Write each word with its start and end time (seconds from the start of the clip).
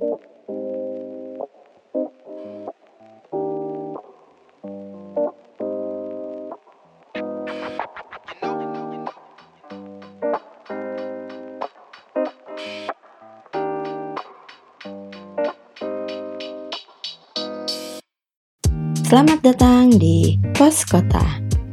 Selamat 0.00 0.16
datang 19.44 19.92
di 19.92 20.40
Pos 20.56 20.88
Kota. 20.88 21.20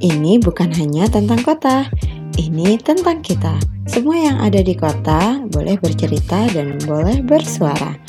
Ini 0.03 0.43
bukan 0.43 0.75
hanya 0.75 1.07
tentang 1.07 1.39
kota, 1.47 1.87
ini 2.35 2.75
tentang 2.75 3.23
kita. 3.23 3.55
Semua 3.87 4.19
yang 4.19 4.43
ada 4.43 4.59
di 4.59 4.75
kota 4.75 5.39
boleh 5.47 5.79
bercerita 5.79 6.43
dan 6.51 6.75
boleh 6.83 7.23
bersuara. 7.23 8.06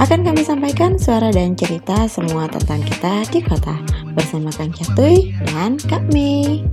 Akan 0.00 0.24
kami 0.24 0.40
sampaikan 0.40 0.96
suara 0.96 1.28
dan 1.28 1.52
cerita 1.52 2.08
semua 2.08 2.48
tentang 2.48 2.80
kita 2.80 3.20
di 3.28 3.44
kota 3.44 3.76
bersama 4.16 4.48
Kang 4.48 4.72
Catuy 4.72 5.36
dan 5.52 5.76
Kak 5.76 6.08
Mei. 6.08 6.64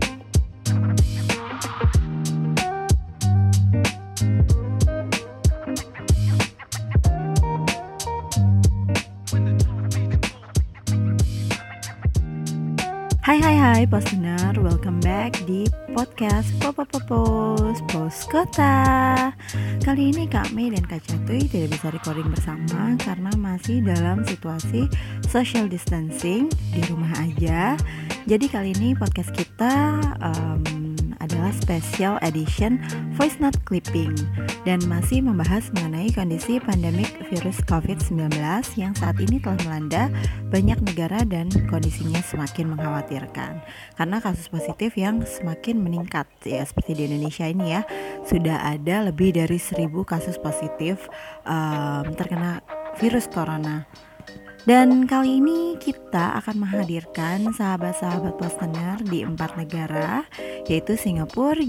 Hai 13.28 13.44
hai 13.44 13.56
hai 13.60 13.84
listener, 13.92 14.56
welcome 14.64 15.04
back 15.04 15.36
di 15.44 15.68
podcast 15.92 16.48
Kali 19.88 20.12
ini 20.12 20.28
Kak 20.28 20.52
Mei 20.52 20.68
dan 20.68 20.84
Kak 20.84 21.00
Catuy 21.08 21.48
tidak 21.48 21.80
bisa 21.80 21.88
recording 21.88 22.28
bersama 22.28 23.00
Karena 23.00 23.32
masih 23.40 23.80
dalam 23.80 24.20
situasi 24.28 24.84
social 25.32 25.72
distancing 25.72 26.52
di 26.76 26.84
rumah 26.92 27.08
aja. 27.24 27.80
Jadi 28.28 28.52
kali 28.52 28.76
ini 28.76 29.00
podcast 29.00 29.32
kita 29.32 30.04
um, 30.20 30.77
adalah 31.28 31.52
special 31.52 32.16
edition 32.24 32.80
voice 33.20 33.36
note 33.44 33.60
clipping 33.68 34.16
dan 34.64 34.80
masih 34.88 35.20
membahas 35.20 35.68
mengenai 35.76 36.08
kondisi 36.16 36.64
pandemik 36.64 37.12
virus 37.28 37.60
COVID-19 37.68 38.32
yang 38.80 38.96
saat 38.96 39.20
ini 39.20 39.44
telah 39.44 39.60
melanda 39.68 40.08
banyak 40.48 40.80
negara 40.88 41.28
dan 41.28 41.52
kondisinya 41.68 42.24
semakin 42.24 42.72
mengkhawatirkan. 42.72 43.60
Karena 44.00 44.18
kasus 44.24 44.48
positif 44.48 44.96
yang 44.96 45.28
semakin 45.28 45.84
meningkat 45.84 46.32
ya 46.48 46.64
seperti 46.64 46.96
di 46.96 47.12
Indonesia 47.12 47.44
ini 47.44 47.76
ya. 47.76 47.84
Sudah 48.24 48.64
ada 48.64 49.12
lebih 49.12 49.36
dari 49.36 49.60
seribu 49.60 50.08
kasus 50.08 50.40
positif 50.40 51.12
um, 51.44 52.08
terkena 52.16 52.64
virus 52.96 53.28
corona 53.28 53.84
dan 54.68 55.08
kali 55.08 55.40
ini 55.40 55.80
kita 55.80 56.44
akan 56.44 56.68
menghadirkan 56.68 57.56
sahabat-sahabat 57.56 58.36
listener 58.36 59.00
di 59.08 59.24
empat 59.24 59.56
negara 59.56 60.28
yaitu 60.68 61.00
Singapura, 61.00 61.64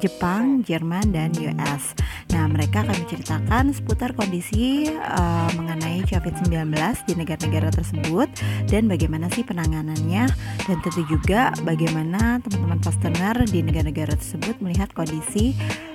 Jepang, 0.00 0.64
Jerman, 0.64 1.12
dan 1.12 1.36
US. 1.44 1.92
Nah, 2.32 2.48
mereka 2.48 2.80
akan 2.88 3.04
menceritakan 3.04 3.76
seputar 3.76 4.16
kondisi 4.16 4.88
uh, 4.88 5.52
mengenai 5.60 6.00
COVID-19 6.08 6.72
di 7.04 7.12
negara-negara 7.20 7.68
tersebut 7.68 8.32
dan 8.72 8.88
bagaimana 8.88 9.28
sih 9.28 9.44
penanganannya 9.44 10.32
dan 10.64 10.76
tentu 10.80 11.04
juga 11.04 11.52
bagaimana 11.68 12.40
teman-teman 12.40 12.80
listener 12.80 13.36
di 13.44 13.60
negara-negara 13.60 14.16
tersebut 14.16 14.56
melihat 14.64 14.88
kondisi 14.96 15.52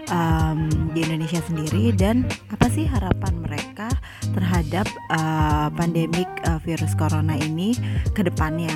um, 0.10 0.68
di 0.92 1.06
Indonesia 1.06 1.40
sendiri 1.46 1.94
dan 1.96 2.28
apa 2.52 2.68
sih 2.72 2.88
harapan 2.88 3.34
mereka 3.44 3.88
terhadap 4.34 4.88
uh, 5.14 5.70
pandemik 5.76 6.28
uh, 6.48 6.60
virus 6.64 6.98
corona 6.98 7.38
ini 7.38 7.78
ke 8.12 8.26
depannya. 8.26 8.74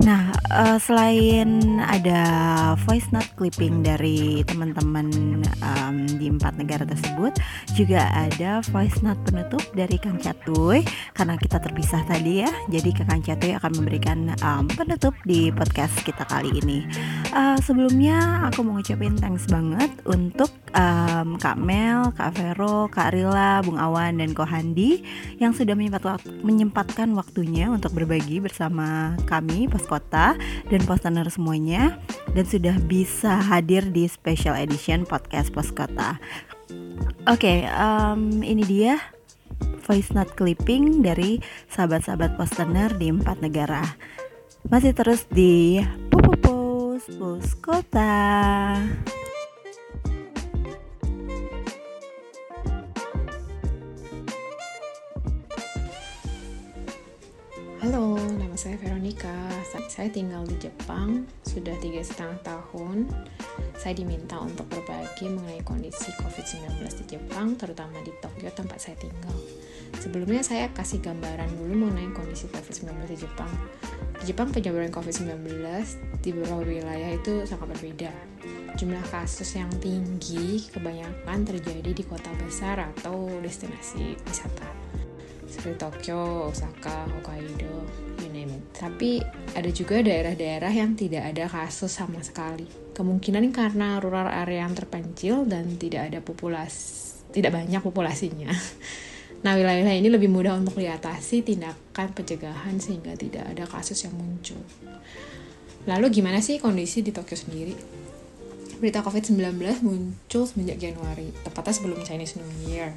Nah, 0.00 0.32
uh, 0.48 0.80
selain 0.80 1.78
ada 1.84 2.24
voice 2.88 3.04
note 3.12 3.28
clipping 3.36 3.84
dari 3.84 4.40
teman-teman 4.48 5.12
um, 5.60 5.96
di 6.16 6.32
empat 6.32 6.56
negara 6.56 6.88
tersebut, 6.88 7.36
juga 7.76 8.08
ada 8.16 8.64
voice 8.72 9.04
note 9.04 9.20
penutup 9.28 9.60
dari 9.76 10.00
Kang 10.00 10.16
Catuy 10.16 10.80
karena 11.12 11.36
kita 11.36 11.60
terpisah 11.60 12.02
tadi 12.08 12.40
ya. 12.40 12.50
Jadi 12.72 12.90
Kang 12.96 13.20
Catuy 13.20 13.52
akan 13.52 13.72
memberikan 13.78 14.32
um, 14.40 14.64
penutup 14.64 15.12
di 15.28 15.52
podcast 15.52 15.92
kita 16.08 16.24
kali 16.24 16.50
ini. 16.64 16.88
Uh, 17.36 17.60
sebelumnya 17.60 18.48
aku 18.48 18.64
mau 18.64 18.80
ngucapin 18.80 19.12
thanks 19.20 19.44
banget 19.44 19.92
untuk 20.08 20.48
um, 20.72 21.36
Kak 21.38 21.56
Mel, 21.60 22.12
Kak 22.16 22.36
Vero, 22.36 22.88
Kak 22.88 23.14
Rila, 23.14 23.60
Bung 23.64 23.78
Awan 23.78 24.18
dan 24.20 24.32
Ko 24.36 24.44
Handi 24.44 25.04
yang 25.38 25.52
sudah 25.56 25.76
menyempat, 25.76 26.24
menyempatkan 26.42 27.12
waktunya 27.16 27.68
untuk 27.68 27.94
berbagi 27.96 28.40
bersama 28.42 29.16
kami 29.28 29.68
Pos 29.68 29.86
Kota 29.86 30.36
dan 30.68 30.80
Postener 30.84 31.28
semuanya 31.28 32.00
dan 32.32 32.44
sudah 32.48 32.76
bisa 32.84 33.38
hadir 33.38 33.86
di 33.92 34.08
special 34.08 34.56
edition 34.58 35.04
podcast 35.04 35.52
Pos 35.52 35.70
Kota. 35.72 36.18
Oke, 37.28 37.38
okay, 37.38 37.58
um, 37.78 38.42
ini 38.42 38.66
dia 38.66 38.98
voice 39.86 40.10
note 40.10 40.34
clipping 40.34 41.04
dari 41.04 41.38
sahabat-sahabat 41.70 42.34
Postener 42.34 42.90
di 42.98 43.12
empat 43.12 43.38
negara. 43.38 43.82
Masih 44.70 44.94
terus 44.94 45.26
di 45.30 45.82
Popopos 46.10 47.06
Pos 47.18 47.54
Kota. 47.58 48.78
Halo, 57.82 58.14
nama 58.14 58.54
saya 58.54 58.78
Veronica. 58.78 59.34
Saya 59.90 60.06
tinggal 60.06 60.46
di 60.46 60.54
Jepang 60.54 61.26
sudah 61.42 61.74
tiga 61.82 61.98
setengah 61.98 62.38
tahun. 62.46 63.10
Saya 63.74 63.98
diminta 63.98 64.38
untuk 64.38 64.70
berbagi 64.70 65.26
mengenai 65.26 65.66
kondisi 65.66 66.14
COVID-19 66.14 66.78
di 66.78 67.18
Jepang, 67.18 67.58
terutama 67.58 67.98
di 68.06 68.14
Tokyo 68.22 68.54
tempat 68.54 68.78
saya 68.78 68.94
tinggal. 69.02 69.34
Sebelumnya 69.98 70.46
saya 70.46 70.70
kasih 70.70 71.02
gambaran 71.02 71.58
dulu 71.58 71.90
mengenai 71.90 72.14
kondisi 72.14 72.46
COVID-19 72.54 73.02
di 73.02 73.18
Jepang. 73.18 73.50
Di 74.14 74.30
Jepang 74.30 74.54
penyebaran 74.54 74.94
COVID-19 74.94 75.42
di 76.22 76.30
beberapa 76.38 76.62
wilayah 76.62 77.10
itu 77.18 77.42
sangat 77.50 77.66
berbeda. 77.66 78.14
Jumlah 78.78 79.02
kasus 79.10 79.58
yang 79.58 79.74
tinggi 79.82 80.70
kebanyakan 80.70 81.38
terjadi 81.50 81.90
di 81.90 82.06
kota 82.06 82.30
besar 82.38 82.78
atau 82.94 83.26
destinasi 83.42 84.14
wisata 84.22 84.81
seperti 85.52 85.76
Tokyo, 85.76 86.48
Osaka, 86.48 87.04
Hokkaido, 87.12 87.84
you 88.24 88.32
name 88.32 88.56
it. 88.56 88.64
Tapi 88.72 89.20
ada 89.52 89.68
juga 89.68 90.00
daerah-daerah 90.00 90.72
yang 90.72 90.96
tidak 90.96 91.28
ada 91.28 91.44
kasus 91.44 91.92
sama 91.92 92.24
sekali. 92.24 92.64
Kemungkinan 92.96 93.52
karena 93.52 94.00
rural 94.00 94.32
area 94.32 94.64
yang 94.64 94.72
terpencil 94.72 95.44
dan 95.44 95.76
tidak 95.76 96.08
ada 96.08 96.24
populasi, 96.24 97.28
tidak 97.36 97.52
banyak 97.60 97.80
populasinya. 97.84 98.48
Nah, 99.42 99.58
wilayah 99.58 99.90
ini 99.90 100.06
lebih 100.06 100.30
mudah 100.30 100.54
untuk 100.54 100.78
diatasi 100.78 101.42
tindakan 101.42 102.14
pencegahan 102.14 102.78
sehingga 102.78 103.18
tidak 103.18 103.42
ada 103.50 103.66
kasus 103.66 104.06
yang 104.06 104.14
muncul. 104.14 104.62
Lalu 105.82 106.14
gimana 106.14 106.38
sih 106.38 106.62
kondisi 106.62 107.02
di 107.02 107.10
Tokyo 107.10 107.34
sendiri? 107.34 107.74
Berita 108.78 109.02
COVID-19 109.02 109.82
muncul 109.82 110.46
semenjak 110.46 110.78
Januari, 110.78 111.34
tepatnya 111.42 111.74
sebelum 111.74 111.98
Chinese 112.06 112.38
New 112.38 112.70
Year 112.70 112.94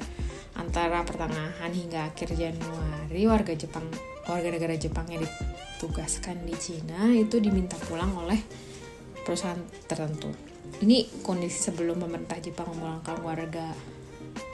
antara 0.56 1.04
pertengahan 1.04 1.72
hingga 1.72 2.12
akhir 2.12 2.32
Januari 2.32 3.22
warga 3.28 3.52
Jepang 3.52 3.84
warga 4.26 4.48
negara 4.50 4.74
Jepang 4.74 5.06
yang 5.06 5.22
ditugaskan 5.22 6.42
di 6.42 6.56
Cina 6.58 7.12
itu 7.14 7.38
diminta 7.38 7.78
pulang 7.86 8.10
oleh 8.16 8.40
perusahaan 9.22 9.58
tertentu. 9.86 10.32
Ini 10.82 11.22
kondisi 11.22 11.70
sebelum 11.70 12.02
pemerintah 12.02 12.42
Jepang 12.42 12.74
memulangkan 12.74 13.22
warga 13.22 13.70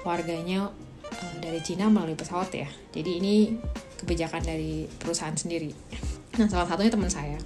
warganya 0.04 0.68
uh, 1.08 1.34
dari 1.40 1.60
Cina 1.64 1.88
melalui 1.88 2.19
pesawat 2.19 2.52
ya. 2.52 2.69
Jadi 2.93 3.10
ini 3.22 3.34
kebijakan 3.96 4.43
dari 4.44 4.84
perusahaan 4.87 5.34
sendiri. 5.34 5.72
Nah, 6.37 6.49
salah 6.49 6.69
satunya 6.69 6.93
teman 6.93 7.12
saya. 7.12 7.38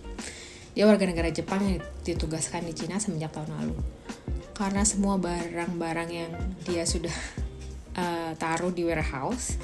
Dia 0.76 0.84
warga 0.84 1.08
negara 1.08 1.32
Jepang 1.32 1.64
yang 1.64 1.80
ditugaskan 2.04 2.68
di 2.68 2.72
Cina 2.76 3.00
semenjak 3.00 3.32
tahun 3.32 3.50
lalu. 3.54 3.76
Karena 4.52 4.84
semua 4.84 5.20
barang-barang 5.20 6.10
yang 6.12 6.32
dia 6.64 6.84
sudah 6.84 7.12
uh, 7.96 8.32
taruh 8.36 8.70
di 8.70 8.84
warehouse 8.84 9.56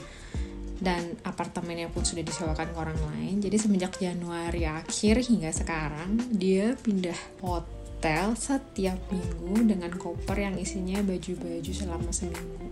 dan 0.82 1.14
apartemennya 1.23 1.87
pun 1.94 2.02
sudah 2.02 2.26
disewakan 2.26 2.75
ke 2.75 2.79
orang 2.79 2.99
lain. 3.14 3.38
Jadi 3.38 3.55
semenjak 3.55 4.02
Januari 4.02 4.67
akhir 4.67 5.23
hingga 5.23 5.55
sekarang 5.55 6.19
dia 6.34 6.75
pindah 6.75 7.17
hotel 7.38 8.34
setiap 8.34 8.99
minggu 9.14 9.62
dengan 9.62 9.94
koper 9.94 10.43
yang 10.43 10.58
isinya 10.58 10.99
baju-baju 11.06 11.70
selama 11.70 12.11
seminggu. 12.11 12.67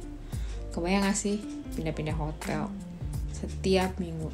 Kebayang 0.74 1.06
gak 1.06 1.18
sih? 1.18 1.38
Pindah-pindah 1.78 2.18
hotel 2.18 2.66
setiap 3.30 3.94
minggu. 4.02 4.26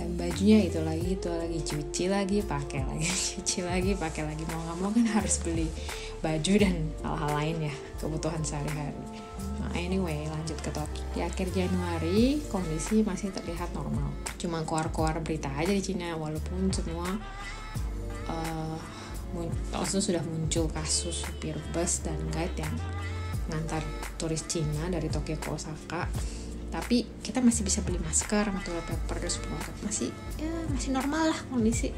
Dan 0.00 0.16
bajunya 0.16 0.64
itu 0.64 0.80
lagi 0.80 1.12
itu 1.12 1.28
lagi. 1.28 1.58
Cuci 1.60 2.04
lagi 2.08 2.40
pakai 2.40 2.88
lagi 2.88 3.04
cuci 3.36 3.68
lagi 3.68 3.92
pakai 4.00 4.24
lagi. 4.24 4.48
Mau 4.48 4.64
nggak 4.64 4.76
mau 4.80 4.90
kan 4.96 5.04
harus 5.20 5.44
beli 5.44 5.68
baju 6.20 6.52
dan 6.60 6.76
hal-hal 7.00 7.30
lain 7.32 7.56
ya 7.72 7.74
kebutuhan 7.96 8.44
sehari-hari 8.44 8.92
anyway, 9.74 10.26
lanjut 10.30 10.58
ke 10.60 10.70
Tokyo. 10.70 11.04
Di 11.14 11.20
akhir 11.24 11.50
Januari, 11.54 12.42
kondisi 12.48 13.02
masih 13.02 13.34
terlihat 13.34 13.74
normal. 13.74 14.10
Cuma 14.36 14.62
keluar-keluar 14.62 15.18
berita 15.22 15.50
aja 15.54 15.70
di 15.70 15.82
Cina, 15.82 16.14
walaupun 16.16 16.70
semua 16.70 17.08
uh, 18.30 18.78
sudah 19.86 20.22
muncul 20.26 20.66
kasus 20.70 21.22
supir 21.22 21.54
bus 21.70 22.02
dan 22.02 22.18
guide 22.34 22.66
yang 22.66 22.74
ngantar 23.50 23.82
turis 24.18 24.46
Cina 24.46 24.90
dari 24.90 25.10
Tokyo 25.10 25.38
ke 25.38 25.48
Osaka 25.50 26.06
tapi 26.70 27.02
kita 27.18 27.42
masih 27.42 27.66
bisa 27.66 27.82
beli 27.82 27.98
masker 27.98 28.46
toilet 28.62 28.86
paper 28.86 29.16
dan 29.18 29.30
semua 29.30 29.58
masih 29.82 30.14
ya 30.38 30.50
masih 30.70 30.94
normal 30.94 31.34
lah 31.34 31.40
kondisi 31.50 31.90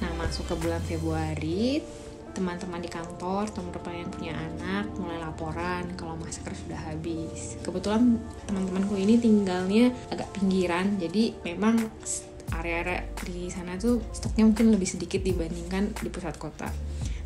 nah 0.00 0.08
masuk 0.16 0.48
ke 0.48 0.54
bulan 0.56 0.80
Februari 0.80 1.84
teman-teman 2.32 2.80
di 2.80 2.88
kantor, 2.88 3.48
teman-teman 3.52 4.04
yang 4.04 4.10
punya 4.10 4.34
anak 4.36 4.88
mulai 4.96 5.20
laporan 5.20 5.84
kalau 5.96 6.16
masker 6.16 6.52
sudah 6.52 6.80
habis. 6.80 7.60
Kebetulan 7.60 8.16
teman-temanku 8.48 8.96
ini 8.96 9.20
tinggalnya 9.20 9.92
agak 10.08 10.28
pinggiran, 10.36 10.96
jadi 10.96 11.36
memang 11.44 11.80
area-area 12.52 13.08
di 13.24 13.48
sana 13.48 13.80
tuh 13.80 14.04
stoknya 14.12 14.44
mungkin 14.44 14.72
lebih 14.72 14.88
sedikit 14.88 15.24
dibandingkan 15.24 15.96
di 15.96 16.08
pusat 16.12 16.36
kota. 16.36 16.68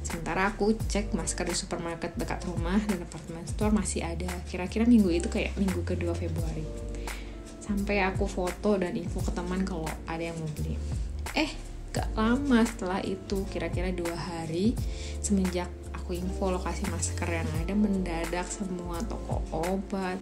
Sementara 0.06 0.54
aku 0.54 0.70
cek 0.78 1.18
masker 1.18 1.50
di 1.50 1.56
supermarket 1.58 2.14
dekat 2.14 2.46
rumah 2.46 2.78
dan 2.86 3.02
department 3.02 3.46
store 3.50 3.74
masih 3.74 4.06
ada. 4.06 4.30
Kira-kira 4.46 4.86
minggu 4.86 5.10
itu 5.10 5.26
kayak 5.26 5.58
minggu 5.58 5.82
kedua 5.82 6.14
Februari. 6.14 6.62
Sampai 7.58 7.98
aku 8.06 8.30
foto 8.30 8.78
dan 8.78 8.94
info 8.94 9.18
ke 9.18 9.34
teman 9.34 9.66
kalau 9.66 9.90
ada 10.06 10.22
yang 10.22 10.38
mau 10.38 10.46
beli. 10.54 10.78
Eh, 11.34 11.50
gak 11.96 12.12
lama 12.12 12.60
setelah 12.68 13.00
itu, 13.00 13.48
kira-kira 13.48 13.88
dua 13.88 14.12
hari 14.12 14.76
semenjak 15.24 15.72
aku 15.96 16.12
info 16.12 16.52
lokasi 16.52 16.84
masker 16.92 17.24
yang 17.24 17.48
ada 17.64 17.72
mendadak 17.72 18.44
semua 18.44 19.00
toko 19.08 19.40
obat, 19.48 20.20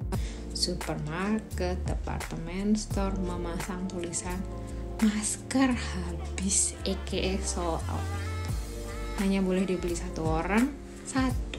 supermarket, 0.54 1.82
departemen 1.82 2.78
store 2.78 3.18
memasang 3.18 3.90
tulisan 3.90 4.38
masker 5.02 5.74
habis 5.74 6.78
aka 6.86 7.34
sold 7.42 7.82
out. 7.90 8.06
Hanya 9.18 9.42
boleh 9.42 9.66
dibeli 9.66 9.98
satu 9.98 10.22
orang 10.22 10.70
satu. 11.04 11.58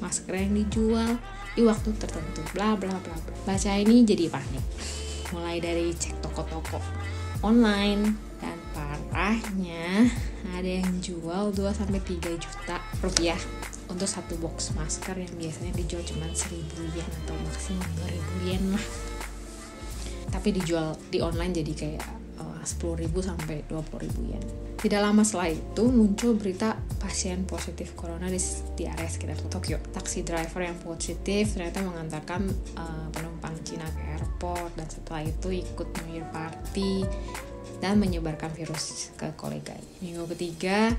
Masker 0.00 0.34
yang 0.34 0.56
dijual 0.56 1.20
di 1.54 1.62
waktu 1.62 1.94
tertentu 1.94 2.42
bla 2.56 2.74
bla 2.74 2.96
bla 2.96 3.14
bla. 3.14 3.34
Baca 3.44 3.70
ini 3.76 4.02
jadi 4.02 4.26
panik. 4.32 4.64
Mulai 5.36 5.60
dari 5.60 5.92
cek 5.92 6.24
toko-toko 6.24 6.80
online 7.44 8.33
dan 8.44 8.60
parahnya 8.76 10.12
ada 10.52 10.70
yang 10.84 11.00
jual 11.00 11.48
2 11.56 11.64
sampai 11.72 12.00
3 12.04 12.36
juta 12.36 12.76
rupiah 13.00 13.40
untuk 13.88 14.04
satu 14.04 14.36
box 14.36 14.76
masker 14.76 15.16
yang 15.16 15.32
biasanya 15.40 15.72
dijual 15.72 16.04
cuma 16.04 16.28
1000 16.28 16.60
yen 16.92 17.08
atau 17.24 17.36
maksimum 17.40 17.88
2000 18.44 18.48
yen 18.48 18.64
lah. 18.76 18.84
Tapi 20.28 20.48
dijual 20.60 20.98
di 21.08 21.24
online 21.24 21.52
jadi 21.64 21.72
kayak 21.72 22.06
uh, 22.40 22.60
eh, 22.60 23.08
10.000 23.08 23.12
sampai 23.22 23.64
20.000 23.68 24.30
yen. 24.32 24.44
Tidak 24.76 25.00
lama 25.00 25.24
setelah 25.24 25.48
itu 25.56 25.84
muncul 25.88 26.36
berita 26.36 26.76
pasien 27.00 27.48
positif 27.48 27.96
corona 27.96 28.28
di, 28.28 28.36
di 28.76 28.84
area 28.84 29.08
sekitar 29.08 29.40
Tokyo. 29.48 29.80
Taksi 29.80 30.20
driver 30.20 30.60
yang 30.60 30.76
positif 30.80 31.56
ternyata 31.56 31.80
mengantarkan 31.80 32.44
uh, 32.76 33.08
penumpang 33.08 33.56
Cina 33.64 33.88
ke 33.88 34.02
airport 34.20 34.76
dan 34.76 34.88
setelah 34.92 35.24
itu 35.24 35.64
ikut 35.64 35.88
New 36.04 36.20
Year 36.20 36.28
Party 36.28 37.04
dan 37.78 37.98
menyebarkan 37.98 38.52
virus 38.52 39.14
ke 39.18 39.32
kolega. 39.38 39.74
Minggu 40.02 40.26
ketiga 40.36 40.92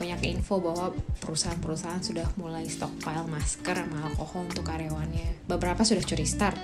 banyak 0.00 0.20
info 0.32 0.64
bahwa 0.64 0.96
perusahaan-perusahaan 1.20 2.00
sudah 2.00 2.24
mulai 2.40 2.64
stockpile 2.64 3.28
masker 3.28 3.76
sama 3.76 4.08
alkohol 4.08 4.48
untuk 4.48 4.64
karyawannya. 4.64 5.44
Beberapa 5.44 5.84
sudah 5.84 6.00
curi 6.00 6.24
start 6.24 6.56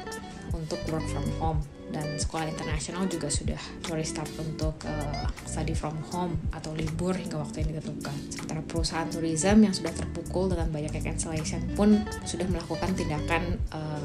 untuk 0.56 0.80
work 0.88 1.04
from 1.12 1.28
home 1.36 1.60
dan 1.94 2.18
sekolah 2.18 2.50
internasional 2.50 3.06
juga 3.06 3.30
sudah 3.30 3.58
mulai 3.86 4.02
start 4.02 4.28
untuk 4.42 4.74
uh, 4.84 5.26
study 5.46 5.70
from 5.70 5.94
home 6.10 6.34
atau 6.50 6.74
libur 6.74 7.14
hingga 7.14 7.38
waktu 7.38 7.62
yang 7.62 7.78
ditentukan. 7.78 8.16
Sementara 8.32 8.60
perusahaan 8.66 9.06
tourism 9.06 9.62
yang 9.62 9.74
sudah 9.74 9.94
terpukul 9.94 10.50
dengan 10.50 10.68
banyaknya 10.74 11.02
cancellation 11.12 11.62
pun 11.78 12.02
sudah 12.26 12.46
melakukan 12.50 12.90
tindakan 12.98 13.54
uh, 13.70 14.02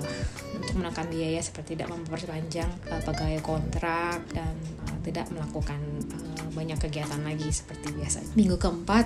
untuk 0.53 0.77
menekan 0.77 1.09
biaya 1.09 1.41
seperti 1.41 1.73
tidak 1.73 1.89
memperpanjang 1.89 2.69
uh, 2.93 3.01
pegawai 3.01 3.41
kontrak 3.41 4.21
dan 4.29 4.53
tidak 5.01 5.27
melakukan 5.33 5.81
uh, 6.13 6.47
banyak 6.53 6.77
kegiatan 6.77 7.21
lagi 7.25 7.49
seperti 7.49 7.93
biasa. 7.93 8.37
Minggu 8.37 8.57
keempat, 8.61 9.05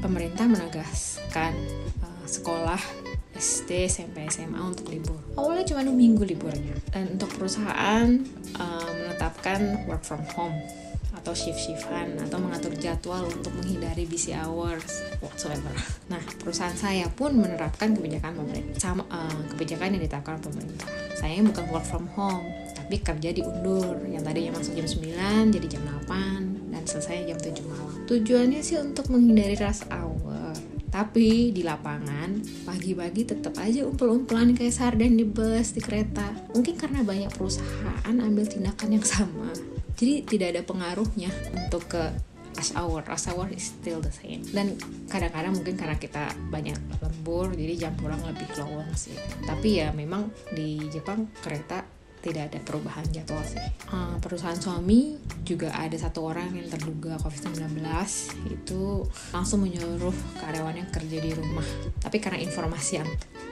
pemerintah 0.00 0.48
menegaskan 0.48 1.52
uh, 2.02 2.24
sekolah 2.26 2.80
SD, 3.34 3.90
SMP, 3.90 4.30
SMA 4.30 4.62
untuk 4.62 4.88
libur. 4.94 5.18
Awalnya 5.34 5.74
cuma 5.74 5.82
dua 5.82 5.96
minggu 5.96 6.22
liburnya. 6.22 6.74
Dan 6.94 7.18
untuk 7.18 7.30
perusahaan 7.34 8.06
uh, 8.58 8.90
menetapkan 8.94 9.84
work 9.90 10.06
from 10.06 10.22
home 10.38 10.54
atau 11.14 11.32
shift-shiftan 11.32 12.20
atau 12.20 12.36
mengatur 12.36 12.74
jadwal 12.76 13.24
untuk 13.24 13.54
menghindari 13.56 14.04
busy 14.04 14.36
hours 14.36 15.02
whatsoever. 15.24 15.72
Nah, 16.12 16.20
perusahaan 16.42 16.74
saya 16.74 17.08
pun 17.08 17.32
menerapkan 17.38 17.96
kebijakan 17.96 18.38
pemerintah 18.38 18.76
sama 18.76 19.02
uh, 19.08 19.40
kebijakan 19.54 19.96
yang 19.96 20.02
ditetapkan 20.04 20.42
pemerintah. 20.42 20.90
Saya 21.16 21.40
bukan 21.40 21.64
work 21.72 21.86
from 21.86 22.06
home, 22.12 22.44
tapi 22.84 23.00
kerja 23.00 23.32
diundur. 23.32 23.96
Yang 24.04 24.22
tadinya 24.28 24.52
masuk 24.60 24.72
jam 24.76 24.88
9 25.48 25.56
jadi 25.56 25.66
jam 25.66 25.82
8 26.04 26.70
dan 26.70 26.82
selesai 26.84 27.32
jam 27.32 27.38
7 27.40 27.64
malam. 27.64 27.96
Tujuannya 28.04 28.60
sih 28.60 28.76
untuk 28.76 29.08
menghindari 29.08 29.56
rush 29.56 29.88
hour 29.88 30.52
tapi 30.94 31.50
di 31.50 31.66
lapangan, 31.66 32.38
pagi-pagi 32.62 33.26
tetap 33.26 33.58
aja 33.58 33.82
umpel-umpelan 33.82 34.54
kayak 34.54 34.70
sarden 34.70 35.18
di 35.18 35.26
bus, 35.26 35.74
di 35.74 35.82
kereta. 35.82 36.22
Mungkin 36.54 36.78
karena 36.78 37.02
banyak 37.02 37.34
perusahaan 37.34 38.14
ambil 38.14 38.46
tindakan 38.46 38.94
yang 38.94 39.02
sama. 39.02 39.50
Jadi 39.98 40.22
tidak 40.22 40.54
ada 40.54 40.62
pengaruhnya 40.62 41.34
untuk 41.50 41.90
ke 41.90 42.14
rush 42.54 42.78
hour. 42.78 43.02
Rush 43.10 43.26
hour 43.26 43.50
is 43.50 43.74
still 43.74 43.98
the 43.98 44.14
same. 44.14 44.46
Dan 44.54 44.78
kadang-kadang 45.10 45.58
mungkin 45.58 45.74
karena 45.74 45.98
kita 45.98 46.30
banyak 46.54 46.78
lembur, 47.02 47.50
jadi 47.50 47.90
jam 47.90 47.98
pulang 47.98 48.22
lebih 48.22 48.46
lowong 48.54 48.94
sih. 48.94 49.18
Tapi 49.50 49.82
ya 49.82 49.90
memang 49.90 50.30
di 50.54 50.78
Jepang 50.94 51.26
kereta 51.42 51.82
tidak 52.24 52.48
ada 52.48 52.58
perubahan 52.64 53.04
jadwal 53.12 53.44
sih. 53.44 53.60
Uh, 53.92 54.16
perusahaan 54.24 54.56
suami 54.56 55.20
juga 55.44 55.68
ada 55.76 55.92
satu 55.92 56.24
orang 56.24 56.56
yang 56.56 56.72
terduga 56.72 57.20
COVID-19 57.20 57.84
itu 58.48 59.04
langsung 59.28 59.60
menyuruh 59.60 60.16
karyawannya 60.40 60.88
kerja 60.88 61.18
di 61.20 61.30
rumah. 61.36 61.68
Tapi 62.00 62.16
karena 62.24 62.40
informasi 62.40 63.04
yang 63.04 63.10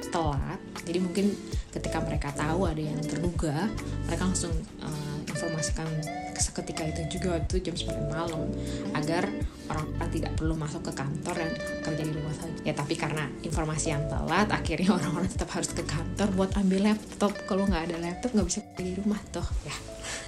telat, 0.09 0.61
jadi 0.89 1.05
mungkin 1.05 1.37
ketika 1.69 2.01
mereka 2.01 2.33
tahu 2.33 2.65
ada 2.65 2.81
yang 2.81 3.01
terduga, 3.05 3.69
mereka 4.09 4.23
langsung 4.25 4.53
uh, 4.81 5.02
informasikan 5.43 5.91
seketika 6.39 6.87
itu 6.87 7.19
juga 7.19 7.43
itu 7.43 7.59
jam 7.59 7.75
9 7.75 8.15
malam 8.15 8.47
agar 8.95 9.27
orang-orang 9.67 10.11
tidak 10.15 10.33
perlu 10.39 10.55
masuk 10.55 10.83
ke 10.87 10.93
kantor 10.95 11.35
dan 11.35 11.51
kerja 11.83 12.03
di 12.07 12.13
rumah 12.15 12.35
saja. 12.39 12.61
Ya 12.63 12.75
tapi 12.79 12.95
karena 12.95 13.27
informasi 13.43 13.91
yang 13.91 14.07
telat 14.07 14.47
akhirnya 14.55 14.91
orang-orang 15.03 15.27
tetap 15.27 15.51
harus 15.51 15.75
ke 15.75 15.83
kantor 15.83 16.29
buat 16.39 16.51
ambil 16.55 16.95
laptop. 16.95 17.35
Kalau 17.51 17.67
nggak 17.67 17.91
ada 17.91 17.97
laptop 17.99 18.31
nggak 18.39 18.47
bisa 18.47 18.61
kerja 18.63 18.83
di 18.87 18.95
rumah 19.03 19.19
toh 19.35 19.47
ya. 19.67 19.75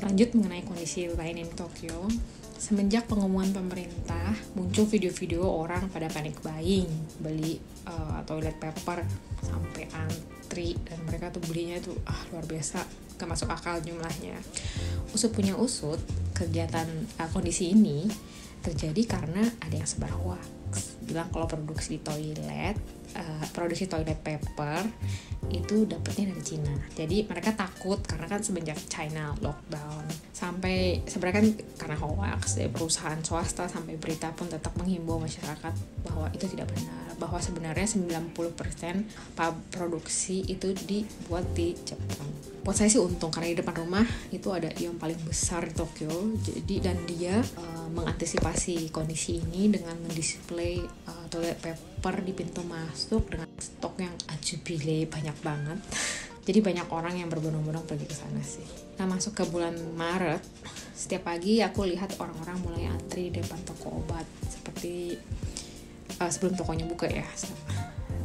Lanjut 0.02 0.34
mengenai 0.34 0.66
kondisi 0.66 1.06
lain 1.06 1.38
di 1.38 1.46
Tokyo. 1.54 2.10
Semenjak 2.54 3.10
pengumuman 3.10 3.52
pemerintah, 3.52 4.32
muncul 4.56 4.88
video-video 4.88 5.44
orang 5.44 5.90
pada 5.92 6.08
panik 6.08 6.40
buying, 6.40 6.88
beli 7.20 7.60
uh, 7.84 8.24
toilet 8.24 8.56
paper 8.56 9.04
sampai 9.44 9.84
antri. 9.92 10.72
Dan 10.80 11.02
mereka 11.04 11.28
tuh 11.28 11.44
belinya 11.44 11.76
tuh 11.82 11.92
ah 12.08 12.16
luar 12.32 12.48
biasa, 12.48 12.80
gak 13.14 13.28
masuk 13.30 13.48
akal 13.50 13.78
jumlahnya. 13.80 14.34
Usut 15.14 15.30
punya 15.30 15.54
usut, 15.54 15.98
kegiatan 16.34 16.86
uh, 17.18 17.28
kondisi 17.30 17.70
ini 17.70 18.10
terjadi 18.64 19.02
karena 19.04 19.44
ada 19.60 19.76
yang 19.76 19.86
sebar 19.86 20.10
hoax 20.10 20.64
bilang 21.04 21.28
kalau 21.30 21.46
produksi 21.46 22.00
toilet 22.00 22.74
uh, 23.16 23.44
produksi 23.54 23.86
toilet 23.90 24.20
paper 24.20 24.84
itu 25.52 25.84
dapetnya 25.84 26.32
dari 26.32 26.42
Cina. 26.42 26.74
Jadi 26.96 27.28
mereka 27.28 27.52
takut 27.52 28.00
karena 28.04 28.26
kan 28.26 28.40
semenjak 28.40 28.80
China 28.88 29.36
lockdown 29.44 30.08
sampai 30.32 31.04
sebenarnya 31.06 31.36
kan 31.40 31.48
karena 31.78 31.96
hoax 32.00 32.58
ya 32.60 32.68
perusahaan 32.68 33.20
swasta 33.20 33.68
sampai 33.70 33.96
berita 34.00 34.32
pun 34.32 34.48
tetap 34.48 34.74
menghimbau 34.76 35.20
masyarakat 35.20 35.74
bahwa 36.04 36.26
itu 36.32 36.46
tidak 36.48 36.68
benar 36.72 37.04
bahwa 37.16 37.38
sebenarnya 37.38 37.86
90% 37.86 38.34
produksi 39.70 40.42
itu 40.50 40.74
dibuat 40.74 41.46
di 41.54 41.72
Jepang. 41.86 42.26
Buat 42.64 42.80
saya 42.80 42.88
sih 42.88 43.00
untung 43.00 43.28
karena 43.28 43.52
di 43.52 43.58
depan 43.60 43.76
rumah 43.76 44.06
itu 44.32 44.48
ada 44.48 44.72
yang 44.80 44.96
paling 44.96 45.20
besar 45.28 45.68
di 45.68 45.74
Tokyo. 45.76 46.10
Jadi 46.40 46.80
dan 46.80 46.96
dia 47.04 47.36
uh, 47.38 47.88
mengantisipasi 47.92 48.88
kondisi 48.88 49.36
ini 49.38 49.68
dengan 49.68 49.94
mendisplay 50.08 50.80
uh, 50.80 51.23
toilet 51.34 51.58
paper 51.58 52.22
di 52.22 52.30
pintu 52.30 52.62
masuk 52.62 53.26
dengan 53.26 53.50
stok 53.58 53.98
yang 53.98 54.14
ajubile 54.30 55.10
banyak 55.10 55.34
banget. 55.42 55.78
Jadi 56.46 56.60
banyak 56.62 56.86
orang 56.94 57.18
yang 57.18 57.26
berbondong-bondong 57.26 57.88
pergi 57.90 58.06
ke 58.06 58.14
sana 58.14 58.38
sih. 58.44 58.66
Nah 59.02 59.10
masuk 59.10 59.34
ke 59.34 59.44
bulan 59.50 59.74
Maret 59.98 60.44
setiap 60.94 61.26
pagi 61.26 61.58
aku 61.58 61.90
lihat 61.90 62.14
orang-orang 62.22 62.56
mulai 62.62 62.86
antri 62.86 63.34
di 63.34 63.42
depan 63.42 63.58
toko 63.66 63.98
obat. 63.98 64.22
Seperti 64.46 65.18
uh, 66.22 66.30
sebelum 66.30 66.54
tokonya 66.54 66.86
buka 66.86 67.10
ya. 67.10 67.26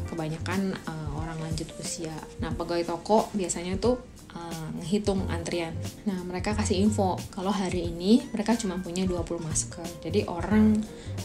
Kebanyakan 0.05 0.77
uh, 0.85 1.09
orang 1.17 1.41
lanjut 1.41 1.65
usia. 1.81 2.13
Nah, 2.41 2.53
pegawai 2.53 2.85
toko 2.85 3.33
biasanya 3.33 3.77
tuh 3.81 3.97
uh, 4.35 5.29
antrian. 5.29 5.73
Nah, 6.05 6.19
mereka 6.25 6.53
kasih 6.53 6.81
info 6.81 7.17
kalau 7.33 7.49
hari 7.49 7.89
ini 7.89 8.25
mereka 8.33 8.57
cuma 8.57 8.77
punya 8.81 9.05
20 9.05 9.25
masker. 9.41 9.87
Jadi 10.05 10.25
orang 10.29 10.77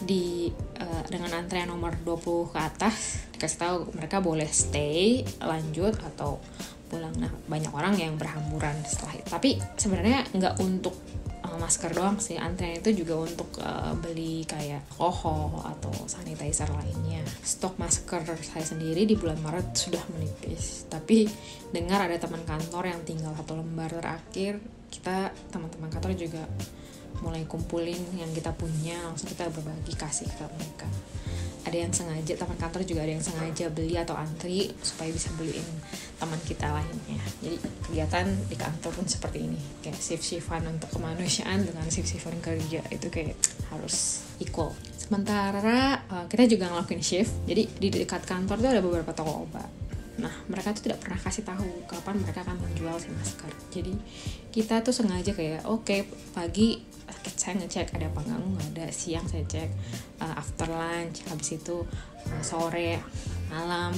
di 0.05 0.49
uh, 0.81 1.03
dengan 1.09 1.41
antrian 1.41 1.69
nomor 1.69 1.97
20 2.03 2.53
ke 2.53 2.59
atas 2.61 3.29
dikasih 3.35 3.59
tahu 3.59 3.77
mereka 3.97 4.23
boleh 4.23 4.49
stay, 4.49 5.27
lanjut 5.43 5.97
atau 6.01 6.41
pulang. 6.89 7.13
Nah, 7.19 7.33
banyak 7.51 7.73
orang 7.75 7.95
yang 7.99 8.15
berhamburan 8.15 8.77
setelah 8.87 9.19
itu. 9.19 9.29
Tapi 9.29 9.51
sebenarnya 9.77 10.25
nggak 10.33 10.55
untuk 10.63 10.95
masker 11.59 11.91
doang 11.95 12.19
sih. 12.21 12.37
Antrian 12.39 12.79
itu 12.79 13.05
juga 13.05 13.25
untuk 13.25 13.51
uh, 13.61 13.95
beli 13.99 14.45
kayak 14.45 14.85
alkohol 14.99 15.63
atau 15.65 15.93
sanitizer 16.07 16.69
lainnya. 16.71 17.23
Stok 17.43 17.79
masker 17.81 18.23
saya 18.41 18.65
sendiri 18.65 19.05
di 19.05 19.15
bulan 19.15 19.39
Maret 19.41 19.75
sudah 19.75 20.03
menipis. 20.15 20.87
Tapi 20.87 21.27
dengar 21.71 22.07
ada 22.07 22.17
teman 22.19 22.43
kantor 22.47 22.91
yang 22.91 23.01
tinggal 23.03 23.33
satu 23.35 23.59
lembar 23.59 23.91
terakhir 23.91 24.63
kita 24.91 25.35
teman-teman 25.51 25.91
kantor 25.91 26.15
juga 26.15 26.43
mulai 27.23 27.43
kumpulin 27.47 27.99
yang 28.15 28.31
kita 28.31 28.55
punya. 28.55 28.95
Langsung 29.07 29.31
kita 29.31 29.51
berbagi 29.51 29.95
kasih 29.99 30.31
ke 30.31 30.45
mereka 30.55 30.89
ada 31.65 31.77
yang 31.77 31.93
sengaja 31.93 32.37
teman 32.37 32.57
kantor 32.61 32.85
juga 32.85 33.01
ada 33.09 33.13
yang 33.17 33.25
sengaja 33.25 33.73
beli 33.73 33.97
atau 33.97 34.13
antri 34.13 34.69
supaya 34.85 35.09
bisa 35.09 35.33
beliin 35.41 35.65
teman 36.21 36.41
kita 36.45 36.69
lainnya. 36.69 37.21
Jadi 37.41 37.57
kegiatan 37.89 38.27
di 38.49 38.57
kantor 38.57 38.91
pun 38.93 39.07
seperti 39.09 39.39
ini. 39.49 39.61
Kayak 39.81 40.01
shift 40.01 40.25
shiftan 40.25 40.65
untuk 40.69 40.93
kemanusiaan 40.93 41.65
dengan 41.65 41.89
shift 41.89 42.13
shiftan 42.13 42.37
kerja. 42.45 42.85
Itu 42.93 43.09
kayak 43.09 43.37
harus 43.73 44.29
equal. 44.41 44.77
Sementara 45.01 46.05
uh, 46.09 46.25
kita 46.29 46.45
juga 46.49 46.69
ngelakuin 46.69 47.01
shift. 47.01 47.33
Jadi 47.49 47.63
di 47.81 47.89
dekat 47.89 48.29
kantor 48.29 48.61
tuh 48.61 48.71
ada 48.71 48.83
beberapa 48.85 49.13
toko 49.17 49.49
obat 49.49 49.84
Nah, 50.15 50.31
mereka 50.47 50.71
tuh 50.77 50.91
tidak 50.91 51.03
pernah 51.03 51.19
kasih 51.19 51.43
tahu 51.43 51.69
kapan 51.91 52.23
mereka 52.23 52.47
akan 52.47 52.59
menjual 52.63 52.97
si 53.03 53.11
masker. 53.11 53.51
Jadi, 53.75 53.95
kita 54.55 54.85
tuh 54.87 54.95
sengaja 54.95 55.35
kayak, 55.35 55.67
oke, 55.67 55.83
okay, 55.83 56.07
pagi 56.31 56.95
saya 57.45 57.61
ngecek 57.61 57.93
ada 57.97 58.09
apa 58.09 58.21
enggak 58.25 58.41
nggak 58.41 58.69
ada 58.73 58.87
siang 58.89 59.27
saya 59.29 59.45
cek 59.45 59.69
uh, 60.21 60.35
after 60.37 60.69
lunch 60.69 61.25
habis 61.29 61.61
itu 61.61 61.85
uh, 62.29 62.43
sore 62.45 63.01
malam 63.53 63.93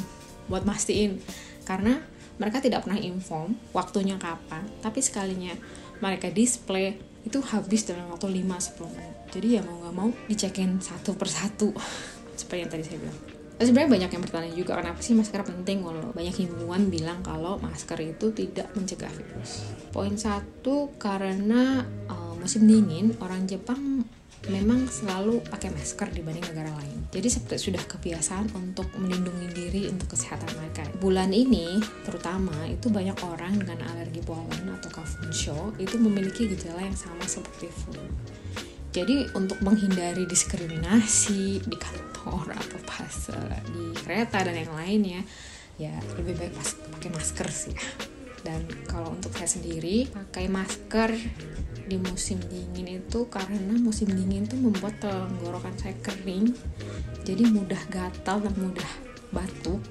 buat 0.50 0.66
mastiin. 0.66 1.22
Karena 1.66 1.98
mereka 2.42 2.62
tidak 2.62 2.86
pernah 2.86 2.98
inform 2.98 3.54
waktunya 3.70 4.18
kapan 4.18 4.66
tapi 4.82 4.98
sekalinya 5.02 5.54
mereka 6.02 6.28
display 6.30 6.98
itu 7.26 7.42
habis 7.42 7.86
dalam 7.86 8.06
waktu 8.10 8.30
5-10 8.30 8.94
menit. 8.94 9.14
Jadi 9.30 9.46
ya 9.58 9.60
mau 9.62 9.78
nggak 9.82 9.94
mau 9.94 10.10
dicekin 10.30 10.78
satu 10.78 11.14
persatu 11.18 11.70
seperti 12.38 12.62
yang 12.62 12.70
tadi 12.70 12.82
saya 12.86 12.98
bilang 13.02 13.18
sebenarnya 13.64 13.90
banyak 13.92 14.10
yang 14.12 14.22
bertanya 14.22 14.52
juga 14.52 14.72
kenapa 14.76 15.00
sih 15.00 15.16
masker 15.16 15.40
penting 15.40 15.80
walau 15.80 16.12
banyak 16.12 16.44
himbauan 16.44 16.92
bilang 16.92 17.24
kalau 17.24 17.56
masker 17.56 17.96
itu 18.04 18.28
tidak 18.36 18.68
mencegah 18.76 19.08
virus. 19.08 19.64
Poin 19.88 20.12
satu 20.16 20.92
karena 21.00 21.80
uh, 22.10 22.36
musim 22.36 22.68
dingin 22.68 23.16
orang 23.24 23.48
Jepang 23.48 24.04
memang 24.46 24.86
selalu 24.86 25.42
pakai 25.48 25.74
masker 25.74 26.12
dibanding 26.14 26.44
negara 26.52 26.70
lain. 26.78 27.08
Jadi 27.10 27.28
seperti 27.32 27.70
sudah 27.70 27.82
kebiasaan 27.82 28.52
untuk 28.54 28.86
melindungi 29.00 29.48
diri 29.50 29.82
untuk 29.90 30.14
kesehatan 30.14 30.52
mereka. 30.60 30.86
Bulan 31.02 31.34
ini 31.34 31.80
terutama 32.06 32.54
itu 32.70 32.86
banyak 32.92 33.16
orang 33.26 33.58
dengan 33.58 33.82
alergi 33.90 34.22
pollen 34.22 34.70
atau 34.70 34.90
kafunsho 34.92 35.74
itu 35.82 35.98
memiliki 35.98 36.46
gejala 36.46 36.84
yang 36.84 36.94
sama 36.94 37.26
seperti 37.26 37.66
flu. 37.72 38.04
Jadi 38.96 39.28
untuk 39.36 39.60
menghindari 39.60 40.24
diskriminasi 40.24 41.60
di 41.60 41.76
kantor 41.76 42.56
atau 42.56 42.80
pas 42.88 43.12
uh, 43.28 43.60
di 43.68 43.92
kereta 43.92 44.40
dan 44.40 44.56
yang 44.56 44.72
lainnya, 44.72 45.20
ya 45.76 45.92
lebih 46.16 46.32
baik 46.40 46.56
pas 46.56 46.72
pakai 46.96 47.10
masker 47.12 47.48
sih. 47.52 47.76
Dan 48.40 48.64
kalau 48.88 49.12
untuk 49.12 49.36
saya 49.36 49.52
sendiri 49.52 50.08
pakai 50.08 50.48
masker 50.48 51.12
di 51.84 52.00
musim 52.00 52.40
dingin 52.48 53.04
itu 53.04 53.28
karena 53.28 53.76
musim 53.76 54.08
dingin 54.08 54.48
itu 54.48 54.56
membuat 54.56 54.96
tenggorokan 54.96 55.76
saya 55.76 55.92
kering, 56.00 56.56
jadi 57.20 57.52
mudah 57.52 57.82
gatal 57.92 58.48
dan 58.48 58.54
mudah 58.56 58.90
batuk. 59.28 59.84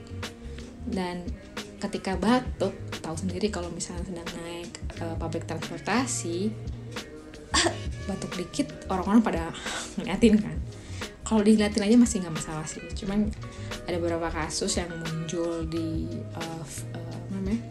Dan 0.89 1.29
ketika 1.77 2.17
batuk, 2.17 2.73
tahu 3.05 3.13
sendiri 3.21 3.53
kalau 3.53 3.69
misalnya 3.69 4.01
sedang 4.01 4.29
naik 4.41 4.73
uh, 4.97 5.13
public 5.21 5.45
transportasi 5.45 6.49
batuk 8.05 8.33
dikit 8.37 8.67
orang-orang 8.89 9.21
pada 9.21 9.43
ngeliatin 9.97 10.41
kan. 10.41 10.57
Kalau 11.25 11.41
diliatin 11.41 11.81
aja 11.81 11.97
masih 11.97 12.17
nggak 12.21 12.35
masalah 12.37 12.65
sih. 12.69 12.85
Cuman 12.93 13.29
ada 13.89 13.97
beberapa 13.97 14.29
kasus 14.29 14.77
yang 14.77 14.93
muncul 14.93 15.65
di 15.65 16.05
uh, 16.37 16.65
uh, 16.93 17.19
namanya 17.33 17.61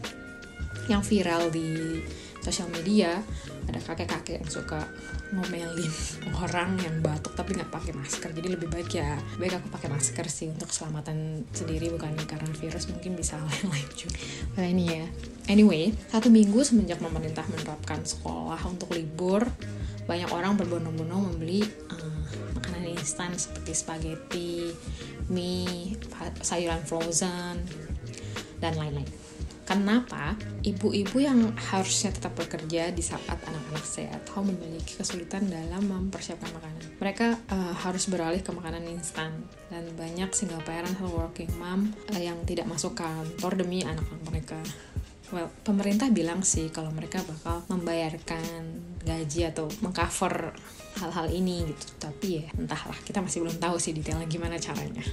yang 0.91 1.01
viral 1.01 1.49
di 1.55 2.03
sosial 2.43 2.69
media. 2.69 3.23
Ada 3.65 3.81
kakek-kakek 3.81 4.45
yang 4.45 4.51
suka 4.53 4.85
ngomelin 5.33 5.89
orang 6.45 6.77
yang 6.79 7.01
batuk 7.01 7.33
tapi 7.33 7.57
nggak 7.57 7.73
pakai 7.73 7.97
masker. 7.97 8.31
Jadi 8.35 8.49
lebih 8.53 8.69
baik 8.69 8.91
ya 8.93 9.17
baik 9.41 9.57
aku 9.57 9.73
pakai 9.73 9.89
masker 9.89 10.27
sih 10.29 10.53
untuk 10.53 10.69
keselamatan 10.69 11.49
sendiri 11.55 11.89
bukan 11.95 12.13
karena 12.29 12.51
virus 12.59 12.91
mungkin 12.93 13.17
bisa 13.17 13.41
lain-lain 13.41 13.89
juga. 14.03 14.19
Nah 14.61 14.67
ini 14.69 14.85
ya. 14.85 15.07
Anyway 15.49 15.97
satu 16.13 16.29
minggu 16.29 16.61
semenjak 16.67 17.01
pemerintah 17.01 17.47
menerapkan 17.49 18.05
sekolah 18.05 18.61
untuk 18.69 18.93
libur 18.93 19.49
banyak 20.05 20.31
orang 20.33 20.57
berbondong-bondong 20.61 21.33
membeli 21.33 21.65
uh, 21.93 22.21
makanan 22.57 22.97
instan 22.97 23.33
seperti 23.37 23.73
spaghetti, 23.73 24.73
mie, 25.33 25.97
sayuran 26.45 26.85
frozen, 26.85 27.65
dan 28.61 28.77
lain-lain. 28.77 29.09
Kenapa 29.65 30.37
ibu-ibu 30.61 31.25
yang 31.25 31.57
harusnya 31.57 32.13
tetap 32.13 32.37
bekerja 32.37 32.93
di 32.93 33.01
saat 33.01 33.25
anak-anak 33.25 33.81
sehat 33.81 34.21
atau 34.29 34.45
memiliki 34.45 35.01
kesulitan 35.01 35.49
dalam 35.49 35.89
mempersiapkan 35.89 36.53
makanan? 36.53 36.85
Mereka 37.01 37.27
uh, 37.49 37.73
harus 37.73 38.05
beralih 38.13 38.45
ke 38.45 38.53
makanan 38.53 38.85
instan 38.93 39.33
dan 39.73 39.89
banyak 39.97 40.29
single 40.37 40.61
parent 40.69 40.93
atau 41.01 41.09
working 41.17 41.49
mom 41.57 41.89
uh, 42.13 42.21
yang 42.21 42.37
tidak 42.45 42.69
masuk 42.69 42.93
kantor 42.93 43.57
demi 43.57 43.81
anak-anak 43.81 44.25
mereka. 44.29 44.61
Well, 45.33 45.49
pemerintah 45.65 46.13
bilang 46.13 46.45
sih 46.45 46.69
kalau 46.69 46.93
mereka 46.93 47.25
bakal 47.25 47.65
membayarkan 47.73 48.85
gaji 49.05 49.53
atau 49.53 49.69
mengcover 49.85 50.57
hal-hal 50.99 51.27
ini 51.31 51.69
gitu. 51.69 51.85
Tapi 52.01 52.27
ya 52.41 52.45
entahlah 52.57 52.97
kita 53.05 53.21
masih 53.21 53.45
belum 53.45 53.57
tahu 53.61 53.77
sih 53.79 53.93
detailnya 53.93 54.27
gimana 54.27 54.57
caranya. 54.59 55.05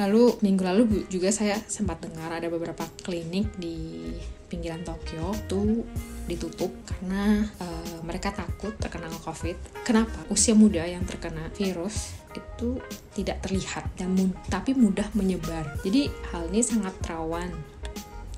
Lalu 0.00 0.40
minggu 0.40 0.62
lalu 0.64 0.82
juga 1.12 1.28
saya 1.28 1.60
sempat 1.68 2.00
dengar 2.00 2.32
ada 2.32 2.48
beberapa 2.48 2.88
klinik 3.04 3.52
di 3.60 4.08
pinggiran 4.50 4.82
Tokyo 4.82 5.30
tuh 5.46 5.86
ditutup 6.26 6.74
karena 6.86 7.46
uh, 7.62 7.98
mereka 8.02 8.34
takut 8.34 8.74
terkena 8.80 9.06
covid. 9.22 9.54
Kenapa? 9.86 10.26
Usia 10.32 10.58
muda 10.58 10.82
yang 10.82 11.06
terkena 11.06 11.46
virus 11.54 12.18
itu 12.34 12.78
tidak 13.14 13.42
terlihat 13.42 13.90
dan 13.98 14.14
mud 14.14 14.34
tapi 14.50 14.74
mudah 14.74 15.06
menyebar. 15.14 15.78
Jadi 15.82 16.10
hal 16.34 16.50
ini 16.50 16.62
sangat 16.62 16.94
rawan. 17.06 17.50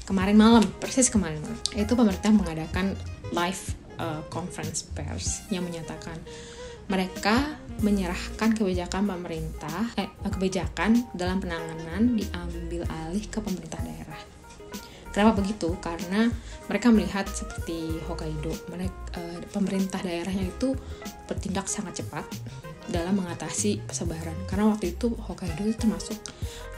Kemarin 0.03 0.37
malam 0.37 0.65
persis 0.83 1.09
kemarin 1.09 1.41
malam 1.41 1.59
itu 1.79 1.93
pemerintah 1.95 2.33
mengadakan 2.35 2.99
live 3.33 3.63
uh, 4.03 4.21
conference 4.27 4.83
pers 4.91 5.47
yang 5.55 5.63
menyatakan 5.63 6.19
mereka 6.91 7.63
menyerahkan 7.81 8.53
kebijakan 8.53 9.07
pemerintah 9.07 9.95
eh, 9.95 10.11
kebijakan 10.27 11.15
dalam 11.15 11.39
penanganan 11.39 12.19
diambil 12.19 12.83
alih 12.91 13.25
ke 13.31 13.39
pemerintah 13.39 13.79
daerah. 13.81 14.21
Kenapa 15.13 15.45
begitu? 15.45 15.77
Karena 15.79 16.33
mereka 16.73 16.89
melihat 16.89 17.29
seperti 17.29 18.01
Hokkaido, 18.09 18.49
mereka, 18.73 18.97
uh, 19.21 19.45
pemerintah 19.53 20.01
daerahnya 20.01 20.49
itu 20.49 20.73
bertindak 21.29 21.69
sangat 21.69 22.01
cepat 22.01 22.25
dalam 22.89 23.21
mengatasi 23.21 23.85
persebaran. 23.85 24.33
Karena 24.49 24.73
waktu 24.73 24.97
itu 24.97 25.13
Hokkaido 25.13 25.69
itu 25.69 25.85
termasuk 25.85 26.17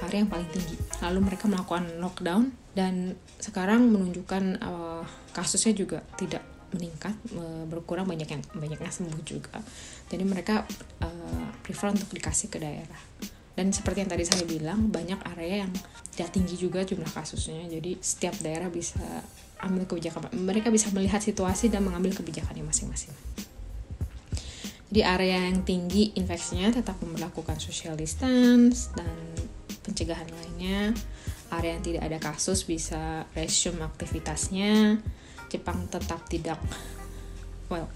area 0.02 0.26
yang 0.26 0.30
paling 0.30 0.50
tinggi. 0.50 0.74
Lalu 0.98 1.30
mereka 1.30 1.46
melakukan 1.46 1.86
lockdown 2.02 2.50
dan 2.74 3.14
sekarang 3.38 3.86
menunjukkan 3.94 4.58
uh, 4.66 5.06
kasusnya 5.30 5.78
juga 5.78 6.02
tidak 6.18 6.42
meningkat 6.74 7.14
berkurang 7.70 8.10
banyak 8.10 8.26
yang 8.26 8.42
banyak 8.58 8.78
sembuh 8.82 9.22
juga. 9.22 9.62
Jadi 10.10 10.24
mereka 10.26 10.66
uh, 11.00 11.48
prefer 11.62 11.94
untuk 11.94 12.10
dikasih 12.10 12.50
ke 12.50 12.58
daerah. 12.58 13.02
Dan 13.54 13.70
seperti 13.70 14.02
yang 14.02 14.10
tadi 14.10 14.26
saya 14.26 14.42
bilang 14.42 14.90
banyak 14.90 15.22
area 15.38 15.62
yang 15.62 15.72
tidak 16.10 16.34
tinggi 16.34 16.58
juga 16.58 16.82
jumlah 16.82 17.06
kasusnya. 17.06 17.70
Jadi 17.70 18.02
setiap 18.02 18.34
daerah 18.42 18.66
bisa 18.66 19.02
ambil 19.62 19.86
kebijakan 19.86 20.34
mereka 20.34 20.68
bisa 20.74 20.90
melihat 20.90 21.22
situasi 21.22 21.70
dan 21.70 21.86
mengambil 21.86 22.12
kebijakannya 22.18 22.66
masing-masing. 22.66 23.14
Jadi 24.90 25.00
area 25.06 25.50
yang 25.50 25.62
tinggi 25.62 26.14
infeksinya 26.18 26.70
tetap 26.70 26.98
memperlakukan 27.02 27.58
social 27.62 27.94
distance 27.94 28.90
dan 28.94 29.14
pencegahan 29.86 30.26
lainnya. 30.30 30.94
Area 31.54 31.78
yang 31.78 31.84
tidak 31.86 32.02
ada 32.10 32.18
kasus 32.18 32.66
bisa 32.66 33.26
resume 33.38 33.86
aktivitasnya 33.86 34.98
Jepang 35.54 35.86
tetap 35.86 36.26
tidak 36.26 36.58
well 37.70 37.86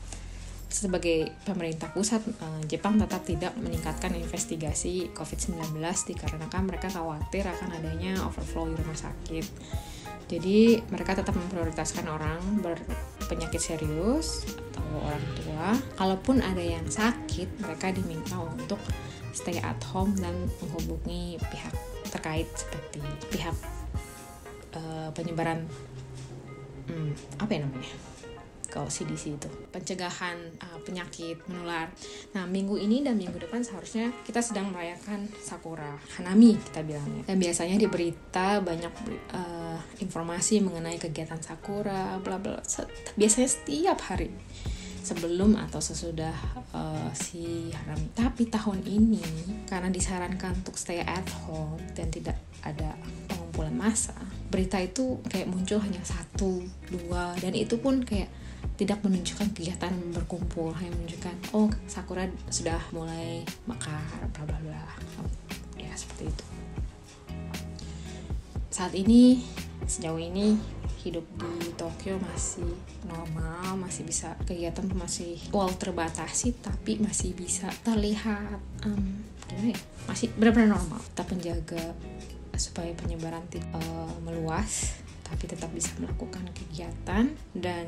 sebagai 0.69 1.33
pemerintah 1.49 1.89
pusat 1.89 2.21
uh, 2.45 2.61
Jepang 2.69 3.01
tetap 3.01 3.25
tidak 3.25 3.57
meningkatkan 3.57 4.13
investigasi 4.13 5.09
COVID-19 5.17 5.81
dikarenakan 5.81 6.63
mereka 6.69 6.93
khawatir 6.93 7.49
akan 7.49 7.73
adanya 7.73 8.21
overflow 8.29 8.69
di 8.69 8.77
rumah 8.77 9.01
sakit. 9.01 9.47
Jadi 10.29 10.77
mereka 10.93 11.17
tetap 11.17 11.33
memprioritaskan 11.33 12.05
orang 12.05 12.61
berpenyakit 12.61 13.65
serius 13.65 14.45
atau 14.77 15.09
orang 15.09 15.25
tua. 15.41 15.67
Kalaupun 15.97 16.45
ada 16.45 16.61
yang 16.61 16.85
sakit, 16.85 17.65
mereka 17.65 17.89
diminta 17.89 18.37
untuk 18.37 18.77
stay 19.33 19.57
at 19.65 19.81
home 19.89 20.13
dan 20.21 20.37
menghubungi 20.61 21.41
pihak 21.49 21.73
terkait 22.13 22.49
seperti 22.53 23.01
pihak 23.33 23.57
uh, 24.77 25.09
penyebaran 25.17 25.65
hmm, 26.89 27.41
apa 27.45 27.51
ya 27.53 27.61
namanya 27.63 28.19
kalau 28.69 28.89
CDC 28.93 29.41
itu 29.41 29.49
pencegahan 29.73 30.37
uh, 30.61 30.79
penyakit 30.85 31.41
menular. 31.49 31.89
Nah 32.37 32.45
minggu 32.45 32.77
ini 32.77 33.01
dan 33.01 33.17
minggu 33.17 33.41
depan 33.41 33.65
seharusnya 33.65 34.13
kita 34.29 34.45
sedang 34.45 34.69
merayakan 34.69 35.25
Sakura 35.41 35.97
Hanami 36.17 36.61
kita 36.61 36.85
bilangnya. 36.85 37.25
Dan 37.25 37.41
biasanya 37.41 37.81
di 37.81 37.89
berita 37.89 38.61
banyak 38.61 38.93
uh, 39.33 39.81
informasi 40.05 40.61
mengenai 40.61 41.01
kegiatan 41.01 41.41
Sakura, 41.41 42.21
bla 42.21 42.37
bla. 42.37 42.61
Biasanya 43.17 43.49
setiap 43.49 43.99
hari 44.05 44.29
sebelum 45.01 45.57
atau 45.57 45.81
sesudah 45.81 46.37
uh, 46.77 47.09
si 47.17 47.73
Hanami. 47.73 48.13
Tapi 48.13 48.53
tahun 48.53 48.85
ini 48.85 49.25
karena 49.65 49.89
disarankan 49.89 50.61
untuk 50.61 50.77
stay 50.77 51.01
at 51.01 51.25
home 51.49 51.81
dan 51.97 52.13
tidak 52.13 52.37
ada 52.61 52.93
pengumpulan 53.33 53.73
massa, 53.73 54.17
berita 54.49 54.81
itu 54.81 55.21
kayak 55.29 55.49
muncul 55.49 55.79
hanya 55.81 56.01
satu 56.05 56.65
dua 56.89 57.37
dan 57.41 57.53
itu 57.53 57.77
pun 57.77 58.01
kayak 58.01 58.33
tidak 58.79 59.03
menunjukkan 59.03 59.55
kegiatan 59.55 59.91
berkumpul 60.15 60.71
hanya 60.79 60.91
menunjukkan 60.95 61.35
oh 61.55 61.71
sakura 61.87 62.27
sudah 62.51 62.79
mulai 62.95 63.43
mekar 63.67 64.03
bla 64.35 64.45
bla 64.47 64.59
bla. 64.63 64.85
Ya 65.79 65.93
seperti 65.95 66.31
itu. 66.31 66.45
Saat 68.71 68.95
ini 68.95 69.43
sejauh 69.87 70.19
ini 70.19 70.59
hidup 71.03 71.25
di 71.39 71.71
Tokyo 71.79 72.19
masih 72.19 72.67
normal 73.07 73.79
masih 73.79 74.03
bisa 74.03 74.35
kegiatan 74.43 74.85
masih 74.99 75.39
wall 75.55 75.71
terbatasi 75.79 76.59
tapi 76.59 76.99
masih 76.99 77.33
bisa 77.39 77.71
terlihat 77.87 78.59
um, 78.85 79.23
gimana 79.47 79.73
ya? 79.73 79.79
Masih 80.11 80.29
benar-benar 80.35 80.79
normal 80.79 81.01
kita 81.03 81.23
menjaga 81.31 81.85
supaya 82.59 82.91
penyebaran 82.99 83.43
uh, 83.73 84.15
meluas 84.27 84.99
tapi 85.29 85.45
tetap 85.45 85.69
bisa 85.77 85.93
melakukan 86.01 86.45
kegiatan. 86.57 87.29
Dan 87.53 87.87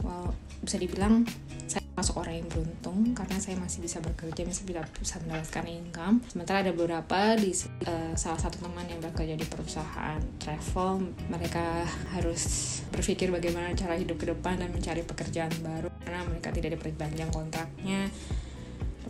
well, 0.00 0.32
bisa 0.64 0.80
dibilang 0.80 1.28
saya 1.68 1.84
masuk 1.94 2.24
orang 2.24 2.42
yang 2.42 2.48
beruntung 2.50 3.14
karena 3.14 3.38
saya 3.38 3.54
masih 3.60 3.78
bisa 3.84 4.02
bekerja 4.02 4.42
masih 4.42 4.64
bisa, 4.66 4.82
bisa 4.98 5.16
mendapatkan 5.22 5.64
income. 5.68 6.16
Sementara 6.26 6.64
ada 6.64 6.72
beberapa 6.74 7.38
di 7.38 7.52
uh, 7.86 8.12
salah 8.16 8.40
satu 8.40 8.64
teman 8.64 8.88
yang 8.88 8.98
bekerja 8.98 9.36
di 9.36 9.46
perusahaan 9.46 10.18
travel 10.40 11.14
mereka 11.30 11.86
harus 12.16 12.42
berpikir 12.90 13.30
bagaimana 13.30 13.76
cara 13.76 13.94
hidup 13.94 14.18
ke 14.18 14.26
depan 14.32 14.58
dan 14.58 14.72
mencari 14.72 15.06
pekerjaan 15.06 15.52
baru 15.62 15.88
karena 16.02 16.20
mereka 16.26 16.48
tidak 16.50 16.80
diperpanjang 16.80 17.30
kontraknya 17.30 18.10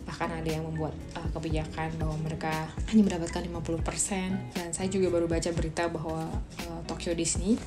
bahkan 0.05 0.29
ada 0.29 0.45
yang 0.45 0.63
membuat 0.63 0.93
uh, 1.17 1.27
kebijakan 1.33 1.89
bahwa 1.97 2.15
mereka 2.21 2.69
hanya 2.93 3.01
mendapatkan 3.03 3.41
50% 3.41 4.55
dan 4.55 4.67
saya 4.69 4.87
juga 4.87 5.09
baru 5.09 5.25
baca 5.25 5.49
berita 5.51 5.89
bahwa 5.89 6.29
uh, 6.65 6.81
Tokyo 6.85 7.17
Disney 7.17 7.57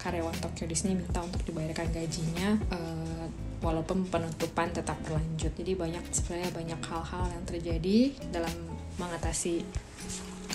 karyawan 0.00 0.34
Tokyo 0.40 0.64
Disney 0.66 0.96
minta 0.96 1.20
untuk 1.20 1.44
dibayarkan 1.44 1.92
gajinya 1.92 2.56
uh, 2.72 3.28
walaupun 3.60 4.04
penutupan 4.08 4.72
tetap 4.72 4.96
berlanjut. 5.04 5.52
Jadi 5.56 5.72
banyak 5.74 6.04
sebenarnya 6.12 6.50
banyak 6.52 6.80
hal-hal 6.80 7.24
yang 7.32 7.44
terjadi 7.44 7.98
dalam 8.32 8.52
mengatasi 8.96 9.64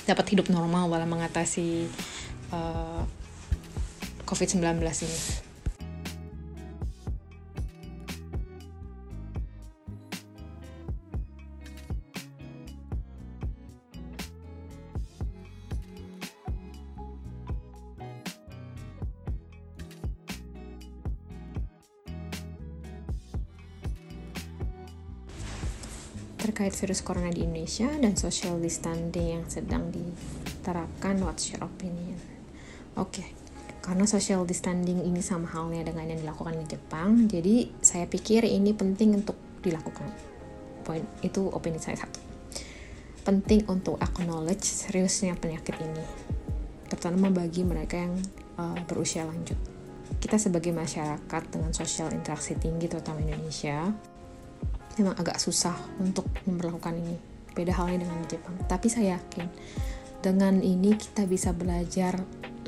dapat 0.06 0.26
hidup 0.34 0.50
normal 0.50 0.90
dalam 0.90 1.10
mengatasi 1.10 1.86
uh, 2.50 3.06
COVID-19 4.26 4.82
ini 4.82 5.51
virus 26.82 27.06
corona 27.06 27.30
di 27.30 27.46
Indonesia 27.46 27.86
dan 27.94 28.18
social 28.18 28.58
distancing 28.58 29.38
yang 29.38 29.46
sedang 29.46 29.94
diterapkan 29.94 31.22
what's 31.22 31.54
your 31.54 31.62
opinion. 31.62 32.18
Oke 32.98 33.22
okay. 33.22 33.28
karena 33.86 34.10
social 34.10 34.42
distancing 34.50 35.06
ini 35.06 35.22
sama 35.22 35.46
halnya 35.54 35.86
dengan 35.86 36.10
yang 36.10 36.26
dilakukan 36.26 36.58
di 36.58 36.66
Jepang 36.66 37.30
jadi 37.30 37.70
saya 37.86 38.10
pikir 38.10 38.50
ini 38.50 38.74
penting 38.74 39.14
untuk 39.22 39.38
dilakukan. 39.62 40.10
Poin 40.82 41.06
itu 41.22 41.46
opini 41.54 41.78
saya 41.78 42.02
satu. 42.02 42.18
Penting 43.22 43.70
untuk 43.70 44.02
acknowledge 44.02 44.66
seriusnya 44.66 45.38
penyakit 45.38 45.78
ini 45.78 46.02
terutama 46.90 47.32
bagi 47.32 47.64
mereka 47.64 48.02
yang 48.02 48.18
uh, 48.58 48.76
berusia 48.90 49.24
lanjut. 49.24 49.56
Kita 50.20 50.36
sebagai 50.36 50.76
masyarakat 50.76 51.44
dengan 51.48 51.72
sosial 51.72 52.12
interaksi 52.12 52.58
tinggi 52.60 52.90
terutama 52.92 53.24
Indonesia 53.24 53.94
memang 55.00 55.16
agak 55.20 55.38
susah 55.40 55.76
untuk 56.00 56.28
memperlakukan 56.48 56.96
ini. 56.98 57.16
Beda 57.52 57.76
halnya 57.76 58.04
dengan 58.08 58.18
di 58.24 58.28
Jepang. 58.32 58.56
Tapi 58.68 58.88
saya 58.88 59.20
yakin 59.20 59.48
dengan 60.22 60.62
ini 60.62 60.96
kita 60.96 61.26
bisa 61.26 61.52
belajar 61.52 62.16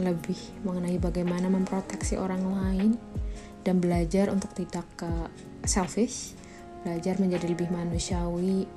lebih 0.01 0.65
mengenai 0.65 0.97
bagaimana 0.97 1.47
memproteksi 1.53 2.17
orang 2.17 2.41
lain 2.41 2.91
dan 3.61 3.77
belajar 3.77 4.33
untuk 4.33 4.51
tidak 4.57 4.83
ke 4.97 5.09
selfish 5.63 6.35
belajar 6.83 7.15
menjadi 7.15 7.45
lebih 7.47 7.71
manusiawi 7.71 8.67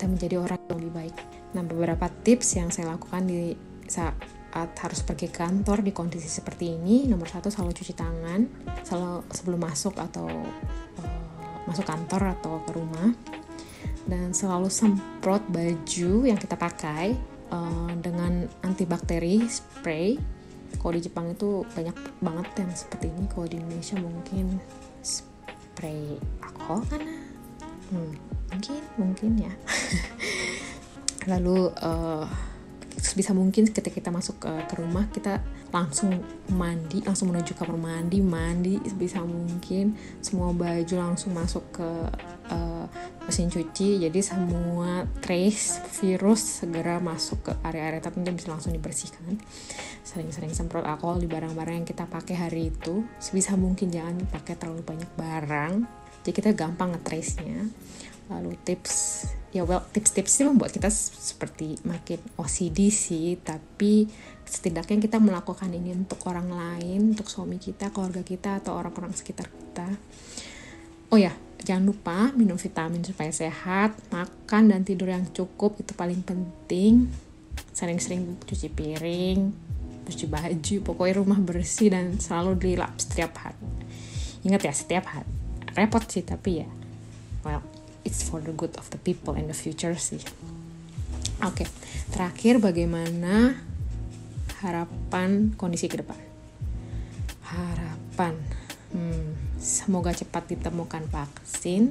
dan 0.00 0.18
menjadi 0.18 0.42
orang 0.42 0.58
yang 0.66 0.78
lebih 0.82 0.92
baik. 0.92 1.16
Nah 1.54 1.62
beberapa 1.62 2.10
tips 2.10 2.58
yang 2.58 2.68
saya 2.74 2.90
lakukan 2.98 3.22
di 3.22 3.54
saat 3.86 4.18
harus 4.52 5.00
pergi 5.06 5.30
kantor 5.30 5.80
di 5.86 5.94
kondisi 5.94 6.26
seperti 6.26 6.74
ini. 6.74 7.06
Nomor 7.06 7.30
satu 7.30 7.48
selalu 7.48 7.72
cuci 7.72 7.94
tangan 7.94 8.40
selalu 8.82 9.22
sebelum 9.30 9.60
masuk 9.62 9.94
atau 9.96 10.26
masuk 11.68 11.86
kantor 11.86 12.34
atau 12.38 12.62
ke 12.64 12.70
rumah. 12.74 13.10
Dan 14.02 14.34
selalu 14.34 14.66
semprot 14.66 15.46
baju 15.46 16.12
yang 16.26 16.38
kita 16.38 16.58
pakai 16.58 17.14
uh, 17.54 17.92
dengan 17.98 18.48
antibakteri 18.66 19.46
spray. 19.46 20.18
Kalau 20.72 20.92
di 20.96 21.02
Jepang 21.04 21.30
itu 21.30 21.62
banyak 21.76 21.94
banget 22.18 22.46
yang 22.58 22.70
seperti 22.74 23.06
ini. 23.14 23.24
Kalau 23.30 23.46
di 23.46 23.56
Indonesia 23.60 23.96
mungkin 24.00 24.58
spray 25.04 26.18
alkohol 26.42 26.82
kan? 26.90 27.02
Hmm, 27.92 28.12
mungkin 28.50 28.82
mungkin 28.98 29.30
ya. 29.38 29.52
Lalu 31.30 31.70
uh, 31.78 32.26
sebisa 32.98 33.30
mungkin 33.36 33.70
ketika 33.70 33.94
kita 33.94 34.10
masuk 34.10 34.42
ke, 34.42 34.52
ke 34.66 34.74
rumah 34.78 35.06
kita 35.12 35.38
langsung 35.72 36.12
mandi 36.52 37.00
langsung 37.00 37.32
menuju 37.32 37.56
kamar 37.56 37.80
mandi 37.80 38.20
mandi 38.20 38.76
sebisa 38.84 39.24
mungkin. 39.24 39.96
Semua 40.20 40.52
baju 40.52 40.94
langsung 41.00 41.32
masuk 41.32 41.64
ke 41.72 41.88
uh, 42.52 42.86
mesin 43.24 43.48
cuci. 43.48 44.04
Jadi 44.04 44.20
semua 44.20 45.08
trace 45.24 45.80
virus 45.98 46.62
segera 46.62 47.00
masuk 47.00 47.48
ke 47.48 47.52
area-area 47.64 48.04
tertentu 48.04 48.36
bisa 48.36 48.52
langsung 48.52 48.76
dibersihkan. 48.76 49.40
Sering-sering 50.04 50.52
semprot 50.52 50.84
alkohol 50.84 51.24
di 51.24 51.28
barang-barang 51.32 51.82
yang 51.82 51.88
kita 51.88 52.04
pakai 52.04 52.36
hari 52.36 52.68
itu. 52.68 53.08
Sebisa 53.16 53.56
mungkin 53.56 53.88
jangan 53.88 54.20
pakai 54.28 54.60
terlalu 54.60 54.84
banyak 54.84 55.10
barang. 55.16 55.72
Jadi 56.22 56.30
kita 56.36 56.50
gampang 56.52 56.94
ngetrace-nya. 56.94 57.66
Lalu 58.30 58.54
tips 58.62 59.26
ya 59.52 59.68
well 59.68 59.84
tips-tips 59.92 60.40
ini 60.40 60.56
membuat 60.56 60.72
kita 60.72 60.88
seperti 60.92 61.80
makin 61.88 62.20
OCD 62.38 62.92
sih. 62.92 63.40
Tapi 63.40 64.06
setidaknya 64.52 65.00
kita 65.00 65.16
melakukan 65.16 65.72
ini 65.72 65.96
untuk 65.96 66.20
orang 66.28 66.52
lain 66.52 67.16
untuk 67.16 67.32
suami 67.32 67.56
kita 67.56 67.88
keluarga 67.88 68.20
kita 68.20 68.60
atau 68.60 68.76
orang-orang 68.76 69.16
sekitar 69.16 69.48
kita 69.48 69.88
oh 71.08 71.16
ya 71.16 71.32
jangan 71.64 71.88
lupa 71.88 72.28
minum 72.36 72.60
vitamin 72.60 73.00
supaya 73.00 73.32
sehat 73.32 73.96
makan 74.12 74.68
dan 74.68 74.84
tidur 74.84 75.08
yang 75.08 75.24
cukup 75.32 75.80
itu 75.80 75.96
paling 75.96 76.20
penting 76.20 77.08
sering-sering 77.72 78.36
cuci 78.44 78.68
piring 78.68 79.40
cuci 80.04 80.26
baju 80.28 80.76
pokoknya 80.84 81.14
rumah 81.24 81.40
bersih 81.40 81.88
dan 81.88 82.20
selalu 82.20 82.60
dilap 82.60 82.92
setiap 83.00 83.32
hari 83.40 83.56
ingat 84.44 84.68
ya 84.68 84.74
setiap 84.76 85.08
hari 85.08 85.32
repot 85.72 86.04
sih 86.04 86.20
tapi 86.20 86.60
ya 86.60 86.68
well 87.40 87.64
it's 88.04 88.22
for 88.22 88.42
the 88.42 88.52
good 88.52 88.74
of 88.76 88.90
the 88.90 88.98
people 88.98 89.34
in 89.34 89.46
the 89.46 89.56
future 89.56 89.94
sih. 89.94 90.22
Oke, 91.42 91.66
okay. 91.66 91.68
terakhir 92.14 92.62
bagaimana 92.62 93.58
harapan 94.62 95.50
kondisi 95.58 95.90
ke 95.90 95.98
depan? 95.98 96.16
Harapan, 97.42 98.38
hmm, 98.94 99.58
semoga 99.58 100.14
cepat 100.14 100.46
ditemukan 100.46 101.10
vaksin. 101.10 101.90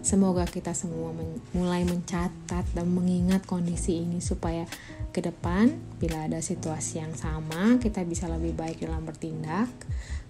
Semoga 0.00 0.48
kita 0.48 0.72
semua 0.72 1.12
men 1.12 1.42
mulai 1.52 1.84
mencatat 1.84 2.64
dan 2.72 2.86
mengingat 2.88 3.44
kondisi 3.44 4.06
ini 4.06 4.22
supaya 4.22 4.64
ke 5.10 5.18
depan 5.18 5.72
bila 5.98 6.28
ada 6.28 6.38
situasi 6.38 7.00
yang 7.00 7.16
sama 7.16 7.80
kita 7.82 8.04
bisa 8.06 8.30
lebih 8.30 8.56
baik 8.56 8.80
dalam 8.86 9.04
bertindak. 9.04 9.68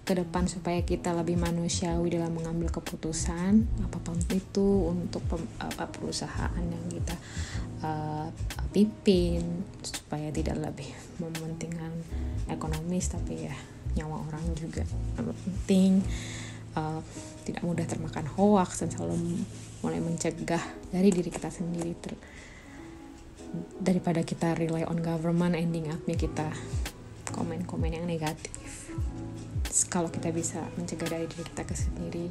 Ke 0.07 0.15
depan 0.15 0.47
supaya 0.47 0.79
kita 0.87 1.11
lebih 1.11 1.35
manusiawi 1.35 2.15
dalam 2.15 2.31
mengambil 2.31 2.71
keputusan 2.71 3.67
apa 3.83 3.99
pun 3.99 4.15
itu 4.31 4.87
untuk 4.87 5.19
perusahaan 5.99 6.63
yang 6.63 6.85
kita 6.87 7.15
uh, 7.83 8.31
pimpin 8.71 9.43
supaya 9.83 10.31
tidak 10.31 10.63
lebih 10.63 11.06
mementingkan 11.19 11.91
ekonomis 12.47 13.11
tapi 13.11 13.49
ya 13.49 13.55
nyawa 13.97 14.21
orang 14.29 14.43
juga 14.53 14.85
penting. 15.17 16.01
Uh, 16.77 17.01
tidak 17.41 17.63
mudah 17.65 17.87
termakan 17.89 18.27
hoax 18.37 18.85
dan 18.85 18.93
selalu 18.93 19.41
mulai 19.81 19.97
mencegah 19.97 20.61
dari 20.93 21.09
diri 21.09 21.31
kita 21.31 21.49
sendiri 21.49 21.95
ter 21.97 22.13
daripada 23.79 24.21
kita 24.21 24.53
rely 24.53 24.83
on 24.83 24.99
government 24.99 25.55
ending 25.55 25.87
upnya 25.89 26.13
kita 26.19 26.51
komen-komen 27.31 27.97
yang 27.97 28.05
negatif. 28.05 28.91
Kalau 29.87 30.11
kita 30.11 30.29
bisa 30.29 30.59
mencegah 30.75 31.07
dari 31.07 31.25
diri 31.25 31.43
kita 31.47 31.63
ke 31.63 31.73
sendiri 31.73 32.27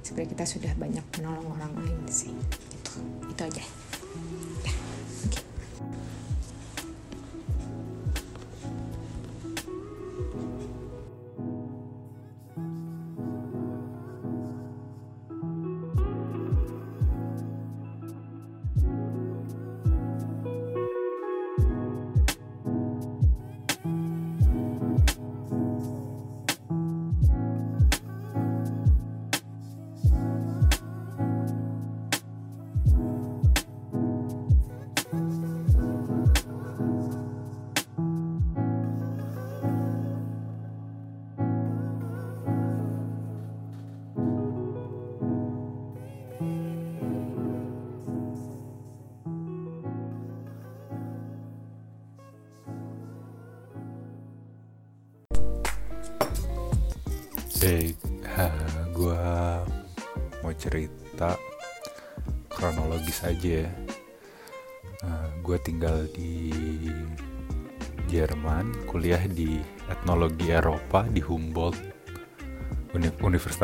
sebenarnya 0.00 0.32
kita 0.38 0.44
sudah 0.48 0.72
banyak 0.78 1.04
menolong 1.18 1.48
orang 1.58 1.72
lain 1.82 2.06
sih. 2.08 2.32
Itu 2.70 2.92
itu 3.28 3.42
aja 3.42 3.64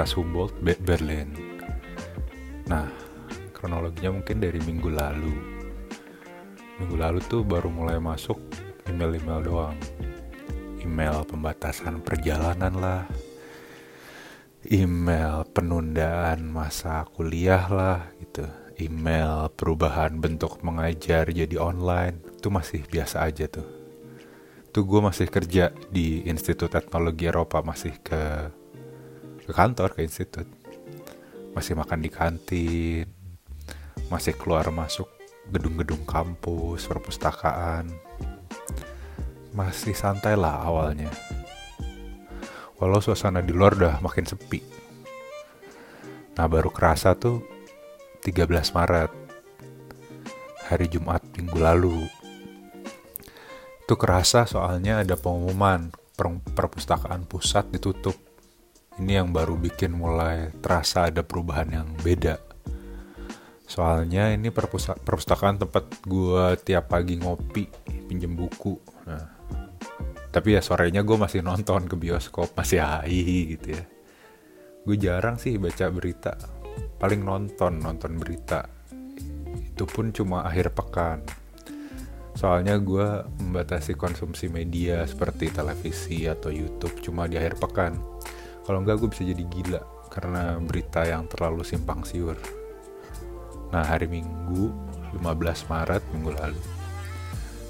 Universitas 0.07 0.23
Humboldt, 0.23 0.55
Berlin. 0.87 1.29
Nah, 2.71 2.87
kronologinya 3.51 4.15
mungkin 4.15 4.39
dari 4.39 4.63
minggu 4.63 4.87
lalu. 4.87 5.35
Minggu 6.79 6.95
lalu 6.95 7.19
tuh 7.27 7.43
baru 7.43 7.67
mulai 7.67 7.99
masuk 7.99 8.39
email-email 8.87 9.43
doang. 9.43 9.79
Email 10.79 11.27
pembatasan 11.27 11.99
perjalanan 12.07 12.71
lah, 12.79 13.03
email 14.71 15.43
penundaan 15.51 16.55
masa 16.55 17.03
kuliah 17.11 17.67
lah 17.67 18.07
gitu 18.23 18.47
email 18.79 19.51
perubahan 19.59 20.23
bentuk 20.23 20.63
mengajar 20.63 21.27
jadi 21.33 21.59
online 21.59 22.23
itu 22.39 22.47
masih 22.53 22.87
biasa 22.87 23.27
aja 23.27 23.49
tuh 23.51 23.67
tuh 24.71 24.85
gue 24.85 25.01
masih 25.01 25.27
kerja 25.33 25.73
di 25.89 26.29
Institut 26.29 26.69
Teknologi 26.77 27.25
Eropa 27.25 27.65
masih 27.65 27.97
ke 28.05 28.53
ke 29.47 29.55
kantor 29.55 29.95
ke 29.95 30.03
institut 30.03 30.51
masih 31.55 31.79
makan 31.79 32.03
di 32.03 32.11
kantin 32.11 33.07
masih 34.11 34.35
keluar 34.35 34.67
masuk 34.75 35.07
gedung-gedung 35.49 36.03
kampus 36.03 36.91
perpustakaan 36.91 37.89
masih 39.55 39.95
santai 39.95 40.35
lah 40.35 40.67
awalnya 40.67 41.09
walau 42.77 43.01
suasana 43.01 43.41
di 43.41 43.57
luar 43.57 43.73
udah 43.77 44.05
makin 44.05 44.29
sepi. 44.29 44.61
Nah 46.37 46.45
baru 46.45 46.69
kerasa 46.69 47.17
tuh 47.17 47.41
13 48.21 48.77
Maret, 48.77 49.11
hari 50.69 50.87
Jumat 50.93 51.25
minggu 51.37 51.57
lalu. 51.57 52.05
Itu 53.87 53.95
kerasa 53.97 54.45
soalnya 54.45 55.01
ada 55.01 55.17
pengumuman 55.17 55.95
perpustakaan 56.53 57.25
pusat 57.25 57.71
ditutup. 57.73 58.26
Ini 58.97 59.23
yang 59.23 59.33
baru 59.33 59.61
bikin 59.61 59.93
mulai 59.93 60.53
terasa 60.65 61.13
ada 61.13 61.21
perubahan 61.21 61.69
yang 61.69 61.89
beda. 62.01 62.41
Soalnya 63.67 64.33
ini 64.33 64.49
perpustakaan 64.53 65.61
tempat 65.61 66.07
gue 66.07 66.45
tiap 66.65 66.89
pagi 66.89 67.19
ngopi, 67.19 67.67
pinjem 68.09 68.33
buku. 68.33 68.79
Nah, 69.05 69.37
tapi 70.37 70.53
ya 70.53 70.61
sorenya 70.61 71.01
gue 71.01 71.17
masih 71.17 71.41
nonton 71.41 71.89
ke 71.89 71.97
bioskop 71.97 72.53
masih 72.53 72.85
hai 72.85 73.57
gitu 73.57 73.73
ya 73.73 73.85
gue 74.85 74.97
jarang 75.01 75.41
sih 75.41 75.57
baca 75.57 75.89
berita 75.89 76.37
paling 77.01 77.25
nonton 77.25 77.81
nonton 77.81 78.21
berita 78.21 78.69
itu 79.57 79.89
pun 79.89 80.13
cuma 80.13 80.45
akhir 80.45 80.77
pekan 80.77 81.25
soalnya 82.37 82.77
gue 82.77 83.25
membatasi 83.41 83.97
konsumsi 83.97 84.53
media 84.53 85.09
seperti 85.09 85.49
televisi 85.49 86.29
atau 86.29 86.53
YouTube 86.53 87.01
cuma 87.01 87.25
di 87.25 87.41
akhir 87.41 87.57
pekan 87.57 87.97
kalau 88.67 88.83
enggak 88.83 88.99
gue 88.99 89.09
bisa 89.15 89.23
jadi 89.23 89.45
gila 89.47 89.83
karena 90.11 90.59
berita 90.59 91.07
yang 91.07 91.31
terlalu 91.31 91.63
simpang 91.63 92.03
siur. 92.03 92.35
Nah 93.71 93.87
hari 93.87 94.11
Minggu 94.11 94.75
15 95.15 95.71
Maret 95.71 96.03
minggu 96.11 96.31
lalu 96.35 96.63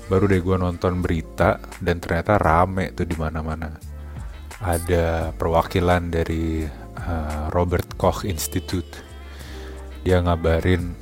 baru 0.07 0.31
deh 0.31 0.39
gue 0.39 0.57
nonton 0.57 1.03
berita 1.03 1.59
dan 1.83 1.99
ternyata 1.99 2.39
rame 2.39 2.95
tuh 2.95 3.07
di 3.07 3.17
mana-mana. 3.19 3.75
Ada 4.63 5.37
perwakilan 5.37 6.09
dari 6.09 6.65
uh, 6.97 7.53
Robert 7.53 7.99
Koch 7.99 8.25
Institute. 8.25 8.89
Dia 10.07 10.23
ngabarin 10.23 10.95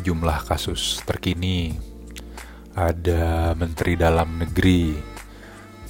jumlah 0.00 0.48
kasus 0.48 1.04
terkini. 1.04 1.76
Ada 2.76 3.56
Menteri 3.56 3.96
Dalam 3.96 4.36
Negeri 4.36 4.92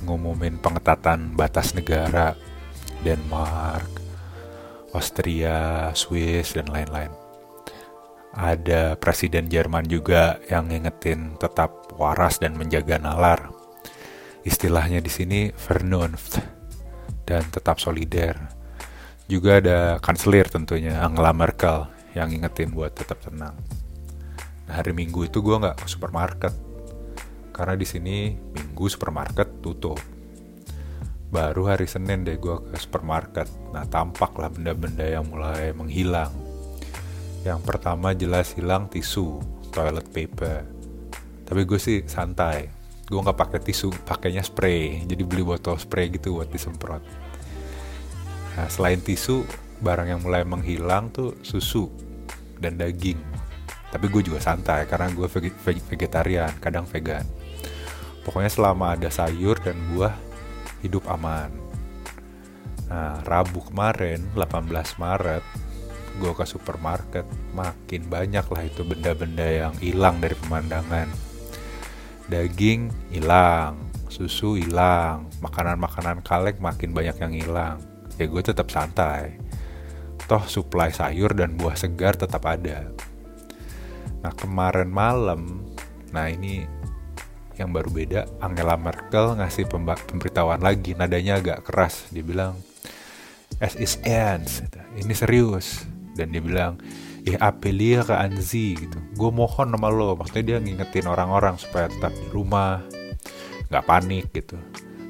ngumumin 0.07 0.63
pengetatan 0.63 1.35
batas 1.35 1.75
negara 1.75 2.37
Denmark 3.03 3.91
Austria 4.95 5.91
Swiss 5.93 6.57
dan 6.57 6.71
lain-lain 6.71 7.27
ada 8.37 9.01
Presiden 9.01 9.49
Jerman 9.49 9.89
juga 9.89 10.37
yang 10.53 10.69
ngingetin 10.69 11.41
tetap 11.41 11.89
waras 11.97 12.37
dan 12.37 12.53
menjaga 12.61 13.01
nalar. 13.01 13.49
Istilahnya 14.45 15.01
di 15.01 15.09
sini 15.09 15.41
Vernunft 15.57 16.45
dan 17.25 17.49
tetap 17.49 17.81
solider. 17.81 18.37
Juga 19.27 19.59
ada 19.59 19.79
kanselir 19.99 20.47
tentunya 20.53 21.01
Angela 21.01 21.33
Merkel 21.33 21.89
yang 22.15 22.31
ngingetin 22.31 22.71
buat 22.71 22.95
tetap 22.95 23.25
tenang. 23.25 23.57
Nah, 24.69 24.75
hari 24.77 24.93
Minggu 24.93 25.27
itu 25.27 25.41
gue 25.41 25.57
nggak 25.57 25.83
ke 25.83 25.87
supermarket 25.89 26.55
karena 27.57 27.75
di 27.75 27.89
sini 27.89 28.37
Minggu 28.37 28.87
supermarket 28.87 29.65
tutup. 29.65 29.99
Baru 31.31 31.67
hari 31.67 31.91
Senin 31.91 32.23
deh 32.23 32.39
gue 32.39 32.57
ke 32.71 32.77
supermarket. 32.79 33.51
Nah 33.75 33.87
tampaklah 33.87 34.51
benda-benda 34.51 35.05
yang 35.05 35.27
mulai 35.27 35.75
menghilang 35.75 36.47
yang 37.47 37.63
pertama 37.63 38.11
jelas 38.11 38.59
hilang 38.59 38.91
tisu, 38.91 39.39
toilet 39.71 40.03
paper. 40.11 40.67
Tapi 41.47 41.63
gue 41.63 41.79
sih 41.79 42.03
santai. 42.03 42.67
Gue 43.07 43.23
nggak 43.23 43.39
pakai 43.39 43.63
tisu, 43.63 43.95
pakainya 44.03 44.43
spray. 44.43 45.07
Jadi 45.07 45.23
beli 45.23 45.47
botol 45.47 45.79
spray 45.79 46.11
gitu 46.11 46.43
buat 46.43 46.51
disemprot. 46.51 47.07
Nah, 48.59 48.67
selain 48.67 48.99
tisu, 48.99 49.47
barang 49.79 50.11
yang 50.11 50.21
mulai 50.27 50.43
menghilang 50.43 51.15
tuh 51.15 51.39
susu 51.47 51.87
dan 52.59 52.75
daging. 52.83 53.23
Tapi 53.95 54.11
gue 54.11 54.27
juga 54.27 54.43
santai 54.43 54.91
karena 54.91 55.07
gue 55.15 55.31
vegetarian, 55.87 56.51
kadang 56.59 56.83
vegan. 56.91 57.23
Pokoknya 58.27 58.51
selama 58.51 58.99
ada 58.99 59.07
sayur 59.07 59.55
dan 59.63 59.79
buah, 59.95 60.19
hidup 60.85 61.09
aman. 61.09 61.53
Nah, 62.87 63.19
Rabu 63.27 63.67
kemarin, 63.67 64.23
18 64.35 64.99
Maret, 65.03 65.45
gue 66.17 66.33
ke 66.33 66.45
supermarket, 66.49 67.27
makin 67.53 68.03
banyak 68.09 68.47
lah 68.47 68.63
itu 68.65 68.87
benda-benda 68.87 69.45
yang 69.45 69.75
hilang 69.83 70.23
dari 70.23 70.39
pemandangan. 70.39 71.09
Daging 72.27 73.13
hilang, 73.13 73.77
susu 74.09 74.57
hilang, 74.59 75.29
makanan-makanan 75.43 76.25
kaleng 76.25 76.59
makin 76.59 76.91
banyak 76.95 77.17
yang 77.21 77.35
hilang. 77.35 77.79
Ya 78.17 78.25
gue 78.31 78.43
tetap 78.43 78.73
santai. 78.73 79.37
Toh 80.27 80.43
suplai 80.49 80.91
sayur 80.91 81.37
dan 81.37 81.55
buah 81.55 81.79
segar 81.79 82.19
tetap 82.19 82.43
ada. 82.49 82.91
Nah 84.25 84.33
kemarin 84.35 84.91
malam, 84.91 85.63
nah 86.11 86.27
ini 86.27 86.67
yang 87.57 87.73
baru 87.73 87.89
beda, 87.89 88.29
Angela 88.39 88.77
Merkel 88.77 89.37
ngasih 89.41 89.67
pemberitahuan 90.09 90.61
lagi, 90.61 90.93
nadanya 90.93 91.41
agak 91.41 91.65
keras. 91.65 92.09
Dia 92.13 92.25
bilang, 92.25 92.57
as 93.61 93.77
is 93.77 93.97
ends, 94.05 94.61
ini 94.97 95.13
serius. 95.17 95.85
Dan 96.17 96.33
dia 96.33 96.41
bilang, 96.41 96.81
ya 97.25 97.37
apelir 97.41 98.05
ke 98.05 98.13
Anzi 98.17 98.77
gitu. 98.77 98.97
Gue 99.17 99.31
mohon 99.33 99.73
sama 99.73 99.89
lo, 99.89 100.17
maksudnya 100.17 100.57
dia 100.57 100.59
ngingetin 100.61 101.09
orang-orang 101.09 101.61
supaya 101.61 101.89
tetap 101.93 102.13
di 102.13 102.29
rumah, 102.33 102.81
nggak 103.71 103.85
panik 103.87 104.31
gitu 104.31 104.59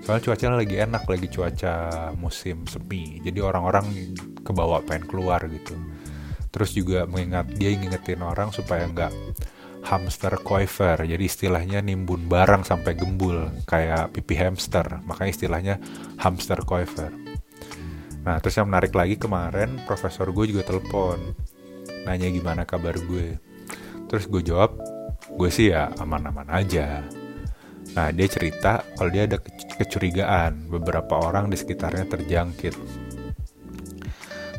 soalnya 0.07 0.23
cuacanya 0.23 0.57
lagi 0.63 0.77
enak 0.79 1.03
lagi 1.03 1.27
cuaca 1.27 1.75
musim 2.15 2.63
sepi 2.71 3.19
jadi 3.27 3.43
orang-orang 3.43 4.15
kebawa 4.47 4.79
pengen 4.87 5.11
keluar 5.11 5.43
gitu 5.51 5.75
terus 6.55 6.73
juga 6.79 7.11
mengingat 7.11 7.51
dia 7.59 7.75
ngingetin 7.75 8.23
orang 8.23 8.55
supaya 8.55 8.87
nggak 8.87 9.11
hamster 9.87 10.35
coifer. 10.43 10.99
Jadi 10.99 11.25
istilahnya 11.25 11.79
nimbun 11.79 12.27
barang 12.27 12.67
sampai 12.67 12.99
gembul 12.99 13.63
kayak 13.65 14.13
pipi 14.19 14.35
hamster. 14.35 15.01
Makanya 15.07 15.31
istilahnya 15.31 15.75
hamster 16.19 16.61
coifer. 16.67 17.15
Nah 18.27 18.43
terus 18.43 18.59
yang 18.59 18.67
menarik 18.67 18.91
lagi 18.91 19.15
kemarin 19.15 19.79
profesor 19.87 20.27
gue 20.35 20.51
juga 20.51 20.67
telepon 20.67 21.33
nanya 22.03 22.27
gimana 22.31 22.67
kabar 22.67 22.99
gue. 22.99 23.39
Terus 24.11 24.27
gue 24.27 24.43
jawab 24.43 24.79
gue 25.31 25.51
sih 25.51 25.71
ya 25.71 25.91
aman-aman 25.99 26.51
aja. 26.51 27.03
Nah, 27.97 28.13
dia 28.13 28.29
cerita 28.29 28.85
kalau 28.93 29.09
dia 29.09 29.25
ada 29.25 29.41
kecurigaan 29.81 30.69
beberapa 30.69 31.17
orang 31.17 31.49
di 31.49 31.57
sekitarnya 31.57 32.05
terjangkit. 32.05 32.75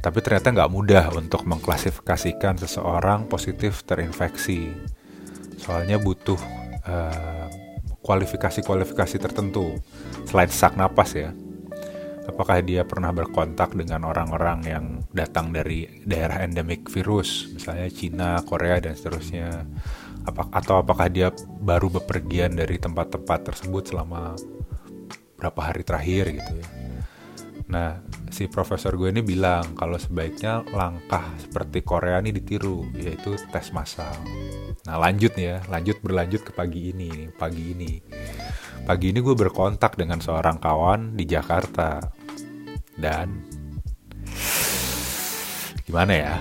Tapi 0.01 0.17
ternyata 0.23 0.49
nggak 0.55 0.71
mudah 0.73 1.05
untuk 1.13 1.45
mengklasifikasikan 1.45 2.57
seseorang 2.57 3.29
positif 3.29 3.85
terinfeksi. 3.85 4.73
Soalnya 5.57 5.99
butuh 5.99 6.39
uh, 6.87 7.47
kualifikasi-kualifikasi 8.05 9.19
tertentu 9.19 9.75
selain 10.23 10.47
sesak 10.47 10.79
napas 10.79 11.11
ya. 11.11 11.35
Apakah 12.27 12.59
dia 12.59 12.83
pernah 12.83 13.11
berkontak 13.15 13.71
dengan 13.71 14.03
orang-orang 14.03 14.59
yang 14.67 14.85
datang 15.15 15.51
dari 15.55 16.03
daerah 16.03 16.43
endemik 16.43 16.91
virus, 16.91 17.47
misalnya 17.55 17.87
Cina, 17.87 18.43
Korea, 18.43 18.83
dan 18.83 18.99
seterusnya 18.99 19.63
apa, 20.27 20.51
atau 20.51 20.83
apakah 20.83 21.07
dia 21.07 21.31
baru 21.63 21.87
bepergian 21.87 22.59
dari 22.59 22.75
tempat-tempat 22.75 23.47
tersebut 23.47 23.95
selama 23.95 24.35
berapa 25.39 25.61
hari 25.71 25.87
terakhir 25.87 26.35
gitu 26.35 26.51
ya. 26.59 26.67
Nah, 27.67 27.99
si 28.27 28.47
profesor 28.47 28.95
gue 28.95 29.11
ini 29.11 29.23
bilang 29.23 29.75
kalau 29.75 29.95
sebaiknya 29.95 30.67
langkah 30.71 31.23
seperti 31.39 31.83
Korea 31.83 32.19
ini 32.19 32.35
ditiru, 32.35 32.87
yaitu 32.95 33.39
tes 33.51 33.71
massal. 33.71 34.15
Nah, 34.87 34.95
lanjut 34.95 35.35
ya, 35.35 35.59
lanjut 35.67 35.99
berlanjut 35.99 36.47
ke 36.47 36.51
pagi 36.55 36.95
ini, 36.95 37.27
pagi 37.35 37.75
ini. 37.75 37.99
Pagi 38.87 39.11
ini 39.11 39.19
gue 39.19 39.35
berkontak 39.35 39.99
dengan 39.99 40.23
seorang 40.23 40.63
kawan 40.63 41.19
di 41.19 41.27
Jakarta. 41.27 41.99
Dan 42.95 43.43
gimana 45.83 46.13
ya? 46.15 46.35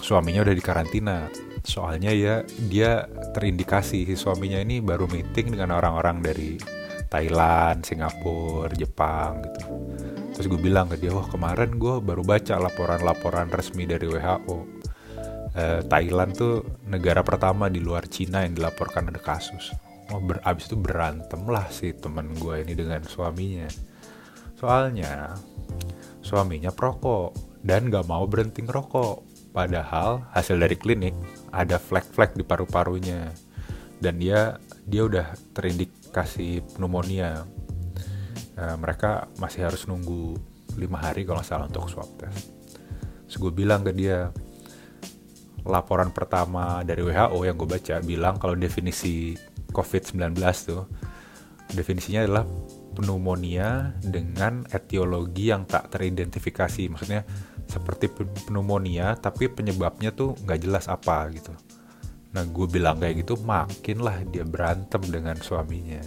Suaminya 0.00 0.40
udah 0.44 0.56
di 0.56 0.64
karantina 0.64 1.28
soalnya 1.64 2.12
ya 2.12 2.44
dia 2.68 3.08
terindikasi 3.32 4.04
si 4.04 4.14
suaminya 4.20 4.60
ini 4.60 4.84
baru 4.84 5.08
meeting 5.08 5.56
dengan 5.56 5.80
orang-orang 5.80 6.20
dari 6.20 6.60
Thailand, 7.08 7.80
Singapura, 7.88 8.74
Jepang 8.76 9.40
gitu. 9.48 9.64
Terus 10.34 10.46
gue 10.50 10.60
bilang 10.60 10.90
ke 10.90 10.98
dia, 10.98 11.14
wah 11.14 11.24
kemarin 11.30 11.78
gue 11.78 12.02
baru 12.02 12.26
baca 12.26 12.58
laporan-laporan 12.58 13.48
resmi 13.54 13.86
dari 13.86 14.10
WHO. 14.10 14.83
Eh, 15.54 15.80
Thailand 15.86 16.34
tuh 16.34 16.66
negara 16.90 17.22
pertama 17.22 17.70
di 17.70 17.78
luar 17.78 18.10
Cina 18.10 18.42
yang 18.42 18.58
dilaporkan 18.58 19.10
ada 19.10 19.22
kasus. 19.22 19.70
Oh, 20.10 20.20
ber, 20.20 20.42
abis 20.44 20.68
itu 20.68 20.76
berantem 20.76 21.46
lah 21.46 21.70
si 21.70 21.94
temen 21.94 22.34
gue 22.36 22.60
ini 22.66 22.74
dengan 22.74 23.00
suaminya. 23.06 23.70
Soalnya 24.58 25.38
suaminya 26.20 26.74
perokok 26.74 27.62
dan 27.62 27.88
gak 27.88 28.04
mau 28.10 28.26
berhenti 28.26 28.66
ngerokok 28.66 29.34
Padahal 29.54 30.26
hasil 30.34 30.58
dari 30.58 30.74
klinik 30.74 31.14
ada 31.54 31.78
flek-flek 31.78 32.34
di 32.34 32.42
paru-parunya 32.42 33.30
dan 34.02 34.18
dia 34.18 34.58
dia 34.82 35.06
udah 35.06 35.30
terindikasi 35.54 36.58
pneumonia. 36.74 37.46
Nah, 38.58 38.74
mereka 38.74 39.30
masih 39.38 39.70
harus 39.70 39.86
nunggu 39.86 40.34
lima 40.74 40.98
hari 40.98 41.22
kalau 41.22 41.38
nggak 41.38 41.46
salah 41.46 41.70
untuk 41.70 41.86
swab 41.86 42.10
test. 42.18 42.50
Terus 43.30 43.36
gue 43.38 43.52
bilang 43.54 43.86
ke 43.86 43.94
dia, 43.94 44.34
laporan 45.64 46.12
pertama 46.12 46.84
dari 46.84 47.00
WHO 47.00 47.38
yang 47.48 47.56
gue 47.56 47.68
baca 47.68 47.96
bilang 48.04 48.36
kalau 48.36 48.52
definisi 48.52 49.32
COVID-19 49.72 50.36
tuh 50.68 50.84
definisinya 51.72 52.20
adalah 52.28 52.44
pneumonia 52.94 53.96
dengan 54.04 54.62
etiologi 54.70 55.50
yang 55.50 55.66
tak 55.66 55.90
teridentifikasi. 55.90 56.92
Maksudnya 56.92 57.24
seperti 57.64 58.12
pneumonia 58.46 59.16
tapi 59.18 59.48
penyebabnya 59.48 60.12
tuh 60.12 60.36
nggak 60.44 60.60
jelas 60.62 60.86
apa 60.86 61.32
gitu. 61.32 61.50
Nah 62.36 62.44
gue 62.44 62.66
bilang 62.68 63.00
kayak 63.00 63.24
gitu 63.24 63.40
makinlah 63.40 64.22
dia 64.28 64.44
berantem 64.44 65.00
dengan 65.08 65.40
suaminya. 65.40 66.04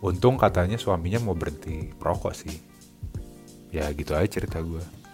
Untung 0.00 0.40
katanya 0.40 0.80
suaminya 0.80 1.20
mau 1.20 1.36
berhenti 1.36 1.92
perokok 1.92 2.34
sih. 2.34 2.56
Ya 3.70 3.86
gitu 3.92 4.16
aja 4.16 4.26
cerita 4.26 4.64
gue 4.64 5.05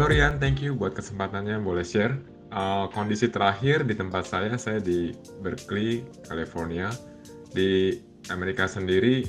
Halo 0.00 0.16
Rian, 0.16 0.40
thank 0.40 0.64
you 0.64 0.72
buat 0.72 0.96
kesempatannya 0.96 1.60
boleh 1.60 1.84
share. 1.84 2.16
Uh, 2.48 2.88
kondisi 2.88 3.28
terakhir 3.28 3.84
di 3.84 3.92
tempat 3.92 4.24
saya, 4.24 4.56
saya 4.56 4.80
di 4.80 5.12
Berkeley, 5.44 6.08
California. 6.24 6.88
Di 7.52 8.00
Amerika 8.32 8.64
sendiri 8.64 9.28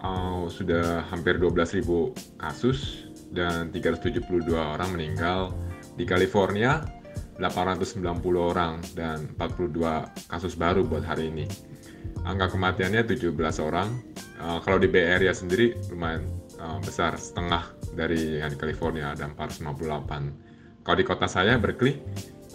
uh, 0.00 0.48
sudah 0.48 1.04
hampir 1.12 1.36
12.000 1.36 1.84
kasus 2.40 3.04
dan 3.36 3.68
372 3.68 4.56
orang 4.56 4.96
meninggal. 4.96 5.52
Di 6.00 6.08
California 6.08 6.80
890 7.36 8.00
orang 8.32 8.80
dan 8.96 9.28
42 9.36 9.76
kasus 10.32 10.56
baru 10.56 10.88
buat 10.88 11.04
hari 11.04 11.28
ini. 11.28 11.44
Angka 12.24 12.56
kematiannya 12.56 13.04
17 13.04 13.28
orang. 13.60 13.92
Uh, 14.40 14.56
kalau 14.64 14.80
di 14.80 14.88
Bay 14.88 15.04
Area 15.20 15.36
sendiri 15.36 15.76
lumayan 15.92 16.24
uh, 16.64 16.80
besar, 16.80 17.12
setengah 17.20 17.81
dari 17.92 18.40
yang 18.40 18.50
di 18.52 18.58
California 18.58 19.12
ada 19.12 19.28
458. 19.28 20.82
Kalau 20.82 20.96
di 20.98 21.06
kota 21.06 21.26
saya 21.30 21.60
Berkeley 21.60 22.00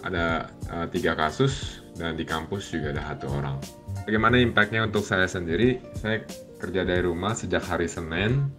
ada 0.04 0.52
uh, 0.70 0.86
tiga 0.90 1.18
kasus 1.18 1.82
dan 1.98 2.14
di 2.14 2.22
kampus 2.22 2.70
juga 2.70 2.94
ada 2.94 3.02
satu 3.14 3.26
orang. 3.32 3.58
Bagaimana 4.06 4.38
impactnya 4.38 4.86
untuk 4.86 5.02
saya 5.02 5.26
sendiri? 5.26 5.82
Saya 5.98 6.22
kerja 6.58 6.86
dari 6.86 7.02
rumah 7.02 7.34
sejak 7.34 7.64
hari 7.66 7.90
Senin 7.90 8.50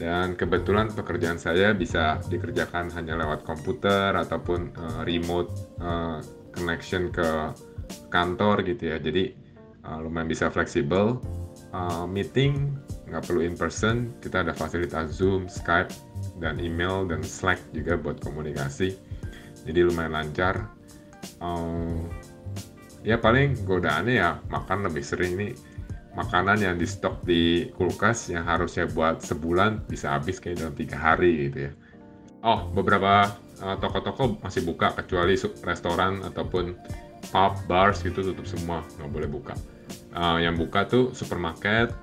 dan 0.00 0.36
kebetulan 0.36 0.88
pekerjaan 0.92 1.36
saya 1.36 1.76
bisa 1.76 2.20
dikerjakan 2.28 2.88
hanya 2.96 3.16
lewat 3.20 3.44
komputer 3.44 4.16
ataupun 4.16 4.72
uh, 4.76 5.00
remote 5.04 5.52
uh, 5.80 6.20
connection 6.52 7.12
ke 7.12 7.52
kantor 8.12 8.64
gitu 8.64 8.92
ya. 8.92 8.96
Jadi 9.00 9.32
uh, 9.84 9.98
lumayan 10.00 10.28
bisa 10.28 10.48
fleksibel. 10.52 11.20
Uh, 11.72 12.04
meeting 12.04 12.76
nggak 13.08 13.24
perlu 13.28 13.44
in 13.44 13.56
person 13.56 14.12
kita 14.20 14.44
ada 14.44 14.52
fasilitas 14.52 15.16
Zoom, 15.16 15.48
Skype 15.48 15.92
dan 16.38 16.58
email 16.58 17.06
dan 17.06 17.22
Slack 17.22 17.60
juga 17.70 17.98
buat 17.98 18.18
komunikasi. 18.22 18.94
Jadi 19.62 19.80
lumayan 19.82 20.14
lancar. 20.18 20.66
Um, 21.38 22.10
ya 23.02 23.18
paling 23.18 23.66
godaannya 23.66 24.14
ya 24.18 24.30
makan 24.50 24.86
lebih 24.90 25.02
sering. 25.06 25.38
Nih 25.38 25.52
makanan 26.12 26.60
yang 26.60 26.76
di 26.76 26.84
stok 26.84 27.24
di 27.24 27.72
kulkas 27.72 28.28
yang 28.28 28.44
harusnya 28.44 28.84
buat 28.90 29.24
sebulan 29.24 29.88
bisa 29.88 30.12
habis 30.12 30.36
kayak 30.42 30.60
dalam 30.60 30.74
tiga 30.76 30.98
hari 30.98 31.48
gitu 31.48 31.70
ya. 31.70 31.72
Oh 32.42 32.68
beberapa 32.74 33.30
uh, 33.62 33.76
toko-toko 33.78 34.42
masih 34.42 34.66
buka 34.66 34.92
kecuali 34.98 35.38
restoran 35.62 36.26
ataupun 36.26 36.74
pub 37.30 37.54
bars 37.70 38.02
gitu 38.02 38.20
tutup 38.20 38.44
semua. 38.44 38.82
Nggak 38.98 39.10
boleh 39.14 39.28
buka. 39.30 39.54
Uh, 40.12 40.42
yang 40.42 40.58
buka 40.58 40.84
tuh 40.84 41.14
supermarket. 41.14 41.94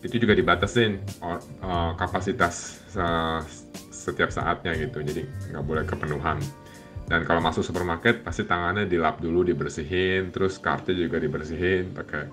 Itu 0.00 0.16
juga 0.16 0.32
dibatasin 0.32 0.96
uh, 1.20 1.92
kapasitas 2.00 2.79
setiap 3.90 4.30
saatnya 4.32 4.74
gitu. 4.74 5.02
Jadi 5.04 5.22
nggak 5.54 5.64
boleh 5.64 5.84
kepenuhan. 5.86 6.40
Dan 7.10 7.26
kalau 7.26 7.42
masuk 7.42 7.66
supermarket 7.66 8.22
pasti 8.22 8.46
tangannya 8.46 8.86
dilap 8.86 9.18
dulu 9.18 9.42
dibersihin 9.42 10.30
terus 10.30 10.62
kartu 10.62 10.94
juga 10.94 11.18
dibersihin 11.18 11.90
pakai 11.90 12.30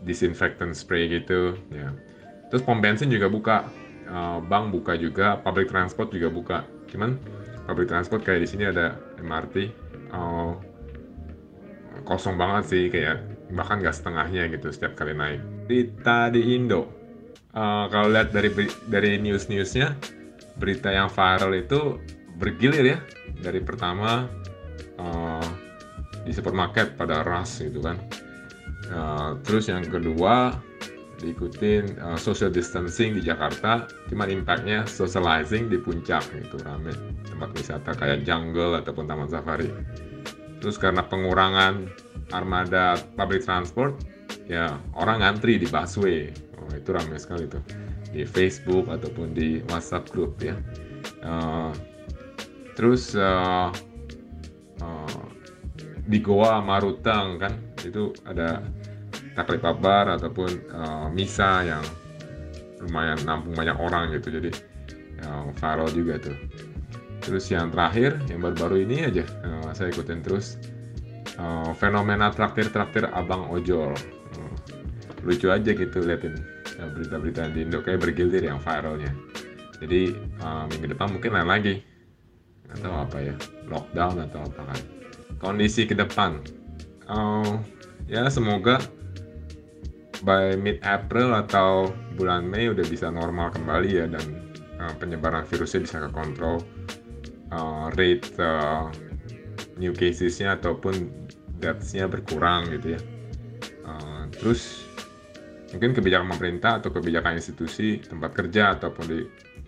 disinfectant 0.00 0.72
spray 0.72 1.12
gitu 1.12 1.60
ya. 1.68 1.92
Terus 2.48 2.64
pom 2.64 2.80
bensin 2.80 3.12
juga 3.12 3.28
buka 3.28 3.68
uh, 4.08 4.40
bank 4.40 4.72
buka 4.72 4.96
juga 4.96 5.36
public 5.44 5.68
transport 5.68 6.08
juga 6.08 6.32
buka. 6.32 6.58
Cuman 6.88 7.20
public 7.68 7.92
transport 7.92 8.24
kayak 8.24 8.44
di 8.44 8.48
sini 8.48 8.64
ada 8.64 8.96
MRT 9.20 9.56
uh, 10.16 10.56
kosong 12.08 12.40
banget 12.40 12.64
sih 12.68 12.84
kayak 12.88 13.20
bahkan 13.52 13.84
nggak 13.84 13.92
setengahnya 13.92 14.48
gitu 14.56 14.72
setiap 14.72 14.96
kali 14.96 15.12
naik. 15.12 15.40
Berita 15.68 16.32
di 16.32 16.56
Indo 16.56 17.03
uh, 17.54 17.86
kalau 17.88 18.10
lihat 18.10 18.34
dari 18.34 18.50
dari 18.90 19.16
news 19.18 19.48
newsnya 19.48 19.94
berita 20.58 20.90
yang 20.90 21.10
viral 21.10 21.54
itu 21.54 21.98
bergilir 22.38 22.84
ya. 22.84 22.98
Dari 23.40 23.62
pertama 23.62 24.26
uh, 24.98 25.48
di 26.22 26.30
supermarket 26.30 26.94
pada 26.98 27.22
ras 27.26 27.62
gitu 27.62 27.82
kan. 27.82 27.98
Uh, 28.92 29.40
terus 29.42 29.72
yang 29.72 29.82
kedua 29.86 30.52
diikutin 31.22 31.96
uh, 32.04 32.18
social 32.20 32.52
distancing 32.52 33.16
di 33.16 33.22
Jakarta. 33.24 33.88
Cuman 34.10 34.30
impactnya 34.30 34.84
socializing 34.84 35.72
di 35.72 35.78
puncak 35.80 36.22
gitu 36.34 36.60
rame. 36.62 36.92
Tempat 37.26 37.50
wisata 37.56 37.90
kayak 37.96 38.22
jungle 38.28 38.78
ataupun 38.78 39.08
taman 39.08 39.30
safari. 39.30 39.70
Terus 40.60 40.80
karena 40.80 41.04
pengurangan 41.04 41.88
armada 42.32 42.96
public 43.20 43.44
transport 43.44 44.00
ya 44.48 44.80
orang 44.96 45.20
ngantri 45.20 45.60
di 45.60 45.68
busway 45.68 46.32
oh, 46.64 46.72
itu 46.74 46.90
ramai 46.90 47.20
sekali 47.20 47.44
tuh. 47.46 47.62
Di 48.10 48.24
Facebook 48.24 48.88
ataupun 48.88 49.36
di 49.36 49.60
WhatsApp 49.68 50.08
group 50.10 50.40
ya. 50.40 50.56
Uh, 51.24 51.72
terus 52.74 53.12
uh, 53.14 53.68
uh, 54.80 55.22
di 56.08 56.18
Goa 56.20 56.60
Marutang 56.60 57.40
kan 57.40 57.56
itu 57.84 58.12
ada 58.24 58.64
taklik 59.36 59.60
kabar 59.60 60.08
ataupun 60.14 60.50
uh, 60.72 61.06
misa 61.12 61.64
yang 61.64 61.84
lumayan 62.84 63.20
nampung 63.24 63.56
banyak 63.56 63.76
orang 63.76 64.12
gitu. 64.16 64.34
Jadi 64.40 64.50
uh, 65.24 65.52
viral 65.56 65.88
juga 65.92 66.20
tuh. 66.20 66.36
Terus 67.24 67.48
yang 67.48 67.72
terakhir 67.72 68.20
yang 68.28 68.44
baru-baru 68.44 68.84
ini 68.84 69.08
aja 69.08 69.24
uh, 69.44 69.72
saya 69.72 69.88
ikutin 69.92 70.20
terus 70.20 70.60
uh, 71.40 71.72
fenomena 71.76 72.28
traktir-traktir 72.32 73.08
abang 73.12 73.48
ojol. 73.48 73.96
Lucu 75.24 75.48
aja 75.48 75.72
gitu 75.72 76.04
liatin 76.04 76.36
berita-berita 76.78 77.50
di 77.54 77.66
Indo 77.66 77.80
kayak 77.80 78.02
bergilir 78.02 78.42
yang 78.42 78.58
viralnya. 78.58 79.12
Jadi 79.78 80.14
uh, 80.42 80.64
minggu 80.70 80.94
depan 80.94 81.08
mungkin 81.14 81.34
lain 81.34 81.48
lagi. 81.48 81.74
Atau 82.74 82.90
apa 82.90 83.16
ya 83.22 83.34
lockdown 83.70 84.24
atau 84.26 84.40
apa 84.42 84.62
kan. 84.74 84.80
Kondisi 85.38 85.86
ke 85.86 85.94
depan. 85.94 86.42
Uh, 87.06 87.60
ya 88.08 88.26
semoga 88.32 88.80
by 90.24 90.56
mid 90.56 90.80
April 90.82 91.36
atau 91.36 91.92
bulan 92.16 92.48
Mei 92.48 92.72
udah 92.72 92.86
bisa 92.88 93.12
normal 93.12 93.52
kembali 93.52 93.90
ya 93.92 94.06
dan 94.08 94.24
uh, 94.80 94.94
penyebaran 94.96 95.44
virusnya 95.44 95.84
bisa 95.84 95.96
kekontrol 96.08 96.64
uh, 97.52 97.92
rate 97.94 98.24
uh, 98.40 98.88
new 99.76 99.92
casesnya 99.92 100.56
ataupun 100.56 101.12
deaths-nya 101.60 102.08
berkurang 102.08 102.72
gitu 102.72 102.96
ya. 102.96 103.00
Uh, 103.84 104.24
terus 104.32 104.83
mungkin 105.74 105.90
kebijakan 105.90 106.30
pemerintah 106.38 106.78
atau 106.78 106.94
kebijakan 106.94 107.42
institusi 107.42 107.98
tempat 107.98 108.30
kerja 108.30 108.78
ataupun 108.78 109.04
di 109.10 109.20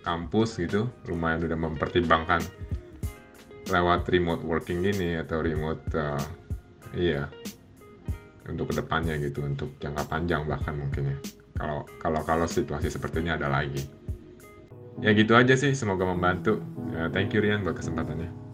kampus 0.06 0.62
gitu 0.62 0.86
lumayan 1.10 1.42
udah 1.42 1.58
mempertimbangkan 1.58 2.40
lewat 3.66 4.06
remote 4.06 4.46
working 4.46 4.86
ini 4.86 5.18
atau 5.18 5.42
remote 5.42 5.82
uh, 5.98 6.22
iya 6.94 7.26
untuk 8.46 8.70
ke 8.70 8.78
depannya 8.78 9.18
gitu 9.18 9.42
untuk 9.42 9.74
jangka 9.82 10.06
panjang 10.06 10.46
bahkan 10.46 10.78
mungkin 10.78 11.10
ya. 11.10 11.18
Kalau 11.58 11.82
kalau 11.98 12.20
kalau 12.22 12.46
situasi 12.46 12.86
seperti 12.86 13.26
ini 13.26 13.34
ada 13.34 13.50
lagi. 13.50 13.82
Ya 15.02 15.10
gitu 15.10 15.34
aja 15.34 15.58
sih 15.58 15.74
semoga 15.74 16.06
membantu. 16.06 16.62
Ya, 16.94 17.10
thank 17.10 17.34
you 17.34 17.42
Rian 17.42 17.66
buat 17.66 17.74
kesempatannya 17.74 18.45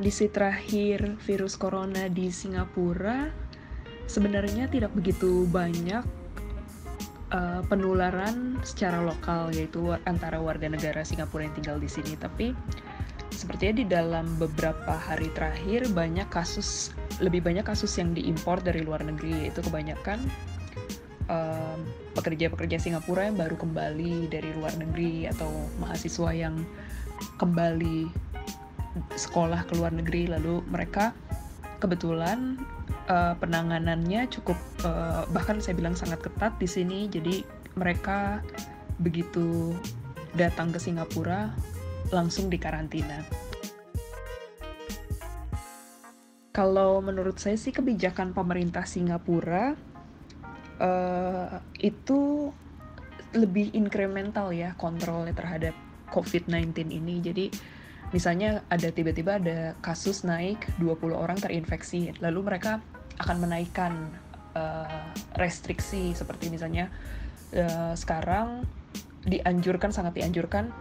kondisi 0.00 0.32
terakhir 0.32 1.20
virus 1.28 1.60
corona 1.60 2.08
di 2.08 2.32
Singapura 2.32 3.28
sebenarnya 4.08 4.64
tidak 4.64 4.96
begitu 4.96 5.44
banyak 5.52 6.00
uh, 7.28 7.60
penularan 7.68 8.56
secara 8.64 9.04
lokal 9.04 9.52
yaitu 9.52 9.92
antara 10.08 10.40
warga 10.40 10.72
negara 10.72 11.04
Singapura 11.04 11.44
yang 11.44 11.52
tinggal 11.52 11.76
di 11.76 11.84
sini. 11.84 12.16
Tapi 12.16 12.56
sepertinya 13.28 13.76
di 13.76 13.84
dalam 13.84 14.40
beberapa 14.40 14.96
hari 14.96 15.28
terakhir 15.36 15.92
banyak 15.92 16.32
kasus 16.32 16.96
lebih 17.20 17.44
banyak 17.44 17.68
kasus 17.68 17.92
yang 18.00 18.16
diimpor 18.16 18.56
dari 18.64 18.80
luar 18.80 19.04
negeri 19.04 19.52
yaitu 19.52 19.60
kebanyakan 19.60 20.16
pekerja-pekerja 22.16 22.80
uh, 22.80 22.82
Singapura 22.88 23.28
yang 23.28 23.36
baru 23.36 23.60
kembali 23.60 24.32
dari 24.32 24.48
luar 24.56 24.72
negeri 24.80 25.28
atau 25.28 25.68
mahasiswa 25.76 26.32
yang 26.32 26.56
kembali 27.36 28.29
sekolah 29.14 29.66
ke 29.70 29.78
luar 29.78 29.94
negeri 29.94 30.26
lalu 30.26 30.62
mereka 30.66 31.14
kebetulan 31.78 32.58
uh, 33.06 33.38
penanganannya 33.38 34.26
cukup 34.28 34.58
uh, 34.82 35.24
bahkan 35.30 35.62
saya 35.62 35.78
bilang 35.78 35.94
sangat 35.94 36.20
ketat 36.20 36.58
di 36.58 36.66
sini 36.66 37.06
jadi 37.06 37.46
mereka 37.78 38.42
begitu 39.00 39.72
datang 40.34 40.70
ke 40.70 40.78
Singapura 40.78 41.50
langsung 42.10 42.50
dikarantina. 42.50 43.22
Kalau 46.50 46.98
menurut 46.98 47.38
saya 47.38 47.54
sih 47.54 47.70
kebijakan 47.70 48.34
pemerintah 48.34 48.82
Singapura 48.82 49.78
uh, 50.82 51.56
itu 51.78 52.50
lebih 53.30 53.70
incremental 53.78 54.50
ya 54.50 54.74
kontrolnya 54.74 55.30
terhadap 55.30 55.74
COVID-19 56.10 56.90
ini. 56.90 57.22
Jadi 57.22 57.46
misalnya 58.10 58.66
ada 58.70 58.90
tiba-tiba 58.90 59.38
ada 59.38 59.74
kasus 59.82 60.26
naik 60.26 60.66
20 60.82 61.14
orang 61.14 61.38
terinfeksi, 61.38 62.14
lalu 62.18 62.46
mereka 62.46 62.82
akan 63.20 63.36
menaikkan 63.42 63.92
uh, 64.56 65.10
restriksi 65.36 66.16
seperti 66.16 66.48
misalnya 66.48 66.88
uh, 67.54 67.94
sekarang 67.94 68.64
dianjurkan 69.26 69.92
sangat 69.92 70.16
dianjurkan 70.16 70.72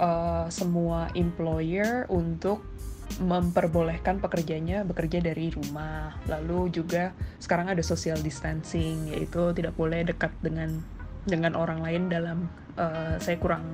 uh, 0.00 0.48
semua 0.48 1.12
employer 1.12 2.08
untuk 2.08 2.64
memperbolehkan 3.20 4.18
pekerjanya 4.18 4.82
bekerja 4.82 5.22
dari 5.22 5.52
rumah. 5.52 6.16
Lalu 6.26 6.72
juga 6.72 7.12
sekarang 7.38 7.70
ada 7.70 7.84
social 7.84 8.18
distancing, 8.18 9.12
yaitu 9.12 9.54
tidak 9.54 9.76
boleh 9.78 10.02
dekat 10.02 10.32
dengan 10.40 10.82
dengan 11.28 11.54
orang 11.54 11.80
lain 11.84 12.10
dalam 12.10 12.48
uh, 12.78 13.16
saya 13.18 13.36
kurang 13.38 13.64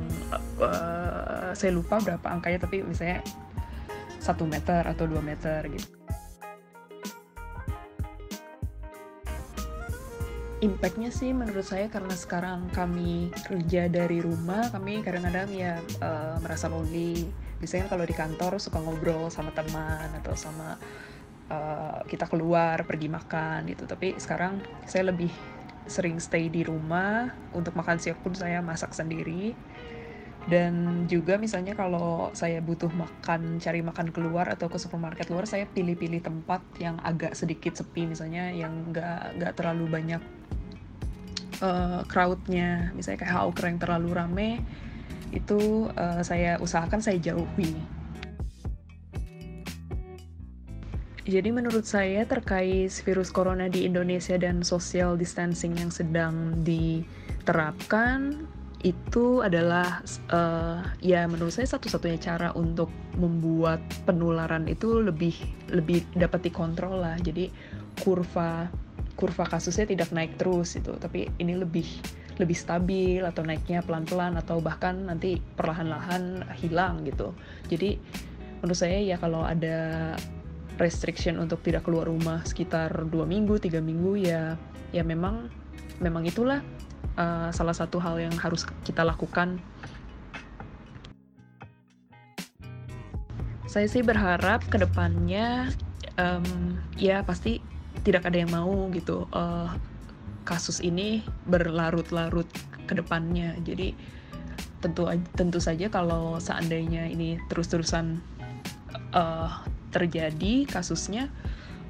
uh, 0.60 1.52
saya 1.52 1.70
lupa 1.72 2.00
berapa 2.00 2.26
angkanya 2.30 2.64
tapi 2.64 2.84
misalnya 2.84 3.20
satu 4.20 4.44
meter 4.44 4.84
atau 4.84 5.08
dua 5.08 5.24
meter 5.24 5.64
gitu. 5.72 5.88
Impactnya 10.60 11.08
sih 11.08 11.32
menurut 11.32 11.64
saya 11.64 11.88
karena 11.88 12.12
sekarang 12.12 12.68
kami 12.76 13.32
kerja 13.48 13.88
dari 13.88 14.20
rumah, 14.20 14.68
kami 14.68 15.00
kadang-kadang 15.00 15.48
ya 15.56 15.80
uh, 16.04 16.36
merasa 16.44 16.68
lonely. 16.68 17.24
Biasanya 17.64 17.88
kalau 17.88 18.04
di 18.04 18.12
kantor 18.12 18.60
suka 18.60 18.76
ngobrol 18.76 19.32
sama 19.32 19.56
teman 19.56 20.12
atau 20.20 20.36
sama 20.36 20.76
uh, 21.48 22.04
kita 22.04 22.28
keluar 22.28 22.84
pergi 22.84 23.08
makan 23.08 23.72
gitu. 23.72 23.88
Tapi 23.88 24.20
sekarang 24.20 24.60
saya 24.84 25.08
lebih 25.08 25.32
sering 25.90 26.22
stay 26.22 26.46
di 26.46 26.62
rumah 26.62 27.34
untuk 27.50 27.74
makan 27.74 27.98
siang 27.98 28.16
pun 28.22 28.32
saya 28.32 28.62
masak 28.62 28.94
sendiri. 28.94 29.52
Dan 30.48 31.04
juga 31.04 31.36
misalnya 31.36 31.76
kalau 31.76 32.32
saya 32.32 32.64
butuh 32.64 32.88
makan 32.88 33.60
cari 33.60 33.84
makan 33.84 34.08
keluar 34.08 34.48
atau 34.48 34.72
ke 34.72 34.80
supermarket 34.80 35.28
luar 35.28 35.44
saya 35.44 35.68
pilih-pilih 35.68 36.24
tempat 36.24 36.64
yang 36.80 36.96
agak 37.04 37.36
sedikit 37.36 37.76
sepi 37.76 38.08
misalnya 38.08 38.48
yang 38.48 38.88
nggak 38.88 39.36
nggak 39.36 39.52
terlalu 39.52 39.84
banyak 39.90 40.22
uh, 41.60 42.06
crowdnya. 42.08 42.88
Misalnya 42.96 43.26
kayak 43.26 43.36
hauker 43.36 43.68
yang 43.68 43.78
terlalu 43.82 44.08
rame 44.16 44.50
itu 45.30 45.92
uh, 45.92 46.24
saya 46.24 46.56
usahakan 46.58 47.04
saya 47.04 47.20
jauhi 47.20 47.99
jadi 51.30 51.54
menurut 51.54 51.86
saya 51.86 52.26
terkait 52.26 52.90
virus 53.06 53.30
corona 53.30 53.70
di 53.70 53.86
Indonesia 53.86 54.34
dan 54.34 54.66
social 54.66 55.14
distancing 55.14 55.78
yang 55.78 55.94
sedang 55.94 56.58
diterapkan 56.66 58.50
itu 58.80 59.44
adalah 59.44 60.00
uh, 60.32 60.80
ya 61.04 61.28
menurut 61.28 61.52
saya 61.52 61.68
satu-satunya 61.68 62.18
cara 62.18 62.48
untuk 62.56 62.88
membuat 63.20 63.78
penularan 64.08 64.64
itu 64.66 65.04
lebih 65.04 65.36
lebih 65.70 66.02
dapat 66.16 66.48
dikontrol 66.48 67.04
lah. 67.04 67.16
Jadi 67.20 67.52
kurva 68.00 68.72
kurva 69.20 69.44
kasusnya 69.44 69.84
tidak 69.84 70.08
naik 70.16 70.40
terus 70.40 70.80
itu. 70.80 70.96
Tapi 70.96 71.28
ini 71.36 71.60
lebih 71.60 71.84
lebih 72.40 72.56
stabil 72.56 73.20
atau 73.20 73.44
naiknya 73.44 73.84
pelan-pelan 73.84 74.40
atau 74.40 74.64
bahkan 74.64 74.96
nanti 75.12 75.36
perlahan-lahan 75.36 76.48
hilang 76.56 77.04
gitu. 77.04 77.36
Jadi 77.68 78.00
menurut 78.64 78.80
saya 78.80 78.96
ya 78.96 79.20
kalau 79.20 79.44
ada 79.44 80.16
restriction 80.80 81.36
untuk 81.36 81.60
tidak 81.60 81.84
keluar 81.84 82.08
rumah 82.08 82.40
sekitar 82.48 82.90
dua 83.12 83.28
minggu 83.28 83.60
tiga 83.60 83.78
minggu 83.78 84.16
ya 84.16 84.56
ya 84.90 85.04
memang 85.04 85.52
memang 86.00 86.24
itulah 86.24 86.64
uh, 87.20 87.52
salah 87.52 87.76
satu 87.76 88.00
hal 88.00 88.18
yang 88.18 88.34
harus 88.40 88.64
kita 88.82 89.04
lakukan. 89.04 89.60
Saya 93.70 93.86
sih 93.86 94.02
berharap 94.02 94.66
ke 94.66 94.82
depannya 94.82 95.70
um, 96.18 96.74
ya 96.98 97.22
pasti 97.22 97.62
tidak 98.02 98.26
ada 98.26 98.42
yang 98.42 98.50
mau 98.50 98.90
gitu 98.90 99.30
uh, 99.30 99.70
kasus 100.42 100.82
ini 100.82 101.22
berlarut-larut 101.46 102.48
ke 102.90 102.98
depannya. 102.98 103.54
Jadi 103.62 103.94
tentu 104.82 105.06
tentu 105.36 105.62
saja 105.62 105.86
kalau 105.86 106.40
seandainya 106.40 107.06
ini 107.06 107.38
terus-terusan 107.46 108.18
uh, 109.14 109.62
terjadi 109.90 110.66
kasusnya, 110.66 111.28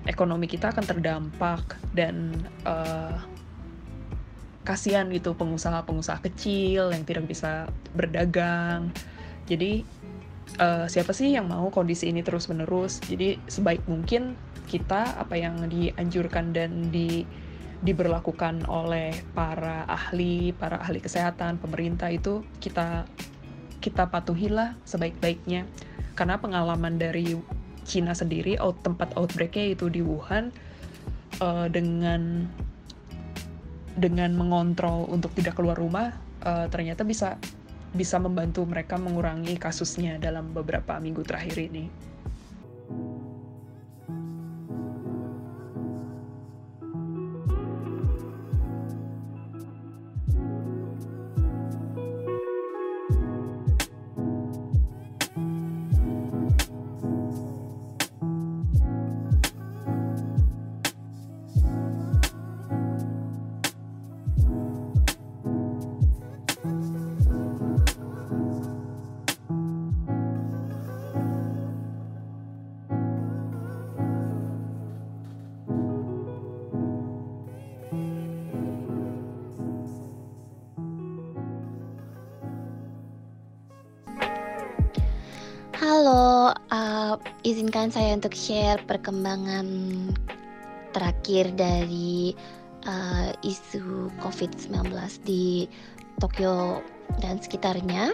ekonomi 0.09 0.49
kita 0.49 0.73
akan 0.73 0.85
terdampak 0.85 1.77
dan 1.93 2.33
uh, 2.65 3.21
kasihan 4.65 5.09
gitu 5.09 5.33
pengusaha-pengusaha 5.37 6.21
kecil 6.31 6.93
yang 6.93 7.05
tidak 7.05 7.29
bisa 7.29 7.69
berdagang. 7.97 8.93
Jadi 9.49 9.83
uh, 10.61 10.87
siapa 10.87 11.11
sih 11.17 11.33
yang 11.33 11.49
mau 11.49 11.69
kondisi 11.73 12.09
ini 12.09 12.21
terus 12.21 12.47
menerus? 12.49 13.01
Jadi 13.05 13.41
sebaik 13.49 13.85
mungkin 13.89 14.37
kita 14.71 15.19
apa 15.19 15.35
yang 15.35 15.67
dianjurkan 15.67 16.55
dan 16.55 16.95
di 16.95 17.27
diberlakukan 17.81 18.69
oleh 18.69 19.17
para 19.33 19.89
ahli, 19.89 20.53
para 20.53 20.85
ahli 20.85 21.01
kesehatan, 21.01 21.57
pemerintah 21.57 22.13
itu 22.13 22.45
kita 22.61 23.09
kita 23.81 24.13
patuhilah 24.13 24.77
sebaik-baiknya. 24.85 25.65
Karena 26.13 26.37
pengalaman 26.37 27.01
dari 27.01 27.33
Cina 27.91 28.15
sendiri, 28.15 28.55
out, 28.63 28.79
tempat 28.87 29.19
outbreaknya 29.19 29.75
itu 29.75 29.91
di 29.91 29.99
Wuhan, 29.99 30.55
uh, 31.43 31.67
dengan 31.67 32.47
dengan 33.99 34.31
mengontrol 34.39 35.11
untuk 35.11 35.35
tidak 35.35 35.59
keluar 35.59 35.75
rumah 35.75 36.15
uh, 36.47 36.67
ternyata 36.71 37.03
bisa 37.05 37.37
bisa 37.91 38.23
membantu 38.23 38.63
mereka 38.63 38.95
mengurangi 38.95 39.59
kasusnya 39.59 40.17
dalam 40.23 40.55
beberapa 40.55 40.97
minggu 41.03 41.27
terakhir 41.27 41.59
ini. 41.59 41.91
Untuk 88.21 88.37
share 88.37 88.77
perkembangan 88.85 89.65
terakhir 90.93 91.57
dari 91.57 92.37
uh, 92.85 93.33
isu 93.41 94.13
COVID-19 94.21 94.93
di 95.25 95.65
Tokyo 96.21 96.85
dan 97.25 97.41
sekitarnya. 97.41 98.13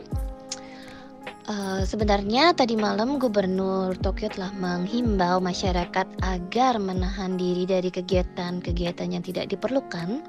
Uh, 1.51 1.83
sebenarnya 1.83 2.55
tadi 2.55 2.79
malam 2.79 3.19
Gubernur 3.19 3.99
Tokyo 3.99 4.31
telah 4.31 4.55
menghimbau 4.55 5.43
masyarakat 5.43 6.07
agar 6.23 6.79
menahan 6.79 7.35
diri 7.35 7.67
dari 7.67 7.91
kegiatan-kegiatan 7.91 9.11
yang 9.11 9.27
tidak 9.27 9.51
diperlukan, 9.51 10.23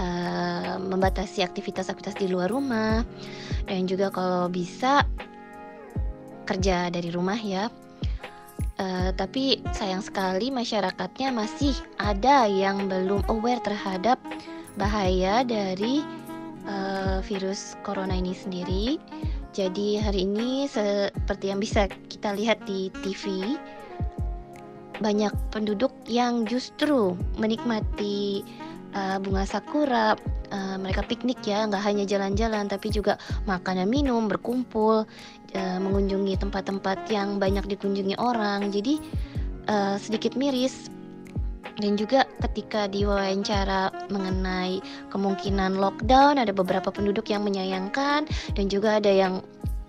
uh, 0.00 0.80
membatasi 0.80 1.44
aktivitas-aktivitas 1.44 2.16
di 2.16 2.32
luar 2.32 2.48
rumah, 2.48 3.04
dan 3.68 3.84
juga 3.84 4.08
kalau 4.08 4.48
bisa 4.48 5.04
kerja 6.48 6.88
dari 6.88 7.12
rumah 7.12 7.36
ya. 7.36 7.68
Uh, 8.80 9.12
tapi 9.12 9.60
sayang 9.76 10.00
sekali 10.00 10.48
masyarakatnya 10.48 11.28
masih 11.36 11.76
ada 12.00 12.48
yang 12.48 12.88
belum 12.88 13.20
aware 13.28 13.60
terhadap 13.60 14.16
bahaya 14.80 15.44
dari 15.44 16.00
uh, 16.64 17.20
virus 17.20 17.76
corona 17.84 18.16
ini 18.16 18.32
sendiri. 18.32 18.96
Jadi 19.52 20.00
hari 20.00 20.24
ini 20.24 20.64
seperti 20.64 21.52
yang 21.52 21.60
bisa 21.60 21.92
kita 22.08 22.32
lihat 22.32 22.64
di 22.64 22.88
TV, 23.04 23.52
banyak 25.04 25.32
penduduk 25.52 25.92
yang 26.08 26.48
justru 26.48 27.12
menikmati 27.36 28.40
uh, 28.96 29.20
bunga 29.20 29.44
sakura, 29.44 30.16
uh, 30.52 30.76
mereka 30.76 31.06
piknik 31.06 31.40
ya, 31.46 31.66
nggak 31.66 31.82
hanya 31.82 32.04
jalan-jalan 32.06 32.66
tapi 32.66 32.90
juga 32.92 33.16
makan 33.46 33.82
dan 33.82 33.88
minum, 33.88 34.26
berkumpul 34.26 35.06
uh, 35.54 35.78
mengunjungi 35.80 36.38
tempat-tempat 36.38 37.08
yang 37.08 37.38
banyak 37.38 37.66
dikunjungi 37.66 38.18
orang. 38.18 38.70
Jadi 38.70 38.98
uh, 39.70 39.96
sedikit 39.96 40.34
miris. 40.36 40.90
Dan 41.80 41.96
juga 41.96 42.28
ketika 42.44 42.92
diwawancara 42.92 44.12
mengenai 44.12 44.84
kemungkinan 45.08 45.80
lockdown 45.80 46.36
ada 46.36 46.52
beberapa 46.52 46.92
penduduk 46.92 47.32
yang 47.32 47.40
menyayangkan 47.40 48.28
dan 48.52 48.66
juga 48.68 49.00
ada 49.00 49.08
yang 49.08 49.40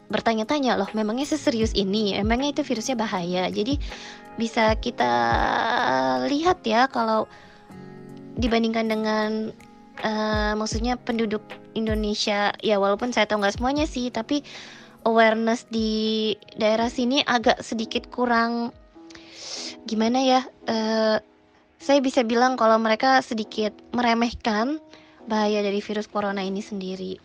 bertanya-tanya 0.07 0.79
loh 0.79 0.87
memangnya 0.95 1.27
seserius 1.27 1.75
ini? 1.75 2.15
Emangnya 2.15 2.55
itu 2.55 2.63
virusnya 2.63 2.95
bahaya? 2.95 3.51
Jadi 3.51 3.75
bisa 4.39 4.71
kita 4.79 5.11
lihat 6.31 6.63
ya 6.63 6.87
kalau 6.87 7.27
dibandingkan 8.39 8.87
dengan 8.87 9.29
uh, 10.03 10.53
maksudnya 10.57 10.97
penduduk 10.99 11.41
Indonesia 11.73 12.51
ya 12.59 12.77
walaupun 12.77 13.15
saya 13.15 13.25
tahu 13.29 13.41
nggak 13.41 13.57
semuanya 13.57 13.85
sih 13.87 14.09
tapi 14.13 14.43
awareness 15.07 15.65
di 15.71 16.33
daerah 16.59 16.91
sini 16.91 17.25
agak 17.25 17.63
sedikit 17.65 18.09
kurang 18.13 18.69
gimana 19.89 20.19
ya 20.21 20.41
uh, 20.69 21.17
saya 21.81 21.97
bisa 21.97 22.21
bilang 22.21 22.53
kalau 22.61 22.77
mereka 22.77 23.25
sedikit 23.25 23.73
meremehkan 23.97 24.77
bahaya 25.25 25.65
dari 25.65 25.81
virus 25.81 26.05
corona 26.05 26.45
ini 26.45 26.61
sendiri. 26.61 27.17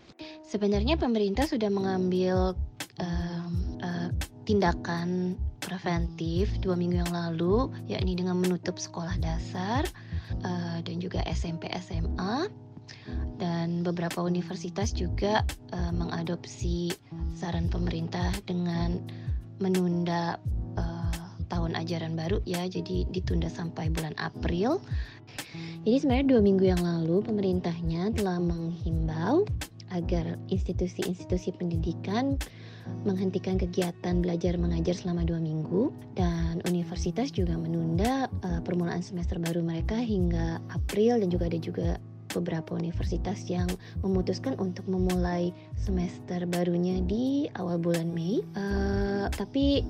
Sebenarnya 0.49 0.97
pemerintah 0.97 1.45
sudah 1.45 1.68
mengambil 1.68 2.57
uh, 2.97 3.49
uh, 3.85 4.09
tindakan 4.49 5.37
preventif 5.61 6.49
dua 6.64 6.72
minggu 6.72 7.05
yang 7.05 7.12
lalu, 7.12 7.68
yakni 7.85 8.16
dengan 8.16 8.41
menutup 8.41 8.81
sekolah 8.81 9.12
dasar 9.20 9.85
uh, 10.41 10.81
dan 10.81 10.97
juga 11.05 11.20
SMP 11.29 11.68
SMA 11.77 12.49
dan 13.37 13.84
beberapa 13.84 14.24
universitas 14.24 14.93
juga 14.93 15.45
uh, 15.72 15.93
mengadopsi 15.93 16.93
saran 17.37 17.68
pemerintah 17.68 18.32
dengan 18.49 19.01
menunda 19.61 20.41
uh, 20.76 21.26
tahun 21.49 21.76
ajaran 21.76 22.16
baru 22.16 22.41
ya. 22.49 22.64
Jadi 22.66 23.09
ditunda 23.12 23.49
sampai 23.49 23.93
bulan 23.93 24.16
April. 24.16 24.80
Jadi 25.84 25.97
sebenarnya 26.03 26.26
dua 26.37 26.41
minggu 26.43 26.64
yang 26.66 26.82
lalu 26.82 27.22
pemerintahnya 27.22 28.11
telah 28.16 28.41
menghimbau 28.43 29.47
agar 29.95 30.34
institusi-institusi 30.51 31.55
pendidikan 31.55 32.34
menghentikan 33.03 33.59
kegiatan 33.59 34.22
belajar 34.22 34.59
mengajar 34.59 34.95
selama 34.95 35.22
dua 35.26 35.39
minggu. 35.39 35.95
Dan 36.18 36.62
universitas 36.66 37.30
juga 37.30 37.55
menunda 37.55 38.26
uh, 38.47 38.61
permulaan 38.62 39.03
semester 39.03 39.39
baru 39.39 39.62
mereka 39.62 39.99
hingga 39.99 40.59
April 40.74 41.22
dan 41.22 41.28
juga 41.30 41.51
ada 41.51 41.61
juga 41.61 41.89
beberapa 42.37 42.76
universitas 42.76 43.49
yang 43.49 43.66
memutuskan 44.05 44.55
untuk 44.61 44.84
memulai 44.87 45.51
semester 45.76 46.45
barunya 46.45 47.01
di 47.05 47.49
awal 47.57 47.80
bulan 47.80 48.12
Mei. 48.12 48.45
Uh, 48.55 49.26
tapi 49.32 49.82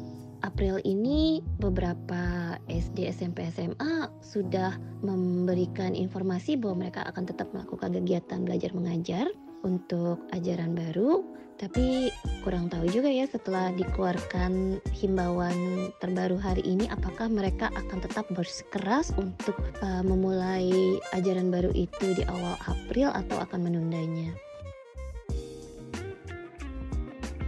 April 0.44 0.78
ini 0.84 1.40
beberapa 1.59 2.55
SD, 2.68 3.09
SMP, 3.11 3.49
SMA 3.51 4.12
sudah 4.20 4.76
memberikan 5.01 5.97
informasi 5.97 6.55
bahwa 6.61 6.86
mereka 6.86 7.03
akan 7.09 7.24
tetap 7.24 7.51
melakukan 7.51 7.97
kegiatan 7.97 8.44
belajar 8.44 8.70
mengajar 8.76 9.26
untuk 9.67 10.23
ajaran 10.31 10.79
baru 10.79 11.37
tapi 11.57 12.12
kurang 12.45 12.69
tahu 12.69 12.85
juga 12.93 13.09
ya 13.09 13.25
setelah 13.25 13.73
dikeluarkan 13.73 14.77
himbauan 14.93 15.89
terbaru 16.05 16.37
hari 16.37 16.61
ini 16.69 16.85
apakah 16.93 17.33
mereka 17.33 17.73
akan 17.73 18.05
tetap 18.05 18.29
bersikeras 18.29 19.17
untuk 19.17 19.57
uh, 19.81 20.05
memulai 20.05 21.01
ajaran 21.17 21.49
baru 21.49 21.73
itu 21.73 22.12
di 22.12 22.23
awal 22.29 22.61
April 22.69 23.09
atau 23.09 23.41
akan 23.41 23.73
menundanya. 23.73 24.37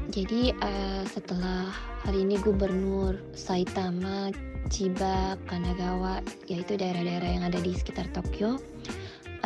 Jadi 0.09 0.57
uh, 0.57 1.05
setelah 1.05 1.69
hari 2.09 2.25
ini 2.25 2.41
Gubernur 2.41 3.21
Saitama, 3.37 4.33
Chiba, 4.73 5.37
Kanagawa, 5.45 6.25
yaitu 6.49 6.81
daerah-daerah 6.81 7.29
yang 7.29 7.45
ada 7.45 7.61
di 7.61 7.77
sekitar 7.77 8.09
Tokyo, 8.17 8.57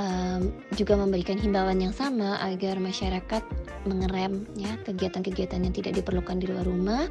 um, 0.02 0.50
juga 0.74 0.98
memberikan 0.98 1.38
himbauan 1.38 1.78
yang 1.78 1.94
sama 1.94 2.42
agar 2.42 2.82
masyarakat 2.82 3.42
mengerem 3.86 4.42
ya 4.58 4.74
kegiatan-kegiatan 4.82 5.62
yang 5.62 5.74
tidak 5.74 6.02
diperlukan 6.02 6.42
di 6.42 6.50
luar 6.50 6.66
rumah 6.66 7.06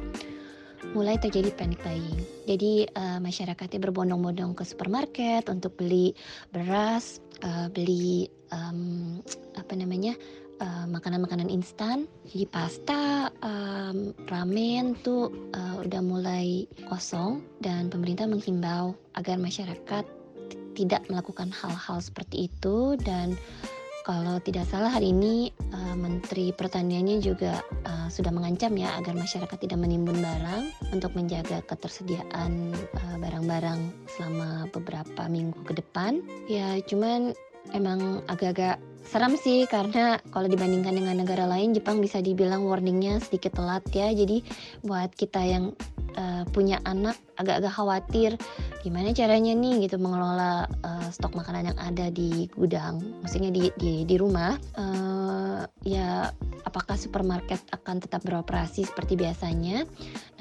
mulai 0.92 1.16
terjadi 1.16 1.54
panic 1.54 1.80
buying. 1.80 2.20
Jadi 2.44 2.84
uh, 2.98 3.22
masyarakatnya 3.22 3.78
berbondong-bondong 3.80 4.58
ke 4.58 4.66
supermarket 4.66 5.46
untuk 5.48 5.78
beli 5.78 6.12
beras, 6.50 7.22
uh, 7.46 7.70
beli 7.70 8.26
um, 8.50 9.22
apa 9.54 9.72
namanya 9.78 10.18
uh, 10.58 10.84
makanan-makanan 10.90 11.48
instan. 11.48 12.10
Jadi 12.28 12.44
pasta, 12.50 13.30
um, 13.46 14.10
ramen 14.26 14.98
tuh 15.06 15.30
uh, 15.54 15.80
udah 15.86 16.02
mulai 16.02 16.66
kosong 16.90 17.46
dan 17.62 17.86
pemerintah 17.86 18.26
menghimbau 18.26 18.98
agar 19.14 19.38
masyarakat 19.38 20.04
tidak 20.72 21.04
melakukan 21.12 21.52
hal-hal 21.52 21.98
seperti 22.00 22.48
itu 22.50 22.96
dan 23.00 23.36
kalau 24.02 24.42
tidak 24.42 24.66
salah 24.66 24.90
hari 24.90 25.14
ini 25.14 25.54
uh, 25.70 25.94
Menteri 25.94 26.50
Pertaniannya 26.50 27.22
juga 27.22 27.62
uh, 27.86 28.10
sudah 28.10 28.34
mengancam 28.34 28.74
ya 28.74 28.98
agar 28.98 29.14
masyarakat 29.14 29.54
tidak 29.62 29.78
menimbun 29.78 30.18
barang 30.18 30.74
untuk 30.90 31.14
menjaga 31.14 31.62
ketersediaan 31.64 32.74
eh, 32.74 33.16
barang-barang 33.22 33.80
uh, 33.80 34.08
selama 34.10 34.48
beberapa 34.74 35.30
minggu 35.30 35.62
ke 35.62 35.78
depan. 35.78 36.18
Ya 36.50 36.82
cuman 36.82 37.30
emang 37.70 38.26
agak-agak 38.26 38.82
seram 39.06 39.38
sih 39.38 39.70
karena 39.70 40.18
kalau 40.34 40.50
dibandingkan 40.50 40.98
dengan 40.98 41.22
negara 41.22 41.46
lain 41.46 41.70
Jepang 41.70 42.02
bisa 42.02 42.18
dibilang 42.18 42.66
warningnya 42.66 43.22
sedikit 43.22 43.54
telat 43.54 43.86
ya. 43.94 44.10
Jadi 44.10 44.42
buat 44.82 45.14
kita 45.14 45.46
yang 45.46 45.78
uh, 46.16 46.42
punya 46.50 46.78
anak 46.84 47.16
agak-agak 47.40 47.72
khawatir 47.72 48.30
gimana 48.82 49.14
caranya 49.14 49.54
nih 49.54 49.86
gitu 49.86 49.96
mengelola 49.96 50.66
uh, 50.82 51.08
stok 51.10 51.38
makanan 51.38 51.72
yang 51.72 51.78
ada 51.78 52.06
di 52.10 52.50
gudang, 52.52 53.00
maksudnya 53.22 53.50
di 53.54 53.70
di, 53.78 54.02
di 54.02 54.16
rumah. 54.18 54.58
Uh, 54.74 55.64
ya 55.86 56.30
apakah 56.66 56.98
supermarket 56.98 57.62
akan 57.70 58.02
tetap 58.02 58.22
beroperasi 58.26 58.86
seperti 58.86 59.14
biasanya? 59.14 59.86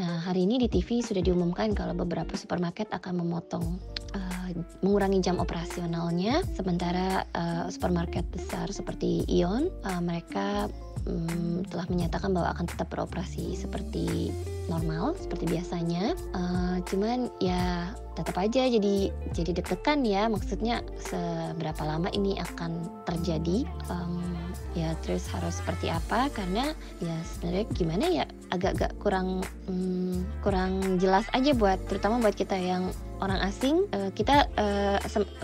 Nah 0.02 0.26
hari 0.26 0.50
ini 0.50 0.62
di 0.62 0.68
TV 0.70 1.02
sudah 1.06 1.22
diumumkan 1.22 1.74
kalau 1.78 1.94
beberapa 1.94 2.34
supermarket 2.34 2.90
akan 2.94 3.22
memotong 3.26 3.66
uh, 4.16 4.49
mengurangi 4.82 5.20
jam 5.24 5.39
operasionalnya, 5.39 6.43
sementara 6.55 7.24
uh, 7.36 7.66
supermarket 7.72 8.28
besar 8.32 8.70
seperti 8.72 9.24
Ion 9.30 9.72
uh, 9.86 10.01
mereka 10.01 10.68
um, 11.07 11.64
telah 11.68 11.86
menyatakan 11.89 12.34
bahwa 12.36 12.53
akan 12.53 12.66
tetap 12.68 12.88
beroperasi 12.93 13.55
seperti 13.57 14.30
normal 14.70 15.18
seperti 15.20 15.49
biasanya. 15.49 16.14
Uh, 16.36 16.78
cuman 16.88 17.28
ya 17.43 17.91
tetap 18.16 18.36
aja 18.38 18.68
jadi 18.68 19.09
jadi 19.34 19.51
deg-degan 19.55 20.03
ya. 20.03 20.28
Maksudnya 20.28 20.84
seberapa 20.99 21.82
lama 21.84 22.12
ini 22.12 22.38
akan 22.39 23.03
terjadi? 23.07 23.66
Um, 23.89 24.24
ya 24.72 24.95
terus 25.03 25.28
harus 25.32 25.59
seperti 25.59 25.91
apa? 25.91 26.32
Karena 26.32 26.72
ya 27.03 27.16
sebenarnya 27.36 27.66
gimana 27.76 28.05
ya 28.07 28.26
agak-agak 28.55 28.91
kurang 29.03 29.43
um, 29.68 30.24
kurang 30.43 30.99
jelas 30.99 31.28
aja 31.36 31.51
buat 31.55 31.80
terutama 31.88 32.24
buat 32.24 32.36
kita 32.36 32.55
yang 32.55 32.91
orang 33.22 33.40
asing 33.46 33.86
uh, 33.94 34.10
kita 34.12 34.50
uh, 34.58 34.98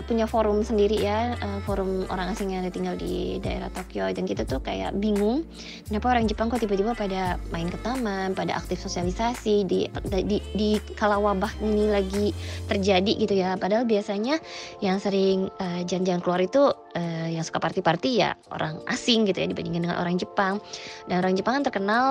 punya 0.04 0.26
forum 0.26 0.66
sendiri 0.66 0.98
ya 0.98 1.38
uh, 1.38 1.58
forum 1.62 2.04
orang 2.10 2.34
asing 2.34 2.50
yang 2.50 2.66
ada 2.66 2.74
tinggal 2.74 2.98
di 2.98 3.38
daerah 3.38 3.70
Tokyo. 3.70 4.10
Dan 4.10 4.26
kita 4.26 4.42
tuh 4.44 4.58
kayak 4.58 4.98
bingung 4.98 5.46
kenapa 5.86 6.18
orang 6.18 6.26
Jepang 6.26 6.50
kok 6.50 6.60
tiba-tiba 6.60 6.92
pada 6.98 7.38
main 7.54 7.70
ke 7.70 7.78
taman 7.80 8.34
pada 8.34 8.58
aktif 8.58 8.82
sosialisasi 8.82 9.64
di 9.64 9.86
di, 10.26 10.38
di 10.52 10.70
kala 10.98 11.22
wabah 11.22 11.54
ini 11.62 11.88
lagi 11.88 12.34
terjadi 12.66 13.12
gitu 13.14 13.34
ya. 13.38 13.54
Padahal 13.54 13.86
biasanya 13.86 14.42
yang 14.82 14.98
sering 14.98 15.48
uh, 15.62 15.80
jalan-jalan 15.86 16.20
keluar 16.20 16.40
itu 16.42 16.74
uh, 16.98 17.28
yang 17.30 17.46
suka 17.46 17.62
party-party 17.62 18.18
ya 18.18 18.34
orang 18.50 18.82
asing 18.90 19.22
gitu 19.30 19.38
ya 19.38 19.46
dibandingkan 19.46 19.86
dengan 19.86 19.98
orang 20.02 20.18
Jepang. 20.18 20.58
Dan 21.06 21.22
orang 21.22 21.38
Jepang 21.38 21.62
kan 21.62 21.64
terkenal 21.70 22.06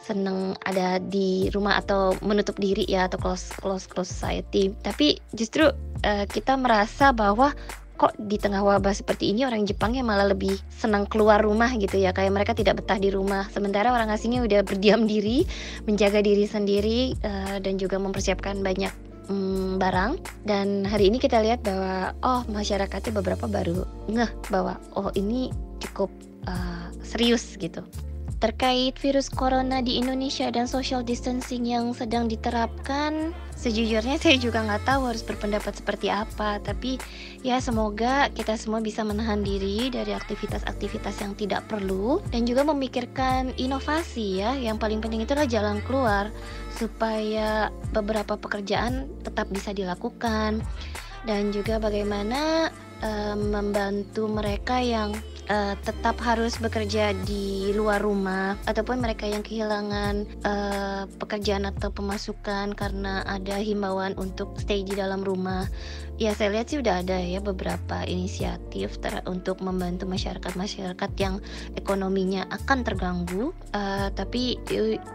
seneng 0.00 0.56
ada 0.64 0.96
di 0.96 1.52
rumah 1.52 1.76
atau 1.76 2.16
menutup 2.24 2.56
diri 2.56 2.88
ya 2.88 3.06
atau 3.06 3.20
close 3.20 3.52
close 3.60 3.84
close 3.84 4.08
society. 4.08 4.72
Tapi 4.80 5.20
justru 5.36 5.68
uh, 5.68 6.24
kita 6.24 6.56
merasa 6.56 7.12
bahwa 7.12 7.52
kok 8.00 8.16
di 8.16 8.40
tengah 8.40 8.64
wabah 8.64 8.96
seperti 8.96 9.28
ini 9.28 9.44
orang 9.44 9.68
Jepangnya 9.68 10.00
malah 10.00 10.32
lebih 10.32 10.56
senang 10.72 11.04
keluar 11.04 11.44
rumah 11.44 11.68
gitu 11.76 12.00
ya. 12.00 12.16
Kayak 12.16 12.32
mereka 12.32 12.52
tidak 12.56 12.80
betah 12.80 12.96
di 12.96 13.12
rumah. 13.12 13.44
Sementara 13.52 13.92
orang 13.92 14.08
asingnya 14.08 14.40
udah 14.40 14.64
berdiam 14.64 15.04
diri 15.04 15.44
menjaga 15.84 16.24
diri 16.24 16.48
sendiri 16.48 17.12
uh, 17.20 17.60
dan 17.60 17.76
juga 17.76 18.00
mempersiapkan 18.00 18.64
banyak 18.64 19.09
um, 19.28 19.76
barang. 19.76 20.16
Dan 20.46 20.86
hari 20.88 21.12
ini 21.12 21.20
kita 21.20 21.42
lihat 21.42 21.60
bahwa 21.66 22.16
oh 22.24 22.42
masyarakatnya 22.48 23.12
beberapa 23.20 23.44
baru 23.50 23.84
ngeh 24.08 24.30
bahwa 24.48 24.80
oh 24.96 25.12
ini 25.18 25.52
cukup 25.82 26.08
uh, 26.48 26.88
serius 27.04 27.58
gitu 27.58 27.84
terkait 28.40 28.96
virus 28.96 29.28
corona 29.28 29.84
di 29.84 30.00
Indonesia 30.00 30.48
dan 30.48 30.64
social 30.64 31.04
distancing 31.04 31.68
yang 31.68 31.92
sedang 31.92 32.24
diterapkan 32.24 33.36
sejujurnya 33.60 34.16
saya 34.16 34.40
juga 34.40 34.64
nggak 34.64 34.88
tahu 34.88 35.12
harus 35.12 35.20
berpendapat 35.20 35.76
seperti 35.76 36.08
apa. 36.08 36.56
Tapi 36.64 36.96
ya 37.44 37.60
semoga 37.60 38.32
kita 38.32 38.56
semua 38.56 38.80
bisa 38.80 39.04
menahan 39.04 39.44
diri 39.44 39.92
dari 39.92 40.16
aktivitas-aktivitas 40.16 41.20
yang 41.20 41.36
tidak 41.36 41.68
perlu 41.68 42.24
dan 42.32 42.48
juga 42.48 42.64
memikirkan 42.64 43.52
inovasi 43.60 44.40
ya. 44.40 44.56
Yang 44.56 44.80
paling 44.80 45.04
penting 45.04 45.20
itu 45.28 45.36
adalah 45.36 45.50
jalan 45.52 45.78
keluar 45.84 46.32
supaya 46.80 47.68
beberapa 47.92 48.40
pekerjaan 48.40 49.12
tetap 49.20 49.52
bisa 49.52 49.76
dilakukan 49.76 50.64
dan 51.28 51.52
juga 51.52 51.76
bagaimana 51.76 52.72
uh, 53.04 53.36
membantu 53.36 54.24
mereka 54.24 54.80
yang 54.80 55.12
uh, 55.50 55.74
tetap 55.82 56.16
harus 56.22 56.56
bekerja 56.62 57.12
di 57.26 57.74
luar 57.74 58.00
rumah 58.00 58.54
ataupun 58.64 59.02
mereka 59.02 59.26
yang 59.26 59.42
kehilangan 59.42 60.24
uh, 60.46 61.04
pekerjaan 61.18 61.66
atau 61.66 61.90
pemasukan 61.90 62.72
karena 62.78 63.26
ada 63.26 63.58
himbauan 63.58 64.14
untuk 64.16 64.54
stay 64.62 64.86
di 64.86 64.94
dalam 64.94 65.26
rumah. 65.26 65.66
Ya 66.20 66.36
saya 66.36 66.52
lihat 66.52 66.70
sih 66.70 66.78
udah 66.78 67.00
ada 67.00 67.16
ya 67.16 67.40
beberapa 67.40 68.04
inisiatif 68.04 69.00
ter 69.00 69.24
untuk 69.24 69.58
membantu 69.64 70.04
masyarakat-masyarakat 70.04 71.10
yang 71.18 71.42
ekonominya 71.74 72.46
akan 72.52 72.86
terganggu. 72.86 73.56
Uh, 73.72 74.12
tapi 74.14 74.60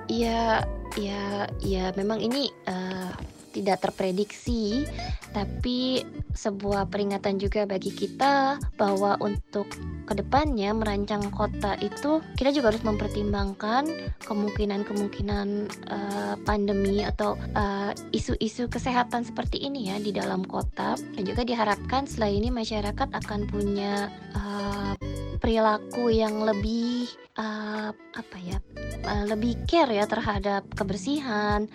ya 0.10 0.66
ya 0.98 1.46
ya 1.62 1.94
memang 1.94 2.20
ini 2.26 2.50
uh, 2.66 3.14
tidak 3.56 3.88
terprediksi, 3.88 4.84
tapi 5.32 6.04
sebuah 6.36 6.92
peringatan 6.92 7.40
juga 7.40 7.64
bagi 7.64 7.96
kita 7.96 8.60
bahwa 8.76 9.16
untuk 9.24 9.72
ke 10.04 10.14
depannya 10.14 10.76
merancang 10.76 11.32
kota 11.32 11.80
itu 11.80 12.20
kita 12.36 12.52
juga 12.52 12.76
harus 12.76 12.84
mempertimbangkan 12.84 13.88
kemungkinan-kemungkinan 14.28 15.48
uh, 15.88 16.36
pandemi 16.44 17.02
atau 17.02 17.40
eh, 17.56 17.92
isu-isu 18.12 18.68
uh, 18.68 18.70
kesehatan 18.70 19.24
seperti 19.24 19.64
ini 19.64 19.90
ya 19.90 19.98
di 19.98 20.12
dalam 20.12 20.44
kota. 20.44 21.00
Dan 21.16 21.24
juga 21.24 21.48
diharapkan 21.48 22.06
setelah 22.06 22.30
ini 22.30 22.52
masyarakat 22.52 23.10
akan 23.16 23.48
punya 23.50 24.12
uh, 24.36 24.94
perilaku 25.40 26.12
yang 26.12 26.44
lebih 26.44 27.10
uh, 27.40 27.92
apa 27.94 28.38
ya 28.42 28.58
uh, 29.06 29.26
lebih 29.30 29.58
care 29.70 29.94
ya 29.94 30.06
terhadap 30.10 30.66
kebersihan 30.74 31.70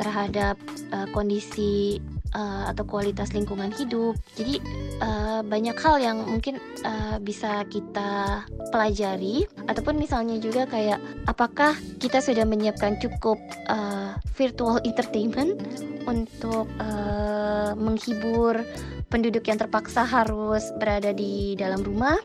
terhadap 0.00 0.56
uh, 0.96 1.04
kondisi 1.20 2.00
uh, 2.32 2.72
atau 2.72 2.88
kualitas 2.88 3.36
lingkungan 3.36 3.68
hidup. 3.76 4.16
Jadi 4.40 4.56
uh, 5.04 5.44
banyak 5.44 5.76
hal 5.76 6.00
yang 6.00 6.18
mungkin 6.24 6.56
uh, 6.88 7.20
bisa 7.20 7.68
kita 7.68 8.44
pelajari 8.72 9.44
ataupun 9.68 10.00
misalnya 10.00 10.40
juga 10.40 10.64
kayak 10.64 10.96
apakah 11.28 11.76
kita 12.00 12.24
sudah 12.24 12.48
menyiapkan 12.48 12.96
cukup 12.96 13.36
uh, 13.68 14.16
virtual 14.32 14.80
entertainment 14.88 15.60
untuk 16.08 16.64
uh, 16.80 17.76
menghibur 17.76 18.64
penduduk 19.12 19.44
yang 19.44 19.58
terpaksa 19.60 20.06
harus 20.06 20.70
berada 20.78 21.12
di 21.12 21.58
dalam 21.58 21.82
rumah 21.82 22.16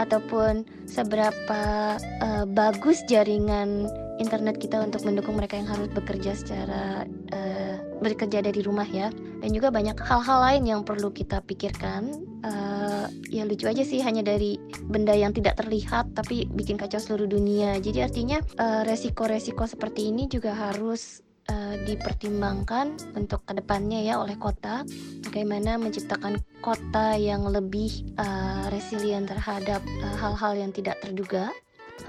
ataupun 0.00 0.64
seberapa 0.88 1.62
uh, 2.00 2.44
bagus 2.48 3.04
jaringan 3.06 3.86
internet 4.22 4.62
kita 4.62 4.78
untuk 4.78 5.02
mendukung 5.02 5.34
mereka 5.34 5.58
yang 5.58 5.66
harus 5.66 5.90
bekerja 5.90 6.38
secara 6.38 7.02
uh, 7.34 7.76
bekerja 7.98 8.38
dari 8.40 8.62
rumah 8.62 8.86
ya. 8.86 9.10
Dan 9.42 9.50
juga 9.50 9.74
banyak 9.74 9.98
hal-hal 9.98 10.38
lain 10.38 10.62
yang 10.70 10.80
perlu 10.86 11.10
kita 11.10 11.42
pikirkan. 11.42 12.14
Uh, 12.42 13.06
ya 13.30 13.42
lucu 13.46 13.66
aja 13.66 13.82
sih 13.82 14.02
hanya 14.02 14.22
dari 14.22 14.58
benda 14.86 15.14
yang 15.14 15.30
tidak 15.30 15.58
terlihat 15.58 16.10
tapi 16.14 16.46
bikin 16.46 16.78
kacau 16.78 17.02
seluruh 17.02 17.26
dunia. 17.26 17.78
Jadi 17.82 18.02
artinya 18.02 18.38
resiko-resiko 18.86 19.66
uh, 19.66 19.70
seperti 19.70 20.14
ini 20.14 20.30
juga 20.30 20.54
harus 20.54 21.22
uh, 21.50 21.74
dipertimbangkan 21.82 23.18
untuk 23.18 23.42
ke 23.46 23.52
depannya 23.58 24.02
ya 24.02 24.22
oleh 24.22 24.38
kota. 24.38 24.86
Bagaimana 25.26 25.78
menciptakan 25.78 26.38
kota 26.62 27.18
yang 27.18 27.46
lebih 27.50 28.14
uh, 28.18 28.70
resilient 28.70 29.30
terhadap 29.30 29.82
hal-hal 30.22 30.52
uh, 30.54 30.58
yang 30.58 30.70
tidak 30.70 30.98
terduga 31.02 31.50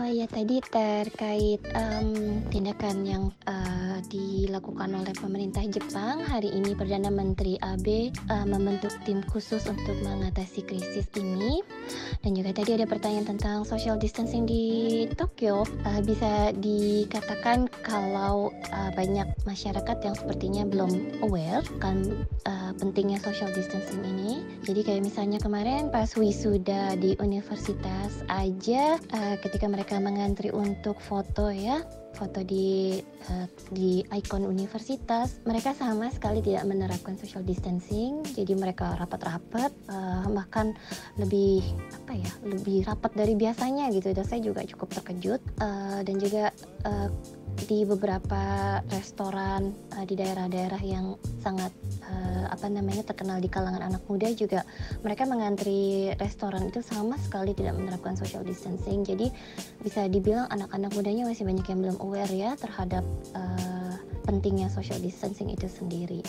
Oh 0.02 0.10
iya 0.10 0.26
tadi 0.26 0.58
terkait 0.58 1.62
um, 1.78 2.42
tindakan 2.50 3.06
yang 3.06 3.24
uh, 3.46 4.02
dilakukan 4.10 4.90
oleh 4.90 5.14
pemerintah 5.14 5.62
Jepang. 5.70 6.18
Hari 6.26 6.50
ini 6.50 6.74
Perdana 6.74 7.14
Menteri 7.14 7.62
Abe 7.62 8.10
uh, 8.34 8.42
membentuk 8.42 8.90
tim 9.06 9.22
khusus 9.30 9.70
untuk 9.70 9.94
mengatasi 10.02 10.66
krisis 10.66 11.06
ini. 11.14 11.62
Dan 12.26 12.34
juga 12.34 12.58
tadi 12.58 12.74
ada 12.74 12.90
pertanyaan 12.90 13.38
tentang 13.38 13.70
social 13.70 13.94
distancing 14.02 14.50
di 14.50 15.06
Tokyo. 15.14 15.62
Uh, 15.86 16.02
bisa 16.02 16.50
dikatakan 16.58 17.70
kalau 17.86 18.50
uh, 18.74 18.92
banyak 18.98 19.30
masyarakat 19.46 19.98
yang 20.02 20.18
sepertinya 20.18 20.66
belum 20.66 21.22
aware 21.22 21.62
kan 21.78 22.26
uh, 22.50 22.74
pentingnya 22.82 23.22
social 23.22 23.54
distancing 23.54 24.02
ini. 24.02 24.42
Jadi 24.66 24.82
kayak 24.82 25.06
misalnya 25.06 25.38
kemarin 25.38 25.94
pas 25.94 26.10
wisuda 26.18 26.98
di 26.98 27.14
universitas 27.22 28.26
aja 28.26 28.98
uh, 29.14 29.36
ketika 29.38 29.70
mereka 29.70 29.83
mereka 29.84 30.00
mengantri 30.00 30.48
untuk 30.48 30.96
foto 31.04 31.52
ya 31.52 31.84
foto 32.16 32.40
di 32.40 32.96
uh, 33.04 33.48
di 33.68 34.00
ikon 34.00 34.48
universitas. 34.48 35.44
Mereka 35.44 35.76
sama 35.76 36.08
sekali 36.08 36.40
tidak 36.40 36.64
menerapkan 36.72 37.20
social 37.20 37.44
distancing 37.44 38.24
jadi 38.32 38.56
mereka 38.56 38.96
rapat-rapat 38.96 39.76
uh, 39.92 40.24
bahkan 40.32 40.72
lebih 41.20 41.68
apa 42.00 42.16
ya 42.16 42.32
lebih 42.48 42.88
rapat 42.88 43.12
dari 43.12 43.36
biasanya 43.36 43.92
gitu. 43.92 44.16
Dan 44.16 44.24
saya 44.24 44.40
juga 44.40 44.64
cukup 44.64 45.04
terkejut 45.04 45.44
uh, 45.60 46.00
dan 46.00 46.16
juga 46.16 46.56
uh, 46.88 47.12
di 47.66 47.86
beberapa 47.88 48.80
restoran 48.92 49.72
uh, 49.96 50.06
di 50.06 50.18
daerah-daerah 50.18 50.82
yang 50.84 51.16
sangat 51.40 51.72
uh, 52.04 52.50
apa 52.52 52.68
namanya 52.68 53.06
terkenal 53.08 53.40
di 53.40 53.48
kalangan 53.48 53.82
anak 53.82 54.04
muda 54.10 54.30
juga 54.36 54.66
mereka 55.06 55.24
mengantri 55.30 56.12
restoran 56.18 56.68
itu 56.68 56.82
sama 56.84 57.16
sekali 57.22 57.56
tidak 57.56 57.78
menerapkan 57.78 58.18
social 58.18 58.44
distancing. 58.44 59.06
Jadi 59.06 59.32
bisa 59.82 60.10
dibilang 60.10 60.50
anak-anak 60.52 60.92
mudanya 60.98 61.24
masih 61.30 61.46
banyak 61.48 61.66
yang 61.70 61.80
belum 61.80 61.98
aware 62.02 62.34
ya 62.34 62.52
terhadap 62.60 63.06
uh, 63.38 63.96
pentingnya 64.26 64.68
social 64.68 65.00
distancing 65.00 65.52
itu 65.54 65.70
sendiri. 65.70 66.26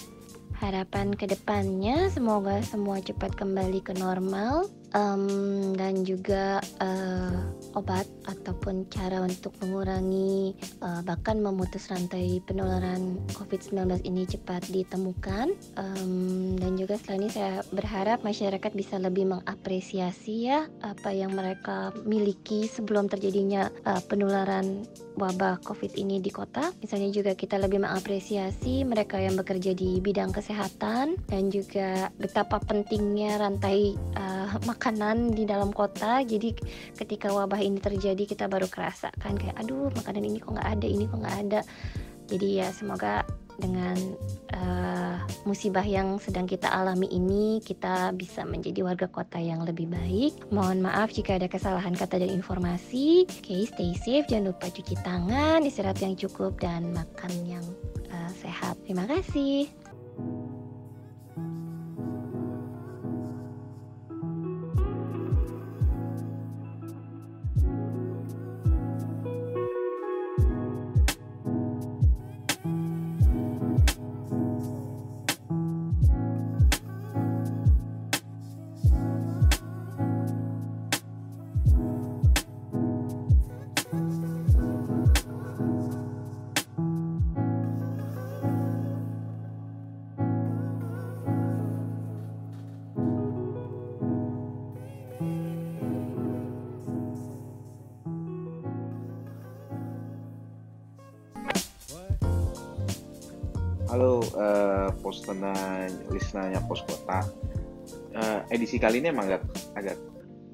Harapan 0.54 1.10
ke 1.18 1.26
depannya 1.26 2.08
semoga 2.14 2.62
semua 2.62 3.02
cepat 3.02 3.34
kembali 3.34 3.82
ke 3.82 3.92
normal 3.98 4.70
um, 4.94 5.74
dan 5.76 6.06
juga 6.06 6.62
uh, 6.80 7.34
obat 7.74 8.06
ataupun 8.30 8.86
cara 8.88 9.20
untuk 9.20 9.52
mengurangi 9.60 10.54
uh, 10.80 11.02
bahkan 11.02 11.42
memutus 11.42 11.90
rantai 11.90 12.40
penularan 12.46 13.18
COVID-19 13.34 14.06
ini 14.06 14.24
cepat 14.24 14.64
ditemukan 14.70 15.52
um, 15.76 16.56
dan 16.56 16.78
juga 16.78 16.96
setelah 16.96 17.18
ini 17.26 17.30
saya 17.30 17.52
berharap 17.74 18.22
masyarakat 18.22 18.72
bisa 18.72 18.96
lebih 19.02 19.28
mengapresiasi 19.28 20.48
ya 20.48 20.70
apa 20.86 21.10
yang 21.10 21.34
mereka 21.34 21.90
miliki 22.06 22.70
sebelum 22.70 23.10
terjadinya 23.10 23.68
uh, 23.84 24.00
penularan 24.06 24.86
wabah 25.14 25.62
COVID 25.62 25.94
ini 25.94 26.18
di 26.18 26.30
kota. 26.30 26.74
Misalnya 26.82 27.10
juga 27.14 27.32
kita 27.38 27.58
lebih 27.58 27.82
mengapresiasi 27.82 28.82
mereka 28.82 29.18
yang 29.18 29.38
bekerja 29.38 29.74
di 29.74 30.02
bidang 30.02 30.34
kesehatan 30.34 31.18
dan 31.30 31.42
juga 31.50 32.10
betapa 32.18 32.58
pentingnya 32.62 33.38
rantai 33.38 33.94
uh, 34.18 34.43
makanan 34.62 35.34
di 35.34 35.42
dalam 35.42 35.74
kota. 35.74 36.22
Jadi 36.22 36.54
ketika 36.94 37.34
wabah 37.34 37.58
ini 37.58 37.82
terjadi 37.82 38.22
kita 38.22 38.46
baru 38.46 38.70
kerasa 38.70 39.10
kan 39.18 39.34
kayak 39.34 39.58
aduh 39.58 39.90
makanan 39.98 40.22
ini 40.22 40.38
kok 40.38 40.54
nggak 40.54 40.70
ada, 40.78 40.86
ini 40.86 41.04
kok 41.10 41.18
nggak 41.18 41.38
ada. 41.50 41.60
Jadi 42.24 42.48
ya 42.62 42.72
semoga 42.72 43.26
dengan 43.54 43.94
uh, 44.50 45.16
musibah 45.46 45.84
yang 45.86 46.18
sedang 46.18 46.48
kita 46.48 46.66
alami 46.66 47.06
ini 47.06 47.62
kita 47.62 48.10
bisa 48.10 48.42
menjadi 48.42 48.82
warga 48.82 49.06
kota 49.06 49.38
yang 49.38 49.62
lebih 49.62 49.86
baik. 49.86 50.34
Mohon 50.50 50.90
maaf 50.90 51.14
jika 51.14 51.38
ada 51.38 51.46
kesalahan 51.46 51.94
kata 51.94 52.18
dan 52.18 52.34
informasi. 52.34 53.28
Oke, 53.30 53.54
okay, 53.54 53.62
stay 53.68 53.92
safe, 53.94 54.26
jangan 54.26 54.50
lupa 54.54 54.66
cuci 54.70 54.94
tangan, 55.06 55.62
istirahat 55.62 56.02
yang 56.02 56.18
cukup 56.18 56.58
dan 56.58 56.90
makan 56.90 57.32
yang 57.46 57.64
uh, 58.10 58.30
sehat. 58.34 58.74
Terima 58.82 59.06
kasih. 59.06 59.93
Halo 103.94 104.26
uh, 104.34 104.90
listennya 105.06 105.54
listenernya 106.10 106.58
pos 106.66 106.82
kota. 106.82 107.22
Uh, 108.10 108.42
edisi 108.50 108.74
kali 108.74 108.98
ini 108.98 109.14
emang 109.14 109.30
agak 109.30 109.46
agak 109.78 109.94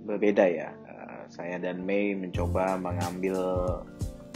berbeda 0.05 0.45
ya. 0.45 0.69
Uh, 0.85 1.25
saya 1.33 1.57
dan 1.57 1.81
Mei 1.81 2.13
mencoba 2.13 2.77
mengambil 2.77 3.41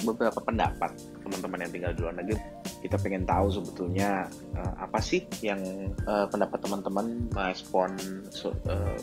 beberapa 0.08 0.40
pendapat 0.40 0.96
teman-teman 1.20 1.68
yang 1.68 1.72
tinggal 1.76 1.92
di 1.92 2.00
luar 2.00 2.16
negeri. 2.16 2.40
Kita 2.80 2.96
pengen 2.96 3.28
tahu 3.28 3.52
sebetulnya 3.52 4.24
uh, 4.56 4.88
apa 4.88 4.96
sih 5.04 5.20
yang 5.44 5.60
uh, 6.08 6.24
pendapat 6.24 6.64
teman-teman 6.64 7.28
merespon 7.28 7.92
so, 8.32 8.56
uh, 8.72 8.96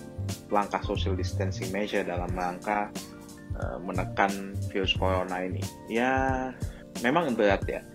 langkah 0.50 0.82
social 0.82 1.14
distancing 1.14 1.70
measure 1.70 2.02
dalam 2.02 2.34
rangka 2.34 2.90
uh, 3.54 3.78
menekan 3.78 4.58
virus 4.74 4.98
corona 4.98 5.46
ini. 5.46 5.62
Ya 5.94 6.50
memang 7.06 7.38
berat 7.38 7.62
ya 7.70 7.86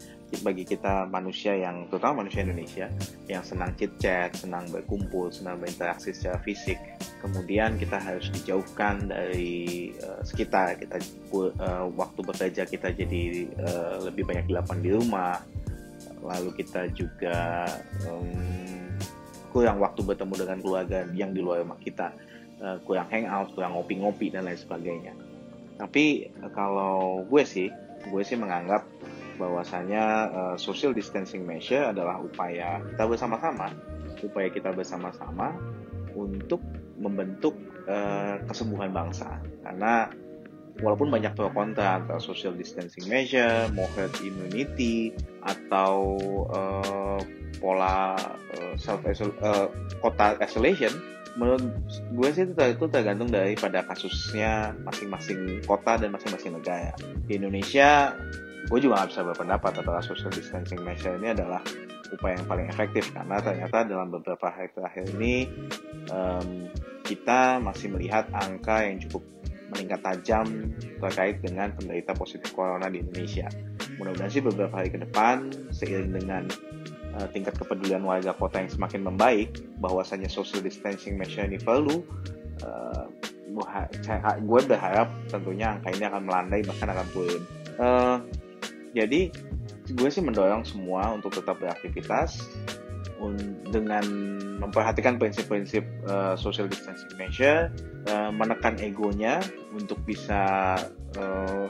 bagi 0.42 0.64
kita 0.66 1.08
manusia 1.08 1.56
yang 1.56 1.88
terutama 1.88 2.24
manusia 2.24 2.44
Indonesia 2.44 2.86
yang 3.30 3.40
senang 3.46 3.72
chit 3.78 3.92
chat, 4.00 4.34
senang 4.36 4.68
berkumpul, 4.68 5.32
senang 5.32 5.60
berinteraksi 5.60 6.12
secara 6.12 6.40
fisik, 6.42 6.76
kemudian 7.22 7.76
kita 7.80 7.96
harus 7.96 8.28
dijauhkan 8.32 9.08
dari 9.08 9.92
uh, 10.02 10.20
sekitar. 10.24 10.76
Kita 10.80 10.96
uh, 11.32 11.86
waktu 11.94 12.20
bekerja 12.20 12.62
kita 12.66 12.92
jadi 12.92 13.22
uh, 13.60 13.96
lebih 14.08 14.26
banyak 14.26 14.50
dilakukan 14.50 14.80
di 14.82 14.90
rumah, 14.92 15.40
lalu 16.20 16.50
kita 16.58 16.90
juga 16.92 17.66
um, 18.08 18.66
kurang 19.54 19.80
waktu 19.80 20.04
bertemu 20.04 20.34
dengan 20.36 20.58
keluarga 20.60 20.98
yang 21.16 21.32
di 21.32 21.40
luar 21.40 21.64
rumah 21.64 21.80
kita, 21.80 22.12
uh, 22.60 22.76
kurang 22.84 23.08
hangout, 23.08 23.56
kurang 23.56 23.72
ngopi-ngopi 23.78 24.28
dan 24.28 24.44
lain 24.44 24.60
sebagainya. 24.60 25.12
Tapi 25.80 26.28
uh, 26.44 26.50
kalau 26.52 27.24
gue 27.24 27.42
sih, 27.44 27.68
gue 28.06 28.22
sih 28.22 28.36
menganggap 28.36 28.84
bahwasanya 29.36 30.04
uh, 30.32 30.56
social 30.56 30.96
distancing 30.96 31.44
measure 31.44 31.92
adalah 31.92 32.18
upaya 32.20 32.82
kita 32.92 33.04
bersama-sama, 33.04 33.72
upaya 34.24 34.48
kita 34.50 34.72
bersama-sama 34.72 35.54
untuk 36.16 36.60
membentuk 36.96 37.54
uh, 37.86 38.40
kesembuhan 38.48 38.90
bangsa. 38.90 39.38
Karena 39.60 40.08
walaupun 40.80 41.08
banyak 41.08 41.32
pro 41.32 41.48
kontra 41.52 42.00
antara 42.00 42.20
social 42.20 42.52
distancing 42.56 43.08
measure, 43.08 43.68
mau 43.72 43.88
herd 43.96 44.12
immunity, 44.24 45.12
atau 45.44 46.16
uh, 46.52 47.20
pola 47.60 48.16
uh, 48.56 48.74
self 48.76 49.04
uh, 49.40 49.68
kota 50.00 50.36
isolation, 50.40 50.92
menurut 51.36 51.62
gue 52.16 52.28
sih 52.32 52.44
itu, 52.48 52.52
itu 52.56 52.86
tergantung 52.88 53.28
daripada 53.28 53.84
kasusnya 53.84 54.72
masing-masing 54.84 55.60
kota 55.68 56.00
dan 56.00 56.12
masing-masing 56.12 56.56
negara. 56.56 56.92
Di 57.28 57.36
Indonesia, 57.36 58.16
gue 58.66 58.78
juga 58.82 59.02
nggak 59.02 59.10
bisa 59.14 59.22
berpendapat 59.22 59.72
apakah 59.78 60.02
social 60.02 60.32
distancing 60.34 60.82
measure 60.82 61.14
ini 61.14 61.30
adalah 61.30 61.62
upaya 62.10 62.38
yang 62.38 62.46
paling 62.46 62.66
efektif 62.70 63.10
karena 63.14 63.38
ternyata 63.42 63.86
dalam 63.86 64.08
beberapa 64.10 64.46
hari 64.50 64.70
terakhir 64.74 65.04
ini 65.18 65.50
um, 66.10 66.70
kita 67.06 67.62
masih 67.62 67.94
melihat 67.94 68.26
angka 68.34 68.82
yang 68.82 68.98
cukup 69.06 69.22
meningkat 69.70 70.00
tajam 70.02 70.46
terkait 71.02 71.42
dengan 71.42 71.74
penderita 71.74 72.14
positif 72.14 72.54
corona 72.54 72.86
di 72.86 73.02
Indonesia. 73.02 73.50
Mudah-mudahan 73.98 74.30
sih 74.30 74.42
beberapa 74.42 74.74
hari 74.78 74.94
ke 74.94 74.98
depan 75.02 75.50
seiring 75.74 76.12
dengan 76.14 76.42
uh, 77.18 77.26
tingkat 77.34 77.58
kepedulian 77.58 78.06
warga 78.06 78.30
kota 78.36 78.62
yang 78.62 78.70
semakin 78.70 79.02
membaik, 79.02 79.58
bahwasanya 79.82 80.30
social 80.30 80.62
distancing 80.62 81.18
measure 81.18 81.46
ini 81.46 81.58
perlu. 81.58 82.02
Uh, 82.62 83.10
gue 84.42 84.60
berharap 84.68 85.08
tentunya 85.30 85.76
angka 85.76 85.88
ini 85.94 86.04
akan 86.04 86.22
melandai 86.28 86.60
bahkan 86.62 86.88
akan 86.92 87.06
turun. 87.10 87.42
Uh, 87.76 88.16
jadi 88.96 89.28
gue 89.92 90.08
sih 90.08 90.24
mendorong 90.24 90.64
semua 90.64 91.12
untuk 91.12 91.36
tetap 91.36 91.60
beraktivitas 91.60 92.40
dengan 93.68 94.04
memperhatikan 94.60 95.16
prinsip-prinsip 95.16 95.84
uh, 96.08 96.36
social 96.36 96.68
distancing 96.68 97.12
measure, 97.16 97.72
uh, 98.08 98.30
menekan 98.32 98.76
egonya 98.80 99.40
untuk 99.72 100.00
bisa 100.04 100.74
uh, 101.16 101.66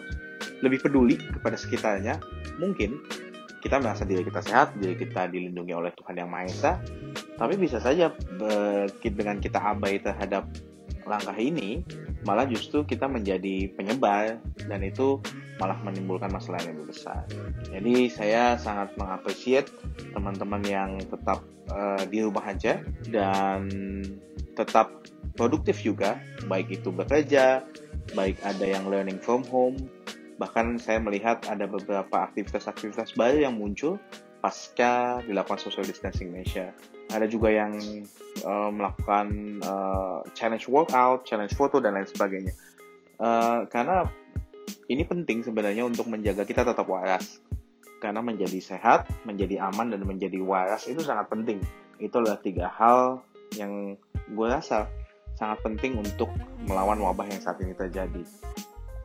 lebih 0.60 0.82
peduli 0.82 1.18
kepada 1.18 1.54
sekitarnya. 1.54 2.18
Mungkin 2.58 2.98
kita 3.62 3.82
merasa 3.82 4.06
diri 4.06 4.22
kita 4.22 4.42
sehat, 4.42 4.74
diri 4.78 4.94
kita 4.94 5.26
dilindungi 5.30 5.74
oleh 5.74 5.90
Tuhan 5.98 6.18
Yang 6.18 6.30
Maha 6.30 6.44
Esa, 6.46 6.72
tapi 7.34 7.54
bisa 7.58 7.82
saja 7.82 8.14
dengan 9.02 9.42
kita 9.42 9.58
abai 9.58 9.98
terhadap 9.98 10.46
langkah 11.06 11.34
ini, 11.38 11.82
malah 12.26 12.46
justru 12.46 12.82
kita 12.86 13.06
menjadi 13.06 13.70
penyebar 13.74 14.38
dan 14.66 14.80
itu 14.82 15.18
malah 15.56 15.78
menimbulkan 15.80 16.28
masalah 16.28 16.60
yang 16.64 16.76
lebih 16.76 16.92
besar. 16.92 17.24
Jadi 17.72 18.12
saya 18.12 18.60
sangat 18.60 18.92
mengapresiasi 19.00 19.72
teman-teman 20.12 20.62
yang 20.64 20.90
tetap 21.00 21.40
uh, 21.72 22.02
di 22.08 22.20
rumah 22.20 22.44
aja 22.44 22.84
dan 23.08 23.68
tetap 24.56 24.92
produktif 25.36 25.80
juga, 25.84 26.20
baik 26.48 26.80
itu 26.80 26.88
bekerja, 26.92 27.64
baik 28.16 28.40
ada 28.44 28.64
yang 28.64 28.88
learning 28.88 29.20
from 29.20 29.44
home, 29.48 29.76
bahkan 30.36 30.76
saya 30.76 31.00
melihat 31.00 31.40
ada 31.48 31.64
beberapa 31.68 32.24
aktivitas-aktivitas 32.28 33.16
baru 33.16 33.48
yang 33.48 33.56
muncul 33.56 34.00
pasca 34.40 35.24
dilakukan 35.24 35.58
social 35.60 35.84
distancing 35.84 36.30
measure. 36.32 36.72
Ada 37.10 37.26
juga 37.26 37.50
yang 37.50 37.76
uh, 38.44 38.70
melakukan 38.70 39.58
uh, 39.64 40.20
challenge 40.36 40.68
workout, 40.68 41.24
challenge 41.24 41.54
foto 41.56 41.80
dan 41.80 41.96
lain 41.96 42.08
sebagainya. 42.08 42.54
Uh, 43.16 43.64
karena 43.72 44.04
ini 44.86 45.02
penting 45.02 45.42
sebenarnya 45.42 45.86
untuk 45.86 46.06
menjaga 46.06 46.46
kita 46.46 46.62
tetap 46.62 46.86
waras. 46.86 47.42
Karena 47.98 48.20
menjadi 48.20 48.60
sehat, 48.60 49.08
menjadi 49.24 49.66
aman, 49.66 49.90
dan 49.90 50.04
menjadi 50.04 50.38
waras 50.42 50.86
itu 50.86 51.00
sangat 51.02 51.32
penting. 51.32 51.58
Itu 51.96 52.20
adalah 52.20 52.38
tiga 52.38 52.68
hal 52.68 53.24
yang 53.56 53.96
gue 54.30 54.46
rasa 54.46 54.90
sangat 55.36 55.60
penting 55.64 56.00
untuk 56.00 56.32
melawan 56.64 56.98
wabah 57.00 57.28
yang 57.28 57.40
saat 57.40 57.60
ini 57.60 57.76
terjadi. 57.76 58.24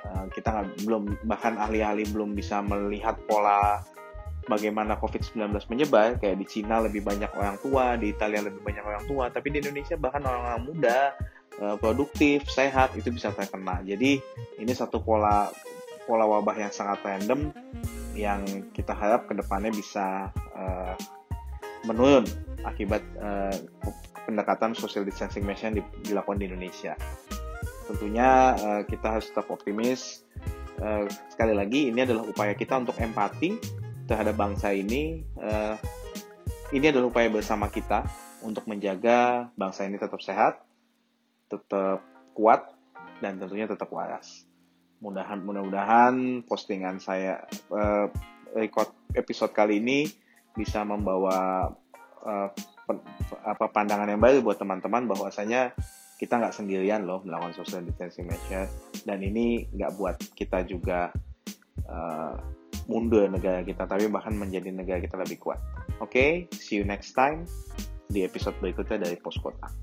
Uh, 0.01 0.25
kita 0.33 0.49
gak, 0.49 0.67
belum 0.83 1.13
bahkan 1.27 1.55
ahli-ahli 1.59 2.09
belum 2.09 2.33
bisa 2.33 2.59
melihat 2.63 3.19
pola 3.29 3.83
bagaimana 4.47 4.97
COVID-19 4.97 5.53
menyebar. 5.69 6.17
Kayak 6.17 6.37
di 6.41 6.45
Cina 6.47 6.81
lebih 6.81 7.05
banyak 7.05 7.31
orang 7.35 7.59
tua, 7.61 7.95
di 7.99 8.15
Italia 8.15 8.41
lebih 8.41 8.63
banyak 8.63 8.83
orang 8.83 9.03
tua, 9.05 9.29
tapi 9.29 9.53
di 9.53 9.61
Indonesia 9.61 9.95
bahkan 9.99 10.23
orang-orang 10.25 10.61
muda 10.65 10.99
produktif, 11.77 12.49
sehat 12.49 12.97
itu 12.97 13.13
bisa 13.13 13.29
terkena. 13.29 13.85
Jadi 13.85 14.17
ini 14.57 14.73
satu 14.73 14.97
pola 14.97 15.53
pola 16.09 16.25
wabah 16.25 16.57
yang 16.57 16.73
sangat 16.73 17.05
random 17.05 17.53
yang 18.17 18.43
kita 18.73 18.91
harap 18.91 19.29
ke 19.29 19.33
depannya 19.37 19.71
bisa 19.71 20.33
uh, 20.57 20.97
menurun 21.87 22.25
akibat 22.65 23.01
uh, 23.21 23.53
pendekatan 24.25 24.73
social 24.77 25.05
distancing 25.05 25.45
measure 25.45 25.71
yang 25.71 25.85
dilakukan 26.05 26.41
di 26.41 26.45
Indonesia. 26.49 26.93
Tentunya 27.87 28.57
uh, 28.57 28.81
kita 28.85 29.17
harus 29.19 29.29
tetap 29.29 29.49
optimis. 29.49 30.25
Uh, 30.81 31.05
sekali 31.29 31.53
lagi 31.53 31.93
ini 31.93 32.01
adalah 32.01 32.25
upaya 32.25 32.57
kita 32.57 32.81
untuk 32.81 32.97
empati 32.97 33.57
terhadap 34.09 34.33
bangsa 34.33 34.73
ini. 34.73 35.21
Uh, 35.37 35.77
ini 36.71 36.89
adalah 36.89 37.11
upaya 37.11 37.27
bersama 37.27 37.67
kita 37.69 38.07
untuk 38.41 38.65
menjaga 38.65 39.51
bangsa 39.53 39.85
ini 39.85 40.01
tetap 40.01 40.23
sehat, 40.23 40.63
tetap 41.51 41.99
kuat, 42.31 42.71
dan 43.19 43.35
tentunya 43.37 43.67
tetap 43.67 43.91
waras 43.91 44.47
mudahan 45.01 45.41
mudah-mudahan 45.41 46.45
postingan 46.45 47.01
saya 47.01 47.41
uh, 47.73 48.05
record 48.53 48.93
episode 49.17 49.51
kali 49.51 49.81
ini 49.81 50.05
bisa 50.53 50.85
membawa 50.85 51.69
uh, 52.21 52.49
pandangan 53.73 54.09
yang 54.09 54.21
baru 54.21 54.45
buat 54.45 54.61
teman-teman 54.61 55.09
bahwasanya 55.09 55.73
kita 56.21 56.37
nggak 56.37 56.53
sendirian 56.53 57.09
loh 57.09 57.25
melakukan 57.25 57.57
social 57.57 57.81
distancing 57.81 58.29
measure 58.29 58.69
dan 59.09 59.25
ini 59.25 59.65
nggak 59.73 59.91
buat 59.97 60.21
kita 60.37 60.69
juga 60.69 61.09
uh, 61.89 62.37
mundur 62.85 63.25
negara 63.25 63.65
kita 63.65 63.89
tapi 63.89 64.05
bahkan 64.05 64.37
menjadi 64.37 64.69
negara 64.69 65.01
kita 65.01 65.17
lebih 65.17 65.41
kuat. 65.41 65.57
Oke, 65.97 66.13
okay, 66.13 66.31
see 66.53 66.77
you 66.77 66.85
next 66.85 67.17
time 67.17 67.49
di 68.05 68.21
episode 68.21 68.53
berikutnya 68.61 69.01
dari 69.01 69.17
Pos 69.17 69.39
Kota. 69.41 69.81